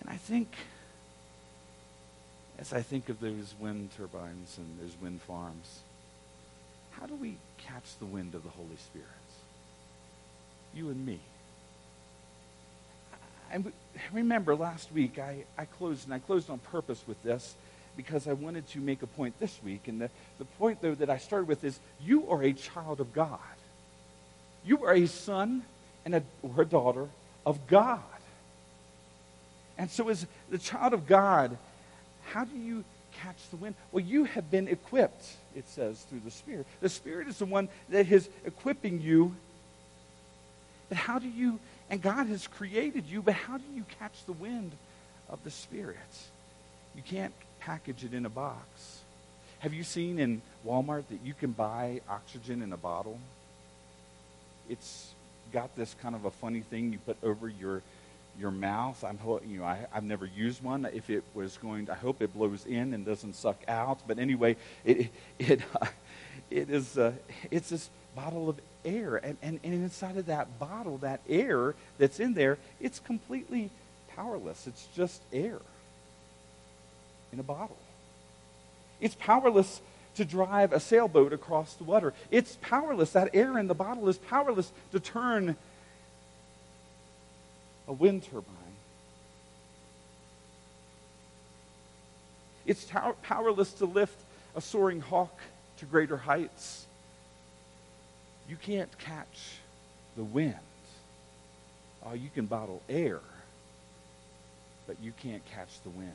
And 0.00 0.10
I 0.10 0.16
think, 0.16 0.48
as 2.58 2.72
I 2.72 2.82
think 2.82 3.08
of 3.08 3.20
those 3.20 3.54
wind 3.58 3.90
turbines 3.96 4.58
and 4.58 4.78
those 4.80 4.94
wind 5.00 5.20
farms, 5.22 5.80
how 6.92 7.06
do 7.06 7.14
we 7.14 7.36
catch 7.58 7.96
the 7.98 8.06
wind 8.06 8.34
of 8.34 8.42
the 8.42 8.50
Holy 8.50 8.76
Spirit? 8.76 9.06
You 10.74 10.90
and 10.90 11.06
me. 11.06 11.20
I 13.52 13.62
remember 14.12 14.54
last 14.54 14.92
week 14.92 15.18
I, 15.18 15.44
I 15.56 15.64
closed, 15.64 16.04
and 16.04 16.14
I 16.14 16.18
closed 16.18 16.50
on 16.50 16.58
purpose 16.58 17.02
with 17.06 17.22
this 17.22 17.54
because 17.96 18.28
I 18.28 18.32
wanted 18.32 18.68
to 18.68 18.78
make 18.78 19.02
a 19.02 19.06
point 19.06 19.38
this 19.40 19.58
week. 19.64 19.88
And 19.88 20.00
the, 20.00 20.10
the 20.38 20.44
point, 20.44 20.80
though, 20.80 20.94
that 20.94 21.10
I 21.10 21.18
started 21.18 21.48
with 21.48 21.64
is 21.64 21.78
you 22.00 22.28
are 22.30 22.42
a 22.42 22.52
child 22.52 23.00
of 23.00 23.12
God. 23.12 23.40
You 24.64 24.84
are 24.84 24.94
a 24.94 25.06
son 25.06 25.62
and 26.04 26.14
a, 26.14 26.22
or 26.42 26.62
a 26.62 26.64
daughter 26.64 27.08
of 27.44 27.66
God. 27.66 28.00
And 29.76 29.90
so, 29.90 30.08
as 30.08 30.26
the 30.50 30.58
child 30.58 30.92
of 30.92 31.06
God, 31.06 31.56
how 32.26 32.44
do 32.44 32.56
you 32.56 32.84
catch 33.22 33.36
the 33.50 33.56
wind? 33.56 33.74
Well, 33.92 34.04
you 34.04 34.24
have 34.24 34.50
been 34.50 34.68
equipped, 34.68 35.24
it 35.56 35.68
says, 35.68 36.00
through 36.08 36.20
the 36.24 36.30
Spirit. 36.30 36.66
The 36.80 36.88
Spirit 36.88 37.28
is 37.28 37.38
the 37.38 37.46
one 37.46 37.68
that 37.88 38.10
is 38.10 38.28
equipping 38.44 39.00
you. 39.00 39.34
But 40.88 40.98
how 40.98 41.18
do 41.18 41.28
you, 41.28 41.58
and 41.90 42.02
God 42.02 42.26
has 42.26 42.46
created 42.46 43.06
you, 43.06 43.22
but 43.22 43.34
how 43.34 43.58
do 43.58 43.64
you 43.74 43.84
catch 43.98 44.24
the 44.26 44.32
wind 44.32 44.72
of 45.28 45.42
the 45.44 45.50
Spirit? 45.50 45.96
You 46.94 47.02
can't 47.02 47.34
package 47.60 48.04
it 48.04 48.14
in 48.14 48.26
a 48.26 48.30
box. 48.30 49.00
Have 49.60 49.74
you 49.74 49.82
seen 49.82 50.18
in 50.18 50.42
Walmart 50.66 51.04
that 51.10 51.20
you 51.24 51.34
can 51.34 51.52
buy 51.52 52.00
oxygen 52.08 52.62
in 52.62 52.72
a 52.72 52.76
bottle? 52.76 53.18
It's 54.68 55.12
got 55.52 55.74
this 55.76 55.94
kind 56.00 56.14
of 56.14 56.24
a 56.24 56.30
funny 56.30 56.60
thing 56.60 56.92
you 56.92 56.98
put 56.98 57.16
over 57.22 57.48
your 57.48 57.82
your 58.38 58.50
mouth. 58.52 59.02
I'm 59.02 59.18
you 59.46 59.58
know 59.58 59.64
I, 59.64 59.86
I've 59.92 60.04
never 60.04 60.26
used 60.26 60.62
one. 60.62 60.86
If 60.92 61.10
it 61.10 61.24
was 61.34 61.56
going, 61.56 61.90
I 61.90 61.94
hope 61.94 62.22
it 62.22 62.32
blows 62.34 62.66
in 62.66 62.94
and 62.94 63.04
doesn't 63.04 63.34
suck 63.34 63.60
out. 63.66 63.98
But 64.06 64.18
anyway, 64.18 64.56
it 64.84 65.08
it 65.38 65.62
uh, 65.80 65.86
it 66.50 66.70
is 66.70 66.96
uh, 66.96 67.12
it's 67.50 67.70
this 67.70 67.90
bottle 68.14 68.48
of 68.48 68.60
air, 68.84 69.16
and, 69.16 69.36
and 69.42 69.60
and 69.62 69.74
inside 69.74 70.16
of 70.16 70.26
that 70.26 70.58
bottle, 70.58 70.98
that 70.98 71.20
air 71.28 71.74
that's 71.98 72.20
in 72.20 72.34
there, 72.34 72.58
it's 72.80 72.98
completely 72.98 73.70
powerless. 74.14 74.66
It's 74.66 74.86
just 74.94 75.22
air 75.32 75.58
in 77.32 77.38
a 77.38 77.42
bottle. 77.42 77.76
It's 79.00 79.14
powerless 79.14 79.80
to 80.16 80.24
drive 80.24 80.72
a 80.72 80.80
sailboat 80.80 81.32
across 81.32 81.74
the 81.74 81.84
water. 81.84 82.12
It's 82.30 82.58
powerless. 82.60 83.12
That 83.12 83.30
air 83.34 83.56
in 83.58 83.68
the 83.68 83.74
bottle 83.74 84.08
is 84.08 84.18
powerless 84.18 84.72
to 84.90 84.98
turn 84.98 85.56
a 87.86 87.92
wind 87.92 88.24
turbine. 88.24 88.54
It's 92.66 92.86
powerless 93.22 93.72
to 93.74 93.86
lift 93.86 94.18
a 94.56 94.60
soaring 94.60 95.00
hawk 95.00 95.38
to 95.78 95.86
greater 95.86 96.16
heights. 96.16 96.87
You 98.48 98.56
can't 98.56 98.96
catch 98.98 99.58
the 100.16 100.24
wind. 100.24 100.54
Oh, 102.04 102.14
you 102.14 102.30
can 102.34 102.46
bottle 102.46 102.80
air, 102.88 103.20
but 104.86 104.96
you 105.02 105.12
can't 105.20 105.44
catch 105.52 105.80
the 105.82 105.90
wind. 105.90 106.12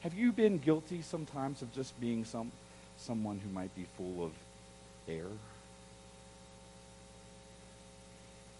Have 0.00 0.14
you 0.14 0.32
been 0.32 0.56
guilty 0.58 1.02
sometimes 1.02 1.60
of 1.60 1.74
just 1.74 1.98
being 2.00 2.24
some, 2.24 2.50
someone 2.96 3.40
who 3.40 3.50
might 3.50 3.74
be 3.76 3.86
full 3.96 4.24
of 4.24 4.32
air 5.06 5.26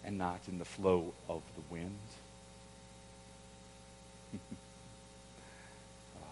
and 0.05 0.17
not 0.17 0.39
in 0.47 0.59
the 0.59 0.65
flow 0.65 1.13
of 1.27 1.41
the 1.55 1.73
wind? 1.73 1.97
Oh. 6.17 6.25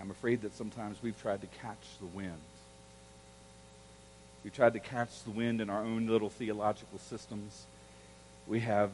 I'm 0.00 0.10
afraid 0.10 0.42
that 0.42 0.56
sometimes 0.56 0.96
we've 1.02 1.20
tried 1.20 1.42
to 1.42 1.46
catch 1.60 1.98
the 2.00 2.06
wind. 2.06 2.32
We've 4.46 4.54
tried 4.54 4.74
to 4.74 4.78
catch 4.78 5.24
the 5.24 5.32
wind 5.32 5.60
in 5.60 5.68
our 5.68 5.80
own 5.80 6.06
little 6.06 6.30
theological 6.30 7.00
systems. 7.00 7.66
We 8.46 8.60
have 8.60 8.92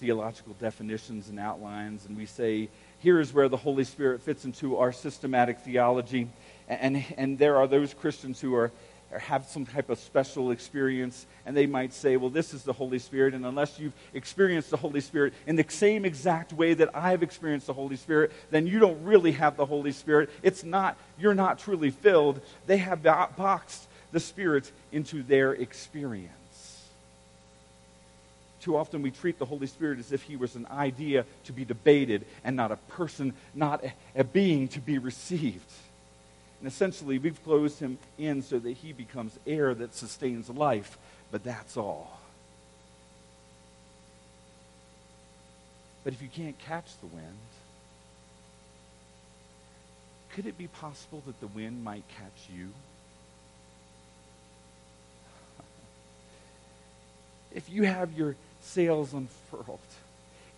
theological 0.00 0.54
definitions 0.60 1.30
and 1.30 1.40
outlines, 1.40 2.04
and 2.04 2.14
we 2.14 2.26
say, 2.26 2.68
here 2.98 3.18
is 3.18 3.32
where 3.32 3.48
the 3.48 3.56
Holy 3.56 3.84
Spirit 3.84 4.20
fits 4.20 4.44
into 4.44 4.76
our 4.76 4.92
systematic 4.92 5.60
theology. 5.60 6.28
And, 6.68 7.02
and 7.16 7.38
there 7.38 7.56
are 7.56 7.66
those 7.66 7.94
Christians 7.94 8.38
who 8.38 8.54
are, 8.54 8.70
have 9.18 9.46
some 9.46 9.64
type 9.64 9.88
of 9.88 9.98
special 9.98 10.50
experience, 10.50 11.24
and 11.46 11.56
they 11.56 11.64
might 11.64 11.94
say, 11.94 12.18
well, 12.18 12.28
this 12.28 12.52
is 12.52 12.62
the 12.62 12.74
Holy 12.74 12.98
Spirit, 12.98 13.32
and 13.32 13.46
unless 13.46 13.80
you've 13.80 13.94
experienced 14.12 14.68
the 14.68 14.76
Holy 14.76 15.00
Spirit 15.00 15.32
in 15.46 15.56
the 15.56 15.64
same 15.70 16.04
exact 16.04 16.52
way 16.52 16.74
that 16.74 16.94
I've 16.94 17.22
experienced 17.22 17.68
the 17.68 17.72
Holy 17.72 17.96
Spirit, 17.96 18.30
then 18.50 18.66
you 18.66 18.78
don't 18.78 19.02
really 19.04 19.32
have 19.32 19.56
the 19.56 19.64
Holy 19.64 19.92
Spirit. 19.92 20.28
It's 20.42 20.64
not, 20.64 20.98
you're 21.18 21.32
not 21.32 21.58
truly 21.58 21.88
filled. 21.88 22.42
They 22.66 22.76
have 22.76 23.02
bo- 23.02 23.28
boxed 23.38 23.88
the 24.12 24.20
Spirit 24.20 24.70
into 24.92 25.22
their 25.22 25.52
experience. 25.52 26.30
Too 28.60 28.76
often 28.76 29.02
we 29.02 29.10
treat 29.12 29.38
the 29.38 29.44
Holy 29.44 29.66
Spirit 29.66 29.98
as 30.00 30.10
if 30.12 30.22
he 30.22 30.36
was 30.36 30.56
an 30.56 30.66
idea 30.70 31.24
to 31.44 31.52
be 31.52 31.64
debated 31.64 32.24
and 32.42 32.56
not 32.56 32.72
a 32.72 32.76
person, 32.76 33.32
not 33.54 33.84
a, 34.16 34.24
being 34.24 34.68
to 34.68 34.80
be 34.80 34.98
received. 34.98 35.70
And 36.58 36.66
essentially, 36.66 37.18
we've 37.18 37.42
closed 37.44 37.78
him 37.78 37.98
in 38.18 38.42
so 38.42 38.58
that 38.58 38.72
he 38.72 38.92
becomes 38.92 39.38
air 39.46 39.74
that 39.74 39.94
sustains 39.94 40.48
life, 40.48 40.98
but 41.30 41.44
that's 41.44 41.76
all. 41.76 42.18
But 46.02 46.12
if 46.12 46.22
you 46.22 46.28
can't 46.28 46.58
catch 46.58 46.86
the 47.00 47.06
wind, 47.06 47.36
could 50.30 50.46
it 50.46 50.56
be 50.56 50.66
possible 50.66 51.22
that 51.26 51.40
the 51.40 51.46
wind 51.46 51.84
might 51.84 52.04
catch 52.08 52.48
you? 52.54 52.68
If 57.56 57.70
you 57.70 57.84
have 57.84 58.12
your 58.12 58.36
sails 58.60 59.14
unfurled, 59.14 59.80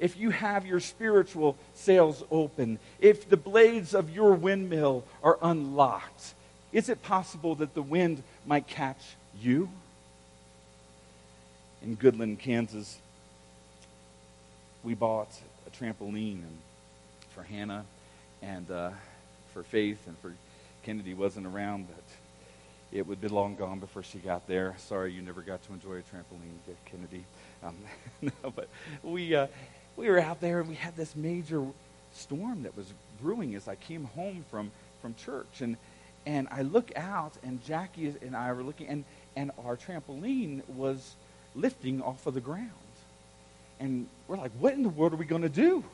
if 0.01 0.17
you 0.17 0.31
have 0.31 0.67
your 0.67 0.81
spiritual 0.81 1.57
sails 1.75 2.25
open, 2.31 2.79
if 2.99 3.31
the 3.31 3.37
blades 3.37 3.95
of 3.95 4.11
your 4.11 4.35
windmill 4.35 5.05
are 5.23 5.39
unlocked, 5.41 6.35
is 6.73 6.89
it 6.89 7.01
possible 7.03 7.55
that 7.55 7.75
the 7.75 7.83
wind 7.83 8.23
might 8.47 8.67
catch 8.67 9.15
you? 9.41 9.71
In 11.83 11.97
Goodland, 11.97 12.41
Kansas, 12.41 12.99
we 14.83 14.95
bought 14.95 15.31
a 15.69 15.71
trampoline 15.71 16.43
for 17.33 17.45
Hannah 17.45 17.85
and 18.43 18.69
uh, 18.71 18.91
for 19.55 19.63
Faith 19.63 20.01
and 20.09 20.19
for 20.19 20.33
Kennedy 20.83 21.15
wasn't 21.15 21.47
around, 21.47 21.87
but 21.87 22.05
it 22.91 23.07
would 23.07 23.21
be 23.21 23.29
long 23.29 23.55
gone 23.55 23.79
before 23.79 24.03
she 24.03 24.19
got 24.19 24.47
there. 24.47 24.75
Sorry 24.79 25.13
you 25.13 25.23
never 25.23 25.43
got 25.43 25.63
to 25.65 25.73
enjoy 25.73 25.95
a 25.95 26.03
trampoline, 26.03 26.77
Kennedy. 26.87 27.25
Um, 27.63 27.77
no, 28.23 28.51
but 28.55 28.69
we, 29.03 29.35
uh, 29.35 29.47
we 29.97 30.09
were 30.09 30.19
out 30.19 30.41
there 30.41 30.61
and 30.61 30.69
we 30.69 30.75
had 30.75 30.97
this 30.97 31.15
major 31.15 31.65
storm 32.15 32.63
that 32.63 32.77
was 32.77 32.93
brewing 33.21 33.55
as 33.55 33.69
I 33.69 33.75
came 33.75 34.05
home 34.05 34.45
from, 34.51 34.71
from 35.03 35.15
church. 35.15 35.61
And, 35.61 35.77
and 36.25 36.49
I 36.51 36.63
look 36.63 36.91
out 36.97 37.33
and 37.43 37.63
Jackie 37.65 38.15
and 38.23 38.35
I 38.35 38.53
were 38.53 38.63
looking, 38.63 38.89
and, 38.89 39.05
and 39.37 39.51
our 39.65 39.77
trampoline 39.77 40.67
was 40.69 41.15
lifting 41.55 42.01
off 42.01 42.27
of 42.27 42.35
the 42.35 42.41
ground. 42.41 42.71
And 43.81 44.07
we're 44.27 44.39
like, 44.39 44.53
what 44.59 44.73
in 44.73 44.83
the 44.83 44.89
world 44.89 45.13
are 45.13 45.17
we 45.17 45.25
going 45.25 45.43
to 45.43 45.49
do? 45.49 45.85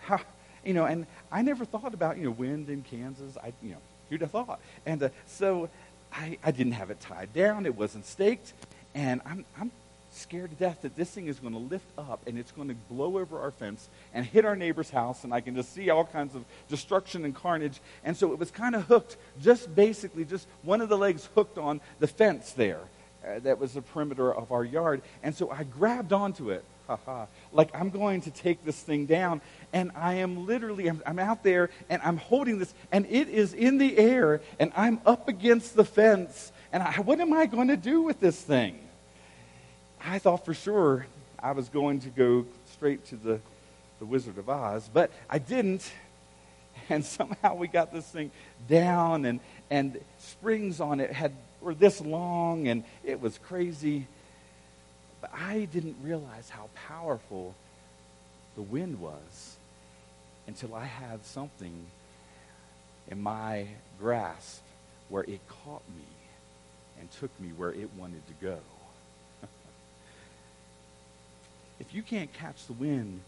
How, 0.00 0.20
you 0.64 0.74
know, 0.74 0.86
and 0.86 1.06
I 1.30 1.42
never 1.42 1.64
thought 1.64 1.94
about, 1.94 2.16
you 2.16 2.24
know, 2.24 2.30
wind 2.30 2.68
in 2.68 2.82
Kansas. 2.82 3.36
I, 3.36 3.52
you 3.62 3.70
know, 3.70 3.78
who'd 4.08 4.20
have 4.22 4.30
thought? 4.30 4.60
And 4.86 5.02
uh, 5.02 5.08
so 5.26 5.68
I, 6.12 6.38
I 6.42 6.50
didn't 6.50 6.72
have 6.72 6.90
it 6.90 7.00
tied 7.00 7.32
down. 7.32 7.66
It 7.66 7.76
wasn't 7.76 8.06
staked. 8.06 8.52
And 8.94 9.20
I'm, 9.24 9.44
I'm 9.60 9.70
scared 10.10 10.50
to 10.50 10.56
death 10.56 10.82
that 10.82 10.96
this 10.96 11.10
thing 11.10 11.26
is 11.26 11.38
going 11.38 11.52
to 11.52 11.58
lift 11.58 11.86
up 11.96 12.20
and 12.26 12.38
it's 12.38 12.50
going 12.52 12.68
to 12.68 12.74
blow 12.90 13.18
over 13.18 13.40
our 13.40 13.50
fence 13.50 13.88
and 14.14 14.24
hit 14.24 14.44
our 14.44 14.56
neighbor's 14.56 14.90
house, 14.90 15.24
and 15.24 15.32
I 15.32 15.40
can 15.40 15.54
just 15.54 15.72
see 15.72 15.90
all 15.90 16.04
kinds 16.04 16.34
of 16.34 16.44
destruction 16.68 17.24
and 17.24 17.34
carnage. 17.34 17.80
And 18.04 18.16
so 18.16 18.32
it 18.32 18.38
was 18.38 18.50
kind 18.50 18.74
of 18.74 18.84
hooked, 18.84 19.16
just 19.40 19.74
basically, 19.74 20.24
just 20.24 20.46
one 20.62 20.80
of 20.80 20.88
the 20.88 20.98
legs 20.98 21.28
hooked 21.34 21.58
on 21.58 21.80
the 22.00 22.06
fence 22.06 22.52
there. 22.52 22.80
Uh, 23.26 23.38
that 23.40 23.58
was 23.58 23.74
the 23.74 23.82
perimeter 23.82 24.32
of 24.32 24.52
our 24.52 24.64
yard. 24.64 25.02
And 25.22 25.34
so 25.34 25.50
I 25.50 25.64
grabbed 25.64 26.12
onto 26.12 26.50
it. 26.50 26.64
Haha. 26.88 27.26
Like 27.52 27.70
I'm 27.74 27.90
going 27.90 28.22
to 28.22 28.30
take 28.30 28.64
this 28.64 28.80
thing 28.80 29.06
down. 29.06 29.40
And 29.72 29.92
I 29.94 30.14
am 30.14 30.46
literally, 30.46 30.88
I'm, 30.88 31.02
I'm 31.06 31.18
out 31.18 31.44
there 31.44 31.70
and 31.88 32.02
I'm 32.02 32.16
holding 32.16 32.58
this, 32.58 32.72
and 32.90 33.06
it 33.06 33.28
is 33.28 33.52
in 33.52 33.78
the 33.78 33.96
air, 33.96 34.40
and 34.58 34.72
I'm 34.74 35.00
up 35.06 35.28
against 35.28 35.76
the 35.76 35.84
fence. 35.84 36.50
And 36.72 36.82
I, 36.82 36.92
what 36.94 37.20
am 37.20 37.32
I 37.32 37.46
going 37.46 37.68
to 37.68 37.76
do 37.76 38.02
with 38.02 38.18
this 38.18 38.40
thing? 38.40 38.78
I 40.04 40.18
thought 40.18 40.44
for 40.44 40.54
sure 40.54 41.06
I 41.38 41.52
was 41.52 41.68
going 41.68 42.00
to 42.00 42.08
go 42.08 42.46
straight 42.72 43.04
to 43.06 43.16
the, 43.16 43.40
the 43.98 44.06
Wizard 44.06 44.38
of 44.38 44.48
Oz, 44.48 44.88
but 44.92 45.12
I 45.30 45.38
didn't. 45.38 45.88
And 46.90 47.04
somehow 47.04 47.54
we 47.54 47.68
got 47.68 47.92
this 47.92 48.06
thing 48.06 48.30
down, 48.66 49.26
and, 49.26 49.40
and 49.68 50.00
springs 50.16 50.80
on 50.80 51.00
it 51.00 51.12
had 51.12 51.32
were 51.60 51.74
this 51.74 52.00
long, 52.00 52.68
and 52.68 52.82
it 53.04 53.20
was 53.20 53.36
crazy. 53.36 54.06
But 55.20 55.32
I 55.34 55.66
didn't 55.66 55.96
realize 56.02 56.48
how 56.48 56.68
powerful 56.88 57.54
the 58.54 58.62
wind 58.62 59.00
was 59.00 59.56
until 60.46 60.74
I 60.74 60.84
had 60.84 61.24
something 61.24 61.86
in 63.08 63.20
my 63.20 63.66
grasp 63.98 64.62
where 65.08 65.24
it 65.24 65.40
caught 65.48 65.82
me 65.96 66.04
and 67.00 67.10
took 67.12 67.30
me 67.40 67.48
where 67.56 67.70
it 67.70 67.90
wanted 67.96 68.26
to 68.26 68.34
go. 68.40 68.58
if 71.80 71.94
you 71.94 72.02
can't 72.02 72.32
catch 72.32 72.66
the 72.66 72.72
wind, 72.72 73.20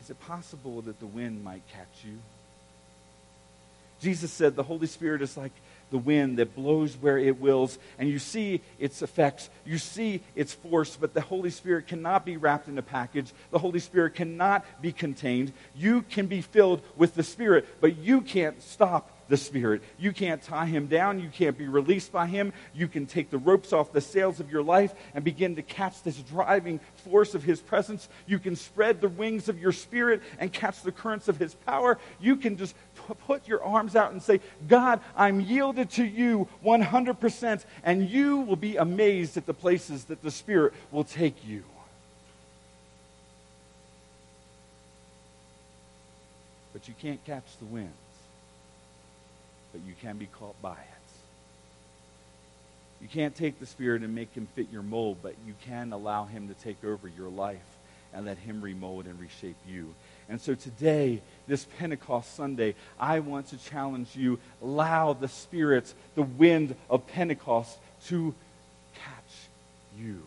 is 0.00 0.10
it 0.10 0.20
possible 0.20 0.82
that 0.82 1.00
the 1.00 1.06
wind 1.06 1.42
might 1.42 1.62
catch 1.72 2.04
you? 2.04 2.18
Jesus 4.00 4.30
said 4.30 4.54
the 4.54 4.62
Holy 4.62 4.86
Spirit 4.86 5.22
is 5.22 5.36
like 5.36 5.52
the 5.90 5.98
wind 5.98 6.38
that 6.38 6.54
blows 6.54 6.96
where 6.96 7.18
it 7.18 7.40
wills, 7.40 7.78
and 7.98 8.08
you 8.08 8.18
see 8.18 8.60
its 8.78 9.02
effects, 9.02 9.50
you 9.64 9.78
see 9.78 10.22
its 10.34 10.54
force, 10.54 10.96
but 10.96 11.14
the 11.14 11.20
Holy 11.20 11.50
Spirit 11.50 11.86
cannot 11.86 12.24
be 12.24 12.36
wrapped 12.36 12.68
in 12.68 12.78
a 12.78 12.82
package. 12.82 13.32
The 13.50 13.58
Holy 13.58 13.80
Spirit 13.80 14.14
cannot 14.14 14.64
be 14.80 14.92
contained. 14.92 15.52
You 15.74 16.02
can 16.02 16.26
be 16.26 16.40
filled 16.40 16.82
with 16.96 17.14
the 17.14 17.22
Spirit, 17.22 17.66
but 17.80 17.98
you 17.98 18.20
can't 18.20 18.62
stop 18.62 19.10
the 19.28 19.36
Spirit. 19.36 19.82
You 19.98 20.12
can't 20.12 20.42
tie 20.42 20.66
him 20.66 20.86
down. 20.86 21.20
You 21.20 21.28
can't 21.28 21.56
be 21.56 21.68
released 21.68 22.10
by 22.12 22.26
him. 22.26 22.52
You 22.74 22.88
can 22.88 23.06
take 23.06 23.30
the 23.30 23.38
ropes 23.38 23.72
off 23.72 23.92
the 23.92 24.00
sails 24.00 24.40
of 24.40 24.50
your 24.50 24.62
life 24.62 24.94
and 25.14 25.22
begin 25.22 25.56
to 25.56 25.62
catch 25.62 26.02
this 26.02 26.16
driving 26.16 26.80
force 26.96 27.34
of 27.34 27.42
his 27.42 27.60
presence. 27.60 28.08
You 28.26 28.38
can 28.38 28.56
spread 28.56 29.00
the 29.00 29.08
wings 29.08 29.48
of 29.48 29.58
your 29.58 29.72
spirit 29.72 30.22
and 30.38 30.52
catch 30.52 30.82
the 30.82 30.92
currents 30.92 31.28
of 31.28 31.38
his 31.38 31.54
power. 31.54 31.98
You 32.20 32.36
can 32.36 32.56
just 32.56 32.74
put 33.26 33.46
your 33.46 33.62
arms 33.62 33.94
out 33.94 34.12
and 34.12 34.22
say, 34.22 34.40
God, 34.66 35.00
I'm 35.16 35.40
yielded 35.40 35.90
to 35.92 36.04
you 36.04 36.48
100%, 36.64 37.64
and 37.84 38.08
you 38.08 38.38
will 38.40 38.56
be 38.56 38.76
amazed 38.76 39.36
at 39.36 39.46
the 39.46 39.54
places 39.54 40.04
that 40.04 40.22
the 40.22 40.30
Spirit 40.30 40.72
will 40.90 41.04
take 41.04 41.46
you. 41.46 41.64
But 46.72 46.86
you 46.86 46.94
can't 47.00 47.24
catch 47.24 47.58
the 47.58 47.64
winds 47.64 48.07
but 49.72 49.80
you 49.86 49.94
can 50.00 50.16
be 50.16 50.26
caught 50.26 50.60
by 50.62 50.72
it. 50.72 50.98
You 53.00 53.08
can't 53.08 53.34
take 53.34 53.60
the 53.60 53.66
Spirit 53.66 54.02
and 54.02 54.14
make 54.14 54.32
him 54.34 54.48
fit 54.54 54.68
your 54.72 54.82
mold, 54.82 55.18
but 55.22 55.34
you 55.46 55.54
can 55.64 55.92
allow 55.92 56.24
him 56.24 56.48
to 56.48 56.54
take 56.54 56.82
over 56.84 57.08
your 57.08 57.28
life 57.28 57.60
and 58.12 58.26
let 58.26 58.38
him 58.38 58.60
remold 58.60 59.06
and 59.06 59.20
reshape 59.20 59.56
you. 59.68 59.94
And 60.28 60.40
so 60.40 60.54
today, 60.54 61.22
this 61.46 61.66
Pentecost 61.78 62.34
Sunday, 62.34 62.74
I 62.98 63.20
want 63.20 63.48
to 63.48 63.58
challenge 63.58 64.16
you 64.16 64.38
allow 64.62 65.12
the 65.12 65.28
Spirit, 65.28 65.92
the 66.14 66.22
wind 66.22 66.74
of 66.90 67.06
Pentecost, 67.06 67.78
to 68.06 68.34
catch 68.94 69.48
you. 69.98 70.22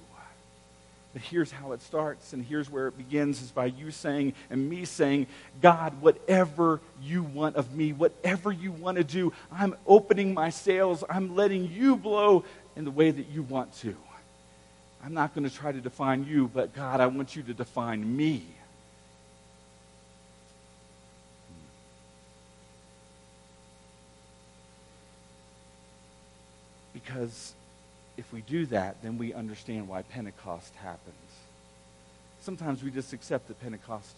But 1.13 1.23
here's 1.23 1.51
how 1.51 1.73
it 1.73 1.81
starts, 1.81 2.31
and 2.31 2.43
here's 2.43 2.69
where 2.69 2.87
it 2.87 2.97
begins 2.97 3.41
is 3.41 3.51
by 3.51 3.65
you 3.65 3.91
saying 3.91 4.33
and 4.49 4.69
me 4.69 4.85
saying, 4.85 5.27
God, 5.61 6.01
whatever 6.01 6.79
you 7.01 7.23
want 7.23 7.57
of 7.57 7.75
me, 7.75 7.91
whatever 7.91 8.51
you 8.51 8.71
want 8.71 8.97
to 8.97 9.03
do, 9.03 9.33
I'm 9.51 9.75
opening 9.85 10.33
my 10.33 10.49
sails. 10.49 11.03
I'm 11.09 11.35
letting 11.35 11.69
you 11.69 11.97
blow 11.97 12.45
in 12.77 12.85
the 12.85 12.91
way 12.91 13.11
that 13.11 13.27
you 13.27 13.43
want 13.43 13.73
to. 13.79 13.95
I'm 15.03 15.13
not 15.13 15.35
going 15.35 15.49
to 15.49 15.53
try 15.53 15.71
to 15.71 15.81
define 15.81 16.25
you, 16.25 16.47
but 16.47 16.73
God, 16.73 17.01
I 17.01 17.07
want 17.07 17.35
you 17.35 17.43
to 17.43 17.53
define 17.53 18.15
me. 18.15 18.45
Because 26.93 27.53
if 28.17 28.31
we 28.33 28.41
do 28.41 28.65
that, 28.67 29.01
then 29.01 29.17
we 29.17 29.33
understand 29.33 29.87
why 29.87 30.01
Pentecost 30.03 30.73
happens. 30.75 31.15
Sometimes 32.41 32.83
we 32.83 32.91
just 32.91 33.13
accept 33.13 33.47
that 33.47 33.61
Pentecost 33.61 34.17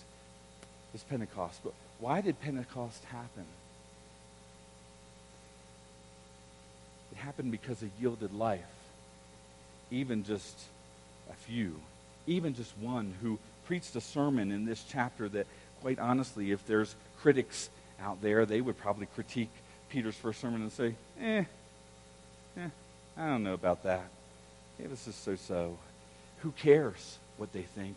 is 0.93 1.03
Pentecost. 1.03 1.59
But 1.63 1.73
why 1.99 2.21
did 2.21 2.39
Pentecost 2.41 3.03
happen? 3.05 3.45
It 7.11 7.17
happened 7.17 7.51
because 7.51 7.81
of 7.81 7.89
yielded 7.99 8.33
life. 8.33 8.61
Even 9.91 10.23
just 10.23 10.59
a 11.29 11.33
few, 11.33 11.79
even 12.25 12.55
just 12.55 12.75
one 12.79 13.13
who 13.21 13.37
preached 13.65 13.95
a 13.95 14.01
sermon 14.01 14.51
in 14.51 14.65
this 14.65 14.83
chapter 14.87 15.29
that, 15.29 15.45
quite 15.81 15.99
honestly, 15.99 16.51
if 16.51 16.65
there's 16.65 16.95
critics 17.21 17.69
out 18.01 18.21
there, 18.21 18.45
they 18.45 18.59
would 18.59 18.77
probably 18.77 19.05
critique 19.05 19.51
Peter's 19.89 20.15
first 20.15 20.41
sermon 20.41 20.61
and 20.61 20.71
say, 20.71 20.95
eh, 21.21 21.43
eh, 22.57 22.69
I 23.18 23.27
don't 23.27 23.44
know 23.44 23.53
about 23.53 23.84
that. 23.84 24.10
It 24.80 24.90
was 24.90 25.06
just 25.06 25.23
so 25.23 25.35
so. 25.35 25.77
Who 26.40 26.52
cares 26.52 27.18
what 27.38 27.53
they 27.53 27.61
think? 27.61 27.95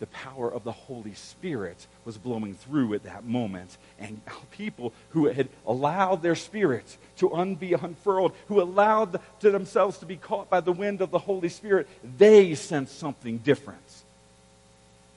The 0.00 0.06
power 0.06 0.50
of 0.50 0.64
the 0.64 0.72
Holy 0.72 1.12
Spirit 1.14 1.86
was 2.06 2.16
blowing 2.16 2.54
through 2.54 2.94
at 2.94 3.02
that 3.02 3.24
moment. 3.24 3.76
And 3.98 4.20
people 4.52 4.92
who 5.10 5.26
had 5.26 5.48
allowed 5.66 6.22
their 6.22 6.36
spirits 6.36 6.96
to 7.18 7.34
un- 7.34 7.54
be 7.54 7.74
unfurled, 7.74 8.32
who 8.48 8.62
allowed 8.62 9.20
to 9.40 9.50
themselves 9.50 9.98
to 9.98 10.06
be 10.06 10.16
caught 10.16 10.48
by 10.48 10.60
the 10.60 10.72
wind 10.72 11.02
of 11.02 11.10
the 11.10 11.18
Holy 11.18 11.50
Spirit, 11.50 11.86
they 12.16 12.54
sensed 12.54 12.98
something 12.98 13.38
different. 13.38 13.80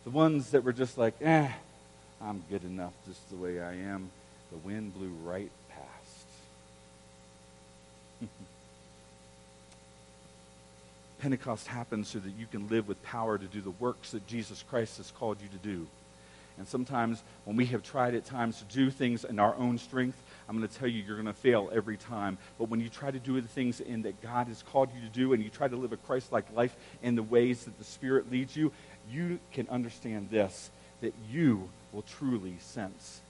The 0.04 0.10
ones 0.10 0.52
that 0.52 0.66
were 0.66 0.74
just 0.74 0.98
like, 0.98 1.14
eh, 1.22 1.50
I'm 2.22 2.44
good 2.50 2.64
enough 2.64 2.94
just 3.08 3.30
the 3.30 3.38
way 3.38 3.62
I 3.62 3.74
am, 3.74 4.10
the 4.52 4.58
wind 4.58 4.94
blew 4.94 5.12
right 5.24 5.52
past. 5.70 6.26
Pentecost 11.24 11.68
happens 11.68 12.10
so 12.10 12.20
that 12.20 12.34
you 12.38 12.46
can 12.52 12.68
live 12.68 12.90
with 12.90 13.02
power 13.02 13.38
to 13.38 13.46
do 13.46 13.62
the 13.62 13.72
works 13.72 14.12
that 14.12 14.28
Jesus 14.28 14.62
Christ 14.70 14.98
has 14.98 15.10
called 15.12 15.38
you 15.42 15.48
to 15.48 15.58
do. 15.66 15.88
And 16.58 16.68
sometimes 16.68 17.24
when 17.46 17.56
we 17.56 17.66
have 17.68 17.82
tried 17.82 18.14
at 18.14 18.26
times 18.26 18.58
to 18.58 18.66
do 18.66 18.92
things 18.92 19.24
in 19.24 19.40
our 19.40 19.56
own 19.56 19.78
strength, 19.78 20.22
I'm 20.50 20.58
going 20.58 20.68
to 20.68 20.78
tell 20.78 20.90
you 20.90 21.02
you're 21.02 21.16
going 21.16 21.28
to 21.28 21.34
fail 21.34 21.72
every 21.74 21.96
time. 21.96 22.38
But 22.60 22.68
when 22.68 22.82
you 22.82 22.90
try 22.90 23.10
to 23.10 23.20
do 23.20 23.40
the 23.40 23.48
things 23.48 23.80
in 23.80 24.02
that 24.02 24.22
God 24.22 24.48
has 24.48 24.64
called 24.64 24.90
you 24.94 25.00
to 25.00 25.14
do 25.14 25.32
and 25.32 25.42
you 25.42 25.50
try 25.50 25.70
to 25.70 25.78
live 25.78 25.94
a 25.94 25.98
Christ-like 25.98 26.54
life 26.54 26.76
in 27.02 27.16
the 27.16 27.24
ways 27.24 27.64
that 27.64 27.78
the 27.78 27.86
Spirit 27.86 28.30
leads 28.30 28.58
you, 28.58 28.74
you 29.10 29.40
can 29.54 29.70
understand 29.70 30.28
this, 30.30 30.72
that 31.00 31.14
you 31.32 31.70
will 31.94 32.02
truly 32.02 32.58
sense 32.60 33.22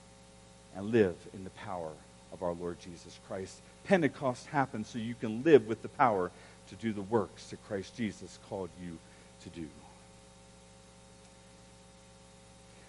and 0.74 0.90
live 0.90 1.14
in 1.32 1.44
the 1.44 1.50
power 1.50 1.92
of 2.32 2.42
our 2.42 2.54
Lord 2.54 2.80
Jesus 2.80 3.20
Christ. 3.28 3.60
Pentecost 3.84 4.46
happens 4.48 4.88
so 4.88 4.98
you 4.98 5.14
can 5.14 5.44
live 5.44 5.68
with 5.68 5.82
the 5.82 5.88
power 5.88 6.32
to 6.68 6.74
do 6.76 6.92
the 6.92 7.02
works 7.02 7.50
that 7.50 7.64
Christ 7.66 7.96
Jesus 7.96 8.38
called 8.48 8.70
you 8.82 8.98
to 9.42 9.48
do. 9.50 9.66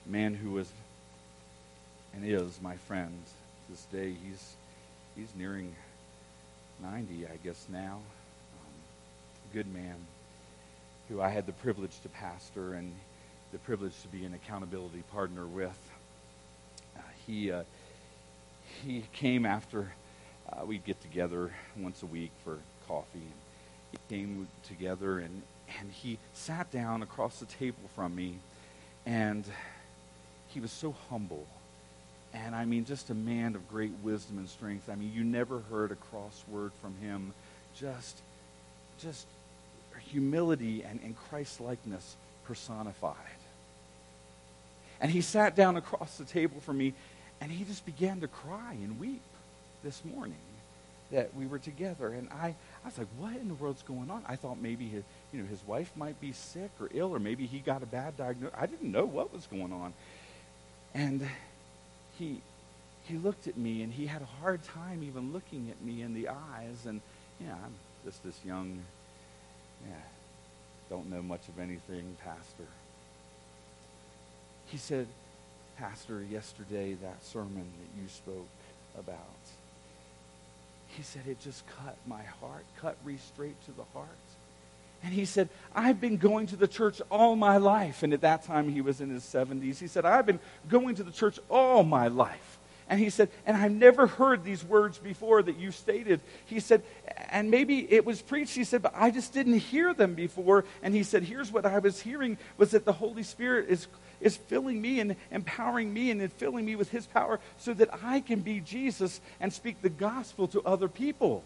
Man 0.06 0.34
who 0.34 0.52
was 0.52 0.72
and 2.16 2.24
is 2.24 2.60
my 2.62 2.78
friend 2.78 3.14
this 3.70 3.84
day, 3.86 4.16
he's, 4.24 4.56
he's 5.16 5.28
nearing 5.36 5.76
90, 6.82 7.26
I 7.26 7.38
guess, 7.44 7.66
now. 7.70 7.96
Um, 7.96 8.74
good 9.54 9.74
man 9.74 9.96
who 11.10 11.22
I 11.22 11.30
had 11.30 11.46
the 11.46 11.52
privilege 11.54 12.00
to 12.04 12.10
pastor 12.10 12.74
and 12.74 12.94
the 13.52 13.58
privilege 13.60 13.94
to 14.04 14.08
be 14.08 14.24
an 14.24 14.34
accountability 14.34 15.04
partner 15.12 15.46
with. 15.46 15.78
Uh, 16.96 17.02
he, 17.28 17.52
uh, 17.52 17.64
he 18.84 19.04
came 19.12 19.46
after 19.46 19.92
uh, 20.52 20.66
we'd 20.66 20.86
get 20.86 21.02
together 21.02 21.52
once 21.78 22.04
a 22.04 22.06
week 22.06 22.32
for 22.44 22.60
coffee. 22.88 23.28
He 23.96 24.16
came 24.16 24.48
together 24.68 25.20
and, 25.20 25.42
and 25.80 25.92
he 25.92 26.18
sat 26.34 26.72
down 26.72 27.02
across 27.02 27.40
the 27.40 27.46
table 27.46 27.90
from 27.96 28.16
me 28.16 28.36
and 29.06 29.46
he 30.50 30.60
was 30.60 30.72
so 30.72 30.96
humble. 31.10 31.46
And 32.34 32.54
I 32.54 32.66
mean, 32.66 32.86
just 32.86 33.10
a 33.10 33.14
man 33.14 33.56
of 33.56 33.68
great 33.70 33.94
wisdom 34.04 34.38
and 34.38 34.50
strength. 34.50 34.90
I 34.90 34.96
mean, 34.96 35.12
you 35.14 35.24
never 35.24 35.60
heard 35.70 35.92
a 35.92 35.96
cross 35.96 36.44
word 36.48 36.72
from 36.82 36.96
him. 37.02 37.34
Just, 37.80 38.22
just 39.00 39.26
humility 40.10 40.84
and, 40.84 41.00
and 41.04 41.16
Christ 41.30 41.62
likeness 41.62 42.16
personified. 42.46 43.16
And 45.00 45.12
he 45.12 45.22
sat 45.22 45.56
down 45.56 45.78
across 45.78 46.18
the 46.18 46.26
table 46.26 46.60
from 46.62 46.78
me 46.78 46.94
and 47.42 47.52
he 47.52 47.64
just 47.66 47.86
began 47.86 48.22
to 48.22 48.28
cry 48.28 48.74
and 48.74 49.00
weep 49.00 49.22
this 49.84 50.04
morning 50.06 50.36
that 51.12 51.34
we 51.36 51.46
were 51.46 51.60
together. 51.60 52.10
And 52.10 52.30
I, 52.30 52.56
I 52.86 52.90
was 52.90 53.00
like, 53.00 53.08
what 53.18 53.36
in 53.36 53.48
the 53.48 53.56
world's 53.56 53.82
going 53.82 54.12
on? 54.12 54.24
I 54.28 54.36
thought 54.36 54.62
maybe 54.62 54.88
his, 54.88 55.04
you 55.34 55.42
know, 55.42 55.48
his 55.48 55.66
wife 55.66 55.92
might 55.96 56.22
be 56.22 56.32
sick 56.34 56.70
or 56.80 56.88
ill, 56.94 57.16
or 57.16 57.20
maybe 57.20 57.48
he 57.48 57.58
got 57.58 57.82
a 57.82 57.88
bad 57.88 58.16
diagnosis. 58.16 58.56
I 58.56 58.68
didn't 58.68 58.92
know 58.92 59.06
what 59.06 59.34
was 59.34 59.48
going 59.48 59.74
on. 59.74 59.92
And 60.94 61.28
he, 62.20 62.42
he 63.06 63.18
looked 63.18 63.48
at 63.48 63.58
me 63.58 63.82
and 63.82 63.92
he 63.92 64.06
had 64.06 64.22
a 64.22 64.28
hard 64.40 64.64
time 64.64 65.02
even 65.04 65.34
looking 65.34 65.72
at 65.72 65.84
me 65.84 66.04
in 66.04 66.14
the 66.14 66.30
eyes. 66.30 66.86
And, 66.86 67.02
yeah, 67.44 67.54
I'm 67.54 67.74
just 68.06 68.24
this 68.24 68.40
young, 68.46 68.78
yeah, 69.84 69.96
don't 70.88 71.10
know 71.10 71.24
much 71.24 71.48
of 71.50 71.58
anything, 71.58 72.16
pastor. 72.24 72.68
He 74.68 74.78
said, 74.78 75.08
Pastor, 75.78 76.24
yesterday 76.24 76.94
that 77.02 77.26
sermon 77.26 77.66
that 77.80 78.02
you 78.02 78.08
spoke 78.10 78.48
about, 78.98 79.18
he 80.96 81.04
said, 81.04 81.24
it 81.28 81.40
just 81.40 81.64
cut 81.68 81.98
my 82.08 82.24
heart, 82.42 82.64
cut 82.80 82.98
me 83.06 83.18
straight 83.18 83.62
to 83.66 83.72
the 83.72 83.84
heart. 83.94 84.08
And 85.04 85.14
he 85.14 85.26
said, 85.26 85.50
I've 85.76 86.02
been 86.02 86.18
going 86.18 86.48
to 86.48 86.56
the 86.56 86.68
church 86.68 87.02
all 87.12 87.36
my 87.36 87.58
life. 87.58 88.02
And 88.02 88.14
at 88.14 88.22
that 88.22 88.44
time, 88.44 88.70
he 88.70 88.82
was 88.82 89.02
in 89.02 89.10
his 89.10 89.24
70s. 89.24 89.78
He 89.78 89.88
said, 89.88 90.06
I've 90.06 90.26
been 90.26 90.40
going 90.68 90.96
to 90.96 91.04
the 91.04 91.12
church 91.12 91.40
all 91.50 91.84
my 91.84 92.08
life. 92.08 92.58
And 92.88 93.00
he 93.00 93.10
said, 93.10 93.30
and 93.46 93.58
I've 93.58 93.72
never 93.72 94.08
heard 94.08 94.44
these 94.44 94.64
words 94.64 94.98
before 94.98 95.42
that 95.42 95.58
you 95.58 95.72
stated. 95.72 96.22
He 96.46 96.60
said, 96.60 96.84
and 97.30 97.50
maybe 97.50 97.92
it 97.92 98.06
was 98.06 98.22
preached. 98.22 98.56
He 98.56 98.64
said, 98.64 98.82
but 98.84 98.94
I 98.96 99.10
just 99.12 99.34
didn't 99.34 99.58
hear 99.58 99.94
them 99.94 100.14
before. 100.14 100.66
And 100.84 100.94
he 100.94 101.04
said, 101.04 101.24
here's 101.24 101.52
what 101.52 101.66
I 101.66 101.80
was 101.80 102.00
hearing 102.00 102.38
was 102.58 102.72
that 102.72 102.86
the 102.86 102.94
Holy 102.94 103.24
Spirit 103.24 103.70
is, 103.70 103.88
is 104.22 104.38
filling 104.38 104.82
me 104.82 105.00
and 105.00 105.16
empowering 105.32 105.94
me 105.94 106.12
and 106.12 106.32
filling 106.34 106.66
me 106.66 106.76
with 106.76 106.90
his 106.90 107.06
power 107.06 107.40
so 107.60 107.74
that 107.74 107.90
I 108.04 108.20
can 108.20 108.40
be 108.40 108.60
Jesus 108.60 109.20
and 109.40 109.52
speak 109.52 109.82
the 109.82 109.90
gospel 109.90 110.48
to 110.50 110.62
other 110.62 110.88
people. 110.88 111.44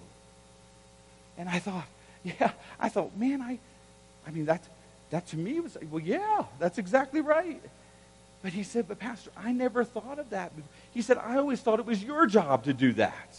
And 1.38 1.48
I 1.48 1.60
thought, 1.60 1.86
yeah, 2.24 2.52
I 2.80 2.90
thought, 2.90 3.18
man, 3.18 3.42
I, 3.42 3.60
I 4.28 4.32
mean, 4.32 4.46
that, 4.46 4.62
that 5.10 5.28
to 5.28 5.38
me 5.38 5.60
was, 5.60 5.78
well, 5.90 6.02
yeah, 6.02 6.44
that's 6.60 6.78
exactly 6.78 7.22
right. 7.22 7.62
But 8.42 8.54
he 8.54 8.64
said, 8.64 8.88
but 8.88 9.00
Pastor, 9.00 9.32
I 9.38 9.52
never 9.52 9.84
thought 9.84 10.20
of 10.20 10.30
that. 10.30 10.52
He 10.94 11.02
said, 11.02 11.18
I 11.18 11.38
always 11.38 11.60
thought 11.62 11.80
it 11.80 11.86
was 11.86 12.04
your 12.04 12.26
job 12.26 12.66
to 12.66 12.74
do 12.74 12.94
that. 12.94 13.38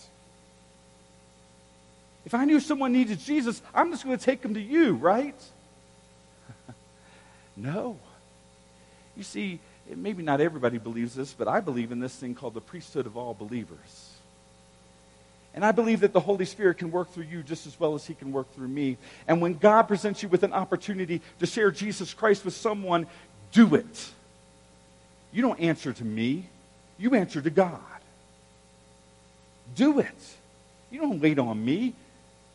If 2.26 2.34
I 2.34 2.44
knew 2.44 2.60
someone 2.60 2.92
needed 2.92 3.18
Jesus, 3.18 3.62
I'm 3.74 3.90
just 3.90 4.04
going 4.04 4.18
to 4.18 4.24
take 4.24 4.42
them 4.42 4.54
to 4.54 4.60
you, 4.60 4.94
right? 4.94 5.40
no. 7.56 7.98
You 9.20 9.24
see, 9.24 9.58
maybe 9.86 10.22
not 10.22 10.40
everybody 10.40 10.78
believes 10.78 11.14
this, 11.14 11.34
but 11.34 11.46
I 11.46 11.60
believe 11.60 11.92
in 11.92 12.00
this 12.00 12.16
thing 12.16 12.34
called 12.34 12.54
the 12.54 12.60
priesthood 12.62 13.04
of 13.04 13.18
all 13.18 13.34
believers. 13.34 14.14
And 15.52 15.62
I 15.62 15.72
believe 15.72 16.00
that 16.00 16.14
the 16.14 16.20
Holy 16.20 16.46
Spirit 16.46 16.78
can 16.78 16.90
work 16.90 17.12
through 17.12 17.24
you 17.24 17.42
just 17.42 17.66
as 17.66 17.78
well 17.78 17.94
as 17.94 18.06
He 18.06 18.14
can 18.14 18.32
work 18.32 18.50
through 18.54 18.68
me. 18.68 18.96
And 19.28 19.42
when 19.42 19.58
God 19.58 19.82
presents 19.82 20.22
you 20.22 20.30
with 20.30 20.42
an 20.42 20.54
opportunity 20.54 21.20
to 21.38 21.44
share 21.44 21.70
Jesus 21.70 22.14
Christ 22.14 22.46
with 22.46 22.54
someone, 22.54 23.06
do 23.52 23.74
it. 23.74 24.10
You 25.32 25.42
don't 25.42 25.60
answer 25.60 25.92
to 25.92 26.04
me, 26.06 26.46
you 26.96 27.14
answer 27.14 27.42
to 27.42 27.50
God. 27.50 27.78
Do 29.74 29.98
it. 29.98 30.36
You 30.90 31.02
don't 31.02 31.20
wait 31.20 31.38
on 31.38 31.62
me. 31.62 31.92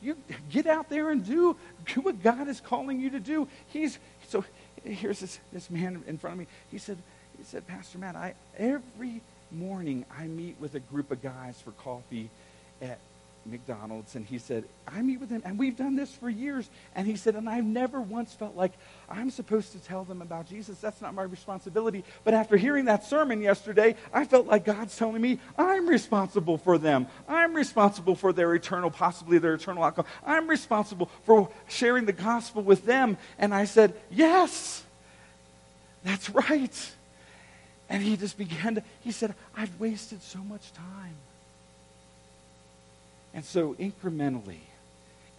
You 0.02 0.18
get 0.50 0.66
out 0.66 0.90
there 0.90 1.12
and 1.12 1.24
do, 1.24 1.58
do 1.94 2.02
what 2.02 2.24
God 2.24 2.48
is 2.48 2.60
calling 2.60 3.00
you 3.00 3.12
to 3.12 3.20
do. 3.20 3.48
He's 3.68 4.00
so 4.30 4.44
here's 4.94 5.20
this, 5.20 5.40
this 5.52 5.70
man 5.70 6.04
in 6.08 6.18
front 6.18 6.34
of 6.34 6.40
me. 6.40 6.48
He 6.72 6.78
said, 6.78 6.98
he 7.38 7.44
said, 7.44 7.68
Pastor 7.68 7.98
Matt, 7.98 8.16
I 8.16 8.36
every 8.58 9.22
morning 9.52 10.06
I 10.18 10.28
meet 10.28 10.56
with 10.60 10.76
a 10.76 10.80
group 10.80 11.12
of 11.12 11.22
guys 11.22 11.60
for 11.62 11.72
coffee 11.72 12.30
at 12.82 13.00
McDonald's, 13.46 14.16
and 14.16 14.26
he 14.26 14.38
said, 14.38 14.64
I 14.88 15.02
meet 15.02 15.20
with 15.20 15.30
them, 15.30 15.42
and 15.46 15.58
we've 15.60 15.78
done 15.78 15.96
this 15.96 16.12
for 16.12 16.30
years. 16.30 16.70
And 16.96 17.08
he 17.08 17.16
said, 17.16 17.36
and 17.36 17.48
I've 17.48 17.66
never 17.66 18.02
once 18.02 18.34
felt 18.34 18.56
like 18.56 18.72
I'm 19.10 19.30
supposed 19.30 19.72
to 19.74 19.80
tell 19.80 20.04
them 20.04 20.22
about 20.22 20.48
Jesus. 20.48 20.80
That's 20.80 21.02
not 21.02 21.14
my 21.14 21.24
responsibility. 21.24 22.04
But 22.24 22.34
after 22.34 22.58
hearing 22.58 22.86
that 22.86 23.04
sermon 23.04 23.42
yesterday, 23.42 23.96
I 24.14 24.26
felt 24.26 24.48
like 24.48 24.66
God's 24.66 24.98
telling 24.98 25.22
me 25.22 25.40
I'm 25.58 25.88
responsible 25.88 26.58
for 26.58 26.78
them. 26.78 27.08
I'm 27.28 27.54
responsible 27.54 28.16
for 28.16 28.34
their 28.34 28.54
eternal, 28.56 28.90
possibly 28.90 29.38
their 29.38 29.54
eternal 29.54 29.84
outcome. 29.84 30.06
I'm 30.26 30.48
responsible 30.48 31.10
for 31.24 31.50
sharing 31.68 32.06
the 32.06 32.14
gospel 32.14 32.64
with 32.64 32.86
them. 32.86 33.18
And 33.38 33.54
I 33.54 33.66
said, 33.66 33.94
Yes, 34.10 34.84
that's 36.04 36.30
right. 36.30 36.92
And 37.90 38.02
he 38.02 38.18
just 38.18 38.38
began 38.38 38.76
to, 38.76 38.84
he 39.02 39.12
said, 39.12 39.36
I've 39.56 39.80
wasted 39.80 40.22
so 40.24 40.40
much 40.40 40.74
time. 40.74 41.16
And 43.36 43.46
so 43.46 43.74
incrementally, 43.76 44.62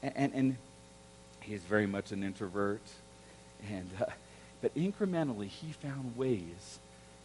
and, 0.03 0.13
and, 0.15 0.35
and 0.35 0.57
he's 1.41 1.63
very 1.63 1.87
much 1.87 2.13
an 2.13 2.23
introvert, 2.23 2.83
and, 3.69 3.91
uh, 4.01 4.05
but 4.63 4.75
incrementally 4.77 5.49
he 5.49 5.73
found 5.73 6.17
ways 6.17 6.79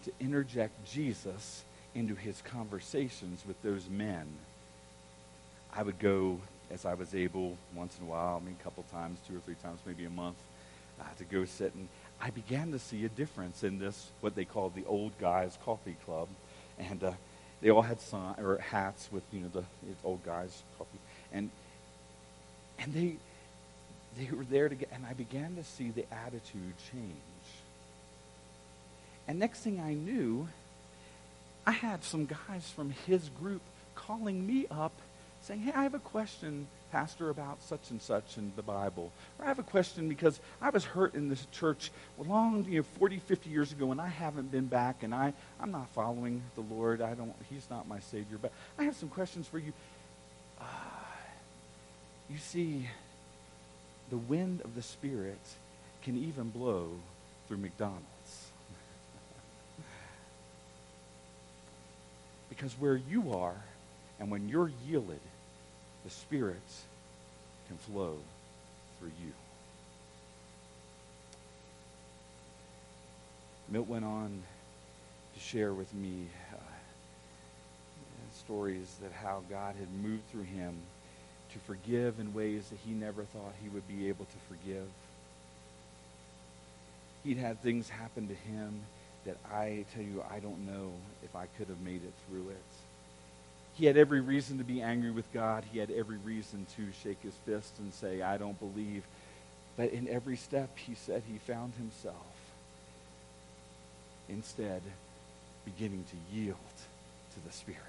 to 0.05 0.11
interject 0.19 0.73
Jesus 0.89 1.63
into 1.93 2.15
his 2.15 2.41
conversations 2.41 3.43
with 3.45 3.61
those 3.61 3.89
men. 3.89 4.25
I 5.75 5.83
would 5.83 5.99
go 5.99 6.39
as 6.71 6.85
I 6.85 6.93
was 6.93 7.13
able 7.13 7.57
once 7.75 7.97
in 7.99 8.07
a 8.07 8.09
while, 8.09 8.39
I 8.41 8.45
mean 8.45 8.55
a 8.59 8.63
couple 8.63 8.85
times, 8.91 9.19
two 9.27 9.35
or 9.35 9.39
three 9.41 9.55
times, 9.61 9.79
maybe 9.85 10.05
a 10.05 10.09
month, 10.09 10.37
uh, 11.01 11.03
to 11.17 11.25
go 11.25 11.43
sit 11.43 11.75
and 11.75 11.87
I 12.21 12.29
began 12.29 12.71
to 12.71 12.79
see 12.79 13.03
a 13.03 13.09
difference 13.09 13.63
in 13.63 13.79
this, 13.79 14.09
what 14.21 14.35
they 14.35 14.45
called 14.45 14.75
the 14.75 14.85
old 14.85 15.11
guys 15.19 15.57
coffee 15.65 15.95
club. 16.05 16.27
And 16.79 17.03
uh, 17.03 17.11
they 17.61 17.69
all 17.69 17.81
had 17.81 18.01
sign, 18.01 18.35
or 18.39 18.57
hats 18.57 19.09
with 19.11 19.23
you 19.31 19.41
know 19.41 19.49
the, 19.53 19.63
old 20.03 20.23
guys 20.25 20.63
coffee, 20.77 20.99
and 21.31 21.49
and 22.79 22.93
they 22.93 23.15
they 24.17 24.35
were 24.35 24.43
there 24.43 24.67
to 24.67 24.75
get, 24.75 24.89
and 24.93 25.05
I 25.05 25.13
began 25.13 25.55
to 25.55 25.63
see 25.63 25.89
the 25.89 26.05
attitude 26.13 26.73
change. 26.91 27.15
And 29.27 29.39
next 29.39 29.59
thing 29.59 29.79
I 29.79 29.93
knew, 29.93 30.47
I 31.65 31.71
had 31.71 32.03
some 32.03 32.25
guys 32.25 32.69
from 32.75 32.91
his 33.05 33.29
group 33.29 33.61
calling 33.95 34.45
me 34.45 34.65
up, 34.69 34.93
saying, 35.41 35.61
"Hey, 35.61 35.71
I 35.73 35.83
have 35.83 35.93
a 35.93 35.99
question." 35.99 36.67
Pastor, 36.91 37.29
about 37.29 37.61
such 37.63 37.89
and 37.89 38.01
such 38.01 38.37
in 38.37 38.51
the 38.57 38.61
Bible. 38.61 39.13
Or 39.39 39.45
I 39.45 39.47
have 39.47 39.59
a 39.59 39.63
question 39.63 40.09
because 40.09 40.41
I 40.61 40.69
was 40.71 40.83
hurt 40.83 41.15
in 41.15 41.29
this 41.29 41.47
church 41.53 41.89
long, 42.17 42.65
you 42.65 42.79
know, 42.79 42.85
40, 42.99 43.19
50 43.19 43.49
years 43.49 43.71
ago, 43.71 43.91
and 43.93 44.01
I 44.01 44.09
haven't 44.09 44.51
been 44.51 44.67
back, 44.67 45.01
and 45.01 45.15
I, 45.15 45.33
I'm 45.61 45.71
not 45.71 45.87
following 45.91 46.41
the 46.55 46.61
Lord. 46.61 47.01
I 47.01 47.13
don't, 47.13 47.33
He's 47.49 47.65
not 47.69 47.87
my 47.87 47.99
Savior. 47.99 48.37
But 48.41 48.51
I 48.77 48.83
have 48.83 48.95
some 48.97 49.07
questions 49.07 49.47
for 49.47 49.57
you. 49.57 49.71
Uh, 50.59 50.65
you 52.29 52.37
see, 52.37 52.89
the 54.09 54.17
wind 54.17 54.61
of 54.61 54.75
the 54.75 54.81
Spirit 54.81 55.39
can 56.03 56.17
even 56.17 56.49
blow 56.49 56.89
through 57.47 57.57
McDonald's. 57.57 58.51
because 62.49 62.73
where 62.73 62.97
you 62.97 63.33
are, 63.33 63.55
and 64.19 64.29
when 64.29 64.49
you're 64.49 64.71
yielded, 64.85 65.21
the 66.03 66.09
Spirit 66.09 66.61
can 67.67 67.77
flow 67.77 68.17
through 68.99 69.11
you. 69.23 69.31
Milt 73.69 73.87
went 73.87 74.03
on 74.03 74.41
to 75.33 75.39
share 75.39 75.73
with 75.73 75.93
me 75.93 76.27
uh, 76.53 76.57
stories 78.33 78.95
that 79.01 79.11
how 79.11 79.43
God 79.49 79.75
had 79.75 79.87
moved 80.03 80.23
through 80.31 80.43
him 80.43 80.75
to 81.53 81.59
forgive 81.59 82.19
in 82.19 82.33
ways 82.33 82.67
that 82.69 82.79
he 82.85 82.91
never 82.91 83.23
thought 83.23 83.53
he 83.61 83.69
would 83.69 83.87
be 83.87 84.09
able 84.09 84.25
to 84.25 84.37
forgive. 84.55 84.87
He'd 87.23 87.37
had 87.37 87.61
things 87.61 87.89
happen 87.89 88.27
to 88.27 88.33
him 88.33 88.81
that 89.25 89.37
I 89.53 89.85
tell 89.93 90.03
you, 90.03 90.23
I 90.29 90.39
don't 90.39 90.65
know 90.65 90.91
if 91.23 91.35
I 91.35 91.45
could 91.57 91.67
have 91.67 91.81
made 91.81 92.03
it 92.03 92.13
through 92.27 92.49
it. 92.49 92.70
He 93.75 93.85
had 93.85 93.97
every 93.97 94.21
reason 94.21 94.57
to 94.57 94.63
be 94.63 94.81
angry 94.81 95.11
with 95.11 95.31
God. 95.33 95.63
He 95.71 95.79
had 95.79 95.91
every 95.91 96.17
reason 96.17 96.65
to 96.75 96.83
shake 97.03 97.21
his 97.21 97.33
fist 97.45 97.73
and 97.79 97.93
say, 97.93 98.21
I 98.21 98.37
don't 98.37 98.59
believe. 98.59 99.03
But 99.77 99.91
in 99.91 100.07
every 100.07 100.35
step, 100.35 100.77
he 100.77 100.95
said 100.95 101.23
he 101.27 101.37
found 101.37 101.73
himself 101.75 102.15
instead 104.29 104.81
beginning 105.65 106.05
to 106.09 106.35
yield 106.35 106.57
to 107.33 107.45
the 107.47 107.53
Spirit. 107.53 107.79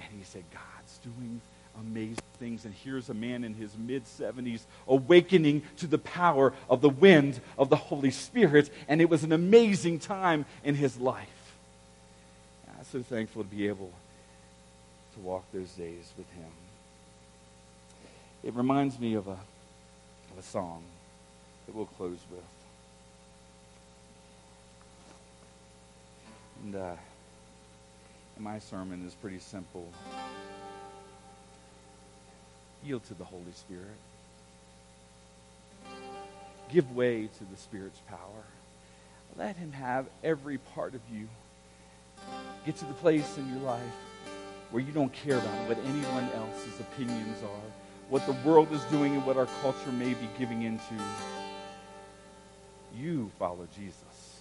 And 0.00 0.08
he 0.16 0.24
said, 0.24 0.44
God's 0.52 0.98
doing 0.98 1.40
amazing 1.80 2.18
things. 2.38 2.64
And 2.64 2.74
here's 2.74 3.08
a 3.08 3.14
man 3.14 3.44
in 3.44 3.54
his 3.54 3.76
mid 3.76 4.04
70s 4.04 4.60
awakening 4.86 5.62
to 5.78 5.86
the 5.86 5.98
power 5.98 6.52
of 6.68 6.80
the 6.80 6.88
wind 6.88 7.40
of 7.58 7.70
the 7.70 7.76
Holy 7.76 8.10
Spirit. 8.10 8.70
And 8.88 9.00
it 9.00 9.08
was 9.08 9.24
an 9.24 9.32
amazing 9.32 9.98
time 9.98 10.44
in 10.62 10.74
his 10.74 10.98
life. 10.98 11.28
I'm 12.68 12.84
so 12.84 13.02
thankful 13.02 13.44
to 13.44 13.48
be 13.48 13.68
able 13.68 13.92
to 15.14 15.20
walk 15.20 15.44
those 15.52 15.70
days 15.72 16.12
with 16.16 16.30
him. 16.32 16.50
It 18.42 18.54
reminds 18.54 18.98
me 18.98 19.14
of 19.14 19.26
a, 19.26 19.32
of 19.32 20.38
a 20.38 20.42
song. 20.42 20.82
that 21.66 21.74
we'll 21.74 21.86
close 21.86 22.18
with. 22.30 22.44
And, 26.62 26.76
uh, 26.76 26.96
and 28.36 28.44
my 28.44 28.58
sermon 28.58 29.06
is 29.06 29.14
pretty 29.14 29.38
simple. 29.38 29.88
Yield 32.84 33.04
to 33.04 33.14
the 33.14 33.24
Holy 33.24 33.52
Spirit. 33.54 33.96
Give 36.70 36.94
way 36.94 37.28
to 37.38 37.44
the 37.44 37.56
Spirit's 37.56 38.00
power. 38.08 38.44
Let 39.36 39.56
Him 39.56 39.72
have 39.72 40.06
every 40.22 40.58
part 40.58 40.94
of 40.94 41.00
you. 41.12 41.28
Get 42.66 42.76
to 42.76 42.84
the 42.84 42.94
place 42.94 43.38
in 43.38 43.48
your 43.50 43.62
life 43.62 43.82
where 44.74 44.82
you 44.82 44.90
don't 44.90 45.12
care 45.12 45.38
about 45.38 45.68
what 45.68 45.78
anyone 45.86 46.28
else's 46.34 46.80
opinions 46.80 47.40
are, 47.44 47.70
what 48.08 48.26
the 48.26 48.32
world 48.44 48.72
is 48.72 48.82
doing, 48.86 49.14
and 49.14 49.24
what 49.24 49.36
our 49.36 49.46
culture 49.62 49.92
may 49.92 50.12
be 50.14 50.28
giving 50.36 50.62
into. 50.62 50.94
You 52.98 53.30
follow 53.38 53.68
Jesus 53.72 54.40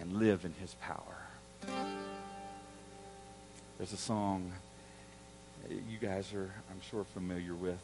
and 0.00 0.14
live 0.14 0.44
in 0.44 0.52
His 0.60 0.74
power. 0.82 1.28
There's 3.78 3.92
a 3.92 3.96
song 3.96 4.50
you 5.70 5.98
guys 6.00 6.34
are, 6.34 6.50
I'm 6.68 6.80
sure, 6.90 7.04
familiar 7.14 7.54
with. 7.54 7.78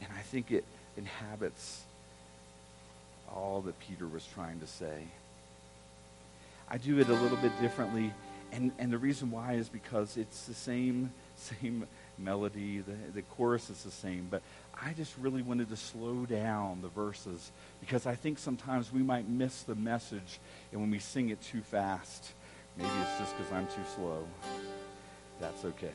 And 0.00 0.08
I 0.16 0.22
think 0.22 0.52
it 0.52 0.64
inhabits 0.96 1.82
all 3.28 3.60
that 3.62 3.76
Peter 3.80 4.06
was 4.06 4.24
trying 4.34 4.60
to 4.60 4.68
say. 4.68 5.02
I 6.70 6.78
do 6.78 7.00
it 7.00 7.08
a 7.08 7.14
little 7.14 7.38
bit 7.38 7.60
differently, 7.60 8.12
and, 8.52 8.72
and 8.78 8.92
the 8.92 8.98
reason 8.98 9.30
why 9.30 9.54
is 9.54 9.68
because 9.68 10.16
it's 10.16 10.44
the 10.46 10.54
same 10.54 11.12
same 11.36 11.86
melody, 12.18 12.80
the, 12.80 12.96
the 13.14 13.22
chorus 13.22 13.70
is 13.70 13.84
the 13.84 13.90
same, 13.90 14.26
but 14.28 14.42
I 14.74 14.92
just 14.92 15.16
really 15.18 15.42
wanted 15.42 15.68
to 15.70 15.76
slow 15.76 16.26
down 16.26 16.80
the 16.82 16.88
verses 16.88 17.52
because 17.80 18.06
I 18.06 18.16
think 18.16 18.38
sometimes 18.38 18.92
we 18.92 19.02
might 19.02 19.28
miss 19.28 19.62
the 19.62 19.76
message, 19.76 20.40
and 20.72 20.80
when 20.80 20.90
we 20.90 20.98
sing 20.98 21.28
it 21.28 21.40
too 21.40 21.60
fast, 21.60 22.32
maybe 22.76 22.90
it's 23.02 23.18
just 23.18 23.36
because 23.36 23.52
I'm 23.52 23.66
too 23.66 23.84
slow. 23.94 24.26
That's 25.40 25.64
okay. 25.64 25.94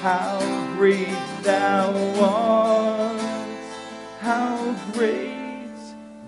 How 0.00 0.40
great 0.76 1.14
thou 1.42 1.92
art, 2.22 3.20
how 4.20 4.74
great 4.94 5.76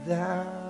thou 0.05 0.62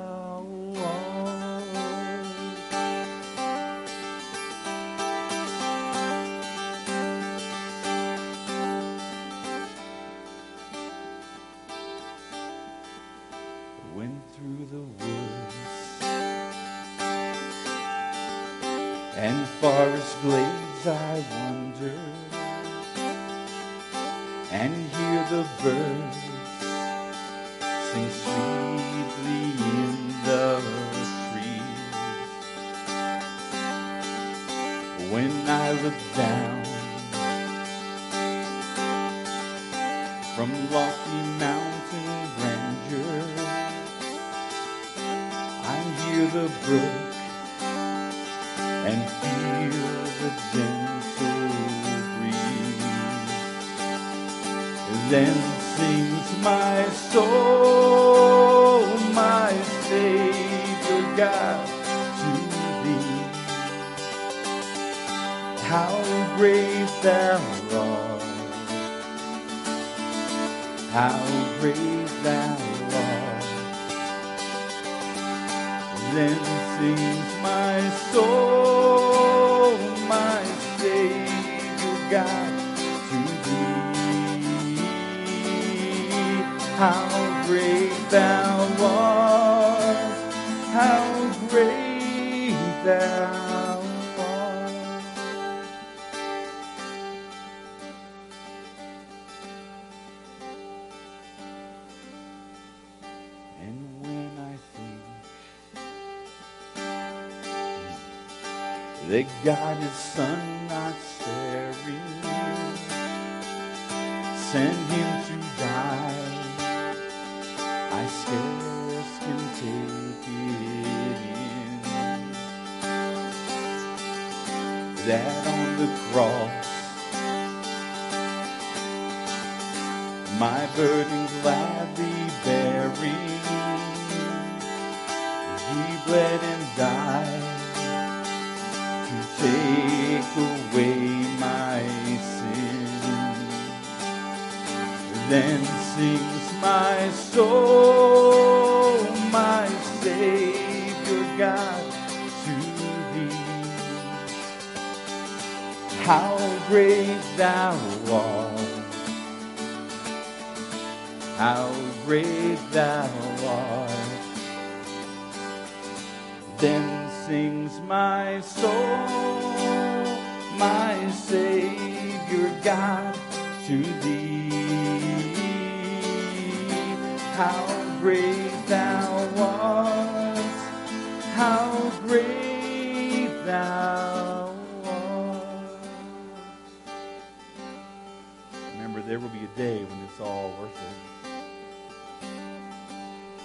worth 190.63 190.79
it. 190.81 191.29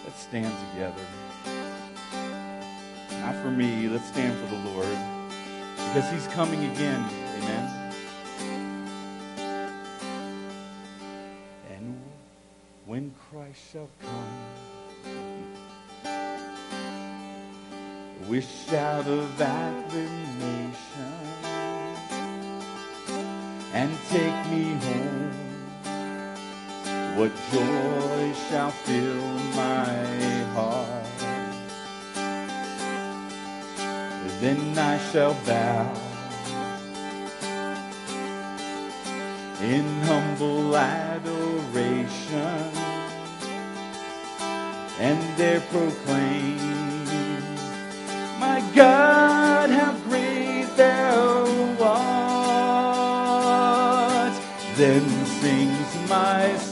Let's 0.06 0.22
stand 0.22 0.54
together. 0.72 1.06
Not 3.22 3.36
for 3.42 3.50
me, 3.50 3.90
let's 3.90 4.08
stand 4.08 4.38
for 4.38 4.46
the 4.54 4.62
Lord. 4.70 4.98
Because 5.76 6.12
he's 6.12 6.28
coming 6.28 6.64
again. 6.72 7.04
Amen. 7.38 7.94
And 11.72 12.00
when 12.86 13.14
Christ 13.32 13.62
shall 13.72 13.90
come 14.00 14.34
with 18.30 18.46
shout 18.70 19.08
of 19.08 19.42
acclamation 19.42 20.74
and 23.74 23.98
take 24.10 24.52
me 24.52 24.74
home, 24.74 25.37
what 27.18 27.32
joy 27.52 28.34
shall 28.48 28.70
fill 28.70 29.26
my 29.56 29.90
heart? 30.54 31.04
Then 34.40 34.78
I 34.78 35.00
shall 35.10 35.34
bow 35.48 35.92
in 39.64 39.86
humble 40.04 40.78
adoration 40.78 42.72
and 45.00 45.38
there 45.38 45.62
proclaim, 45.72 47.04
My 48.40 48.62
God, 48.76 49.27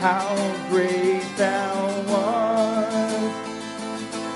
How 0.00 0.36
great 0.68 1.24
thou 1.36 2.04
art. 2.10 3.32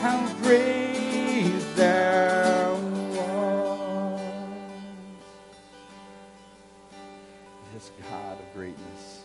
How 0.00 0.34
great 0.42 1.60
thou 1.76 2.74
art. 3.18 4.20
This 7.74 7.90
God 8.10 8.38
of 8.40 8.54
greatness 8.54 9.24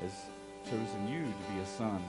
has 0.00 0.12
chosen 0.64 1.08
you 1.08 1.20
to 1.20 1.52
be 1.52 1.60
a 1.62 1.66
son 1.66 2.02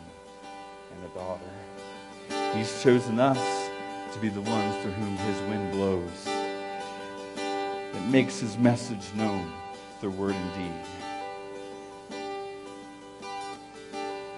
and 0.93 1.05
a 1.05 1.09
daughter. 1.13 2.57
He's 2.57 2.81
chosen 2.81 3.19
us 3.19 3.69
to 4.13 4.19
be 4.19 4.29
the 4.29 4.41
ones 4.41 4.75
through 4.81 4.93
whom 4.93 5.17
his 5.17 5.41
wind 5.41 5.71
blows. 5.73 6.27
It 7.37 8.05
makes 8.09 8.39
his 8.39 8.57
message 8.57 9.13
known 9.13 9.51
through 9.99 10.11
word 10.11 10.35
and 10.35 10.53
deed. 10.53 10.85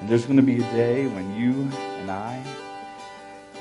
And 0.02 0.10
there's 0.10 0.26
going 0.26 0.38
to 0.38 0.44
be 0.44 0.56
a 0.56 0.72
day 0.72 1.06
when 1.06 1.36
you 1.40 1.70
and 2.00 2.10
I 2.10 2.44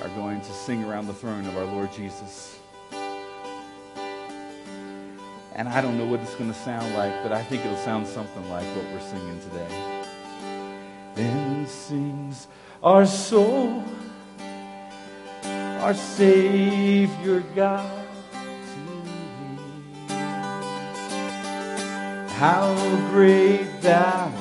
are 0.01 0.09
going 0.09 0.41
to 0.41 0.53
sing 0.53 0.83
around 0.83 1.07
the 1.07 1.13
throne 1.13 1.47
of 1.47 1.55
our 1.55 1.67
Lord 1.67 1.93
Jesus. 1.93 2.59
And 5.55 5.69
I 5.69 5.83
don't 5.83 5.99
know 5.99 6.07
what 6.07 6.21
it's 6.21 6.35
going 6.37 6.51
to 6.51 6.59
sound 6.59 6.95
like, 6.95 7.23
but 7.23 7.33
I 7.33 7.43
think 7.43 7.63
it'll 7.63 7.77
sound 7.77 8.07
something 8.07 8.49
like 8.49 8.65
what 8.75 8.87
we're 8.87 9.01
singing 9.01 9.39
today. 9.41 10.07
Then 11.15 11.67
sings 11.67 12.49
our 12.83 13.05
soul, 13.05 13.85
our 15.45 15.93
Savior 15.93 17.41
God 17.55 18.07
to 18.73 18.79
thee. 20.09 20.15
How 22.39 22.75
great 23.11 23.83
thou 23.83 24.40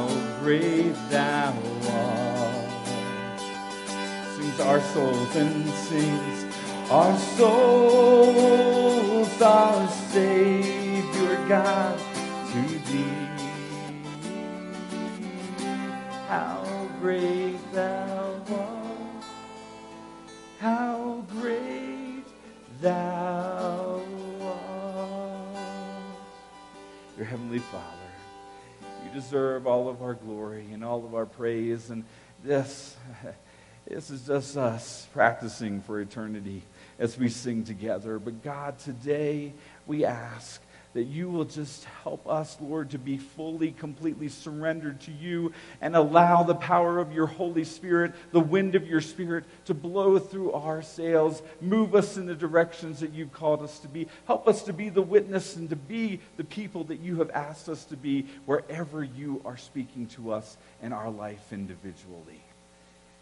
how 0.00 0.08
great 0.40 0.94
thou 1.10 1.52
art. 1.90 3.40
Sings 4.34 4.58
our 4.60 4.80
souls 4.80 5.36
and 5.36 5.68
sings 5.70 6.46
our 6.90 7.18
souls, 7.36 9.42
our 9.42 9.88
Savior 9.88 11.36
God 11.48 11.98
to 12.50 12.62
thee. 12.88 13.26
How 16.28 16.64
great 17.00 17.39
deserve 29.12 29.66
all 29.66 29.88
of 29.88 30.02
our 30.02 30.14
glory 30.14 30.66
and 30.72 30.84
all 30.84 31.04
of 31.04 31.14
our 31.14 31.26
praise, 31.26 31.90
and 31.90 32.04
this, 32.44 32.96
this 33.86 34.10
is 34.10 34.26
just 34.26 34.56
us 34.56 35.06
practicing 35.12 35.80
for 35.80 36.00
eternity 36.00 36.62
as 36.98 37.18
we 37.18 37.28
sing 37.28 37.64
together. 37.64 38.18
But 38.18 38.42
God, 38.42 38.78
today 38.78 39.52
we 39.86 40.04
ask 40.04 40.62
that 40.92 41.04
you 41.04 41.28
will 41.28 41.44
just 41.44 41.84
help 42.02 42.28
us, 42.28 42.56
Lord, 42.60 42.90
to 42.90 42.98
be 42.98 43.16
fully, 43.16 43.70
completely 43.70 44.28
surrendered 44.28 45.00
to 45.02 45.12
you 45.12 45.52
and 45.80 45.94
allow 45.94 46.42
the 46.42 46.54
power 46.54 46.98
of 46.98 47.12
your 47.12 47.26
Holy 47.26 47.64
Spirit, 47.64 48.12
the 48.32 48.40
wind 48.40 48.74
of 48.74 48.88
your 48.88 49.00
Spirit, 49.00 49.44
to 49.66 49.74
blow 49.74 50.18
through 50.18 50.52
our 50.52 50.82
sails, 50.82 51.42
move 51.60 51.94
us 51.94 52.16
in 52.16 52.26
the 52.26 52.34
directions 52.34 53.00
that 53.00 53.12
you've 53.12 53.32
called 53.32 53.62
us 53.62 53.78
to 53.80 53.88
be. 53.88 54.08
Help 54.26 54.48
us 54.48 54.62
to 54.64 54.72
be 54.72 54.88
the 54.88 55.02
witness 55.02 55.54
and 55.56 55.70
to 55.70 55.76
be 55.76 56.20
the 56.36 56.44
people 56.44 56.84
that 56.84 57.00
you 57.00 57.16
have 57.20 57.30
asked 57.30 57.68
us 57.68 57.84
to 57.84 57.96
be 57.96 58.26
wherever 58.46 59.04
you 59.04 59.40
are 59.44 59.56
speaking 59.56 60.06
to 60.06 60.32
us 60.32 60.56
in 60.82 60.92
our 60.92 61.10
life 61.10 61.52
individually. 61.52 62.40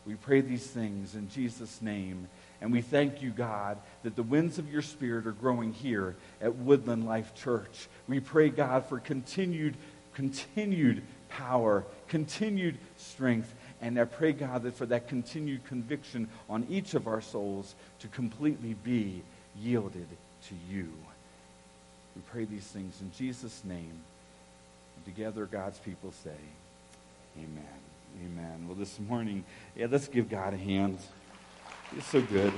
We 0.07 0.15
pray 0.15 0.41
these 0.41 0.67
things 0.67 1.15
in 1.15 1.29
Jesus' 1.29 1.83
name. 1.83 2.29
And 2.61 2.73
we 2.73 2.81
thank 2.81 3.23
you, 3.23 3.31
God, 3.31 3.79
that 4.03 4.17
the 4.17 4.23
winds 4.23 4.59
of 4.59 4.71
your 4.71 4.83
Spirit 4.83 5.27
are 5.27 5.33
growing 5.33 5.73
here 5.73 6.17
at 6.41 6.57
Woodland 6.57 7.07
Life 7.07 7.35
Church. 7.35 7.89
We 8.09 8.21
pray, 8.21 8.49
God, 8.49 8.87
for 8.87 8.99
continued, 8.99 9.77
continued 10.15 11.03
power, 11.29 11.85
continued 12.09 12.79
strength, 12.97 13.55
And 13.81 13.99
I 14.01 14.05
pray, 14.07 14.33
God, 14.33 14.65
that 14.65 14.75
for 14.75 14.87
that 14.87 15.07
continued 15.07 15.65
conviction 15.65 16.29
on 16.51 16.67
each 16.69 16.95
of 16.95 17.07
our 17.07 17.21
souls 17.21 17.77
to 18.01 18.09
completely 18.09 18.75
be 18.75 19.23
yielded 19.57 20.09
to 20.49 20.55
you. 20.69 20.93
We 22.17 22.23
pray 22.33 22.45
these 22.45 22.67
things 22.67 23.01
in 23.01 23.13
Jesus' 23.17 23.63
name. 23.65 24.01
And 24.97 25.05
together, 25.05 25.47
God's 25.47 25.79
people 25.79 26.13
say, 26.25 26.35
Amen. 27.37 27.79
Amen. 28.25 28.67
Well, 28.67 28.75
this 28.75 28.99
morning, 28.99 29.45
yeah, 29.77 29.87
let's 29.89 30.09
give 30.09 30.29
God 30.29 30.55
a 30.55 30.57
hand. 30.57 30.99
He's 31.95 32.05
so 32.05 32.21
good. 32.21 32.53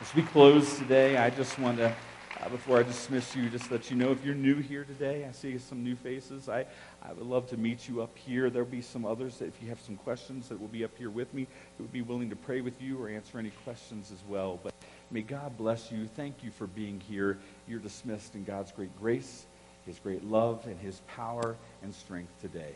As 0.00 0.14
we 0.14 0.22
close 0.22 0.78
today, 0.78 1.16
I 1.16 1.30
just 1.30 1.58
want 1.58 1.78
to, 1.78 1.92
uh, 2.40 2.48
before 2.48 2.78
I 2.78 2.84
dismiss 2.84 3.34
you, 3.34 3.50
just 3.50 3.72
let 3.72 3.90
you 3.90 3.96
know 3.96 4.12
if 4.12 4.24
you're 4.24 4.36
new 4.36 4.56
here 4.56 4.84
today, 4.84 5.26
I 5.28 5.32
see 5.32 5.58
some 5.58 5.82
new 5.82 5.96
faces. 5.96 6.48
I, 6.48 6.64
I 7.02 7.12
would 7.12 7.26
love 7.26 7.48
to 7.48 7.56
meet 7.56 7.88
you 7.88 8.02
up 8.02 8.16
here. 8.16 8.50
There'll 8.50 8.68
be 8.68 8.82
some 8.82 9.04
others 9.04 9.38
that 9.38 9.46
if 9.46 9.60
you 9.60 9.68
have 9.68 9.80
some 9.80 9.96
questions 9.96 10.48
that 10.48 10.60
will 10.60 10.68
be 10.68 10.84
up 10.84 10.96
here 10.96 11.10
with 11.10 11.34
me, 11.34 11.48
who 11.76 11.84
would 11.84 11.92
be 11.92 12.02
willing 12.02 12.30
to 12.30 12.36
pray 12.36 12.60
with 12.60 12.80
you 12.80 13.02
or 13.02 13.08
answer 13.08 13.36
any 13.36 13.50
questions 13.64 14.12
as 14.12 14.22
well. 14.28 14.60
But 14.62 14.72
may 15.10 15.22
God 15.22 15.58
bless 15.58 15.90
you. 15.90 16.08
Thank 16.14 16.44
you 16.44 16.52
for 16.52 16.68
being 16.68 17.00
here. 17.00 17.36
You're 17.66 17.80
dismissed 17.80 18.36
in 18.36 18.44
God's 18.44 18.70
great 18.70 18.96
grace, 19.00 19.44
His 19.86 19.98
great 19.98 20.24
love, 20.24 20.64
and 20.66 20.78
His 20.78 21.00
power 21.08 21.56
and 21.82 21.92
strength 21.92 22.30
today. 22.40 22.74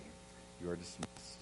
You 0.61 0.69
are 0.69 0.77
dismissed. 0.77 1.40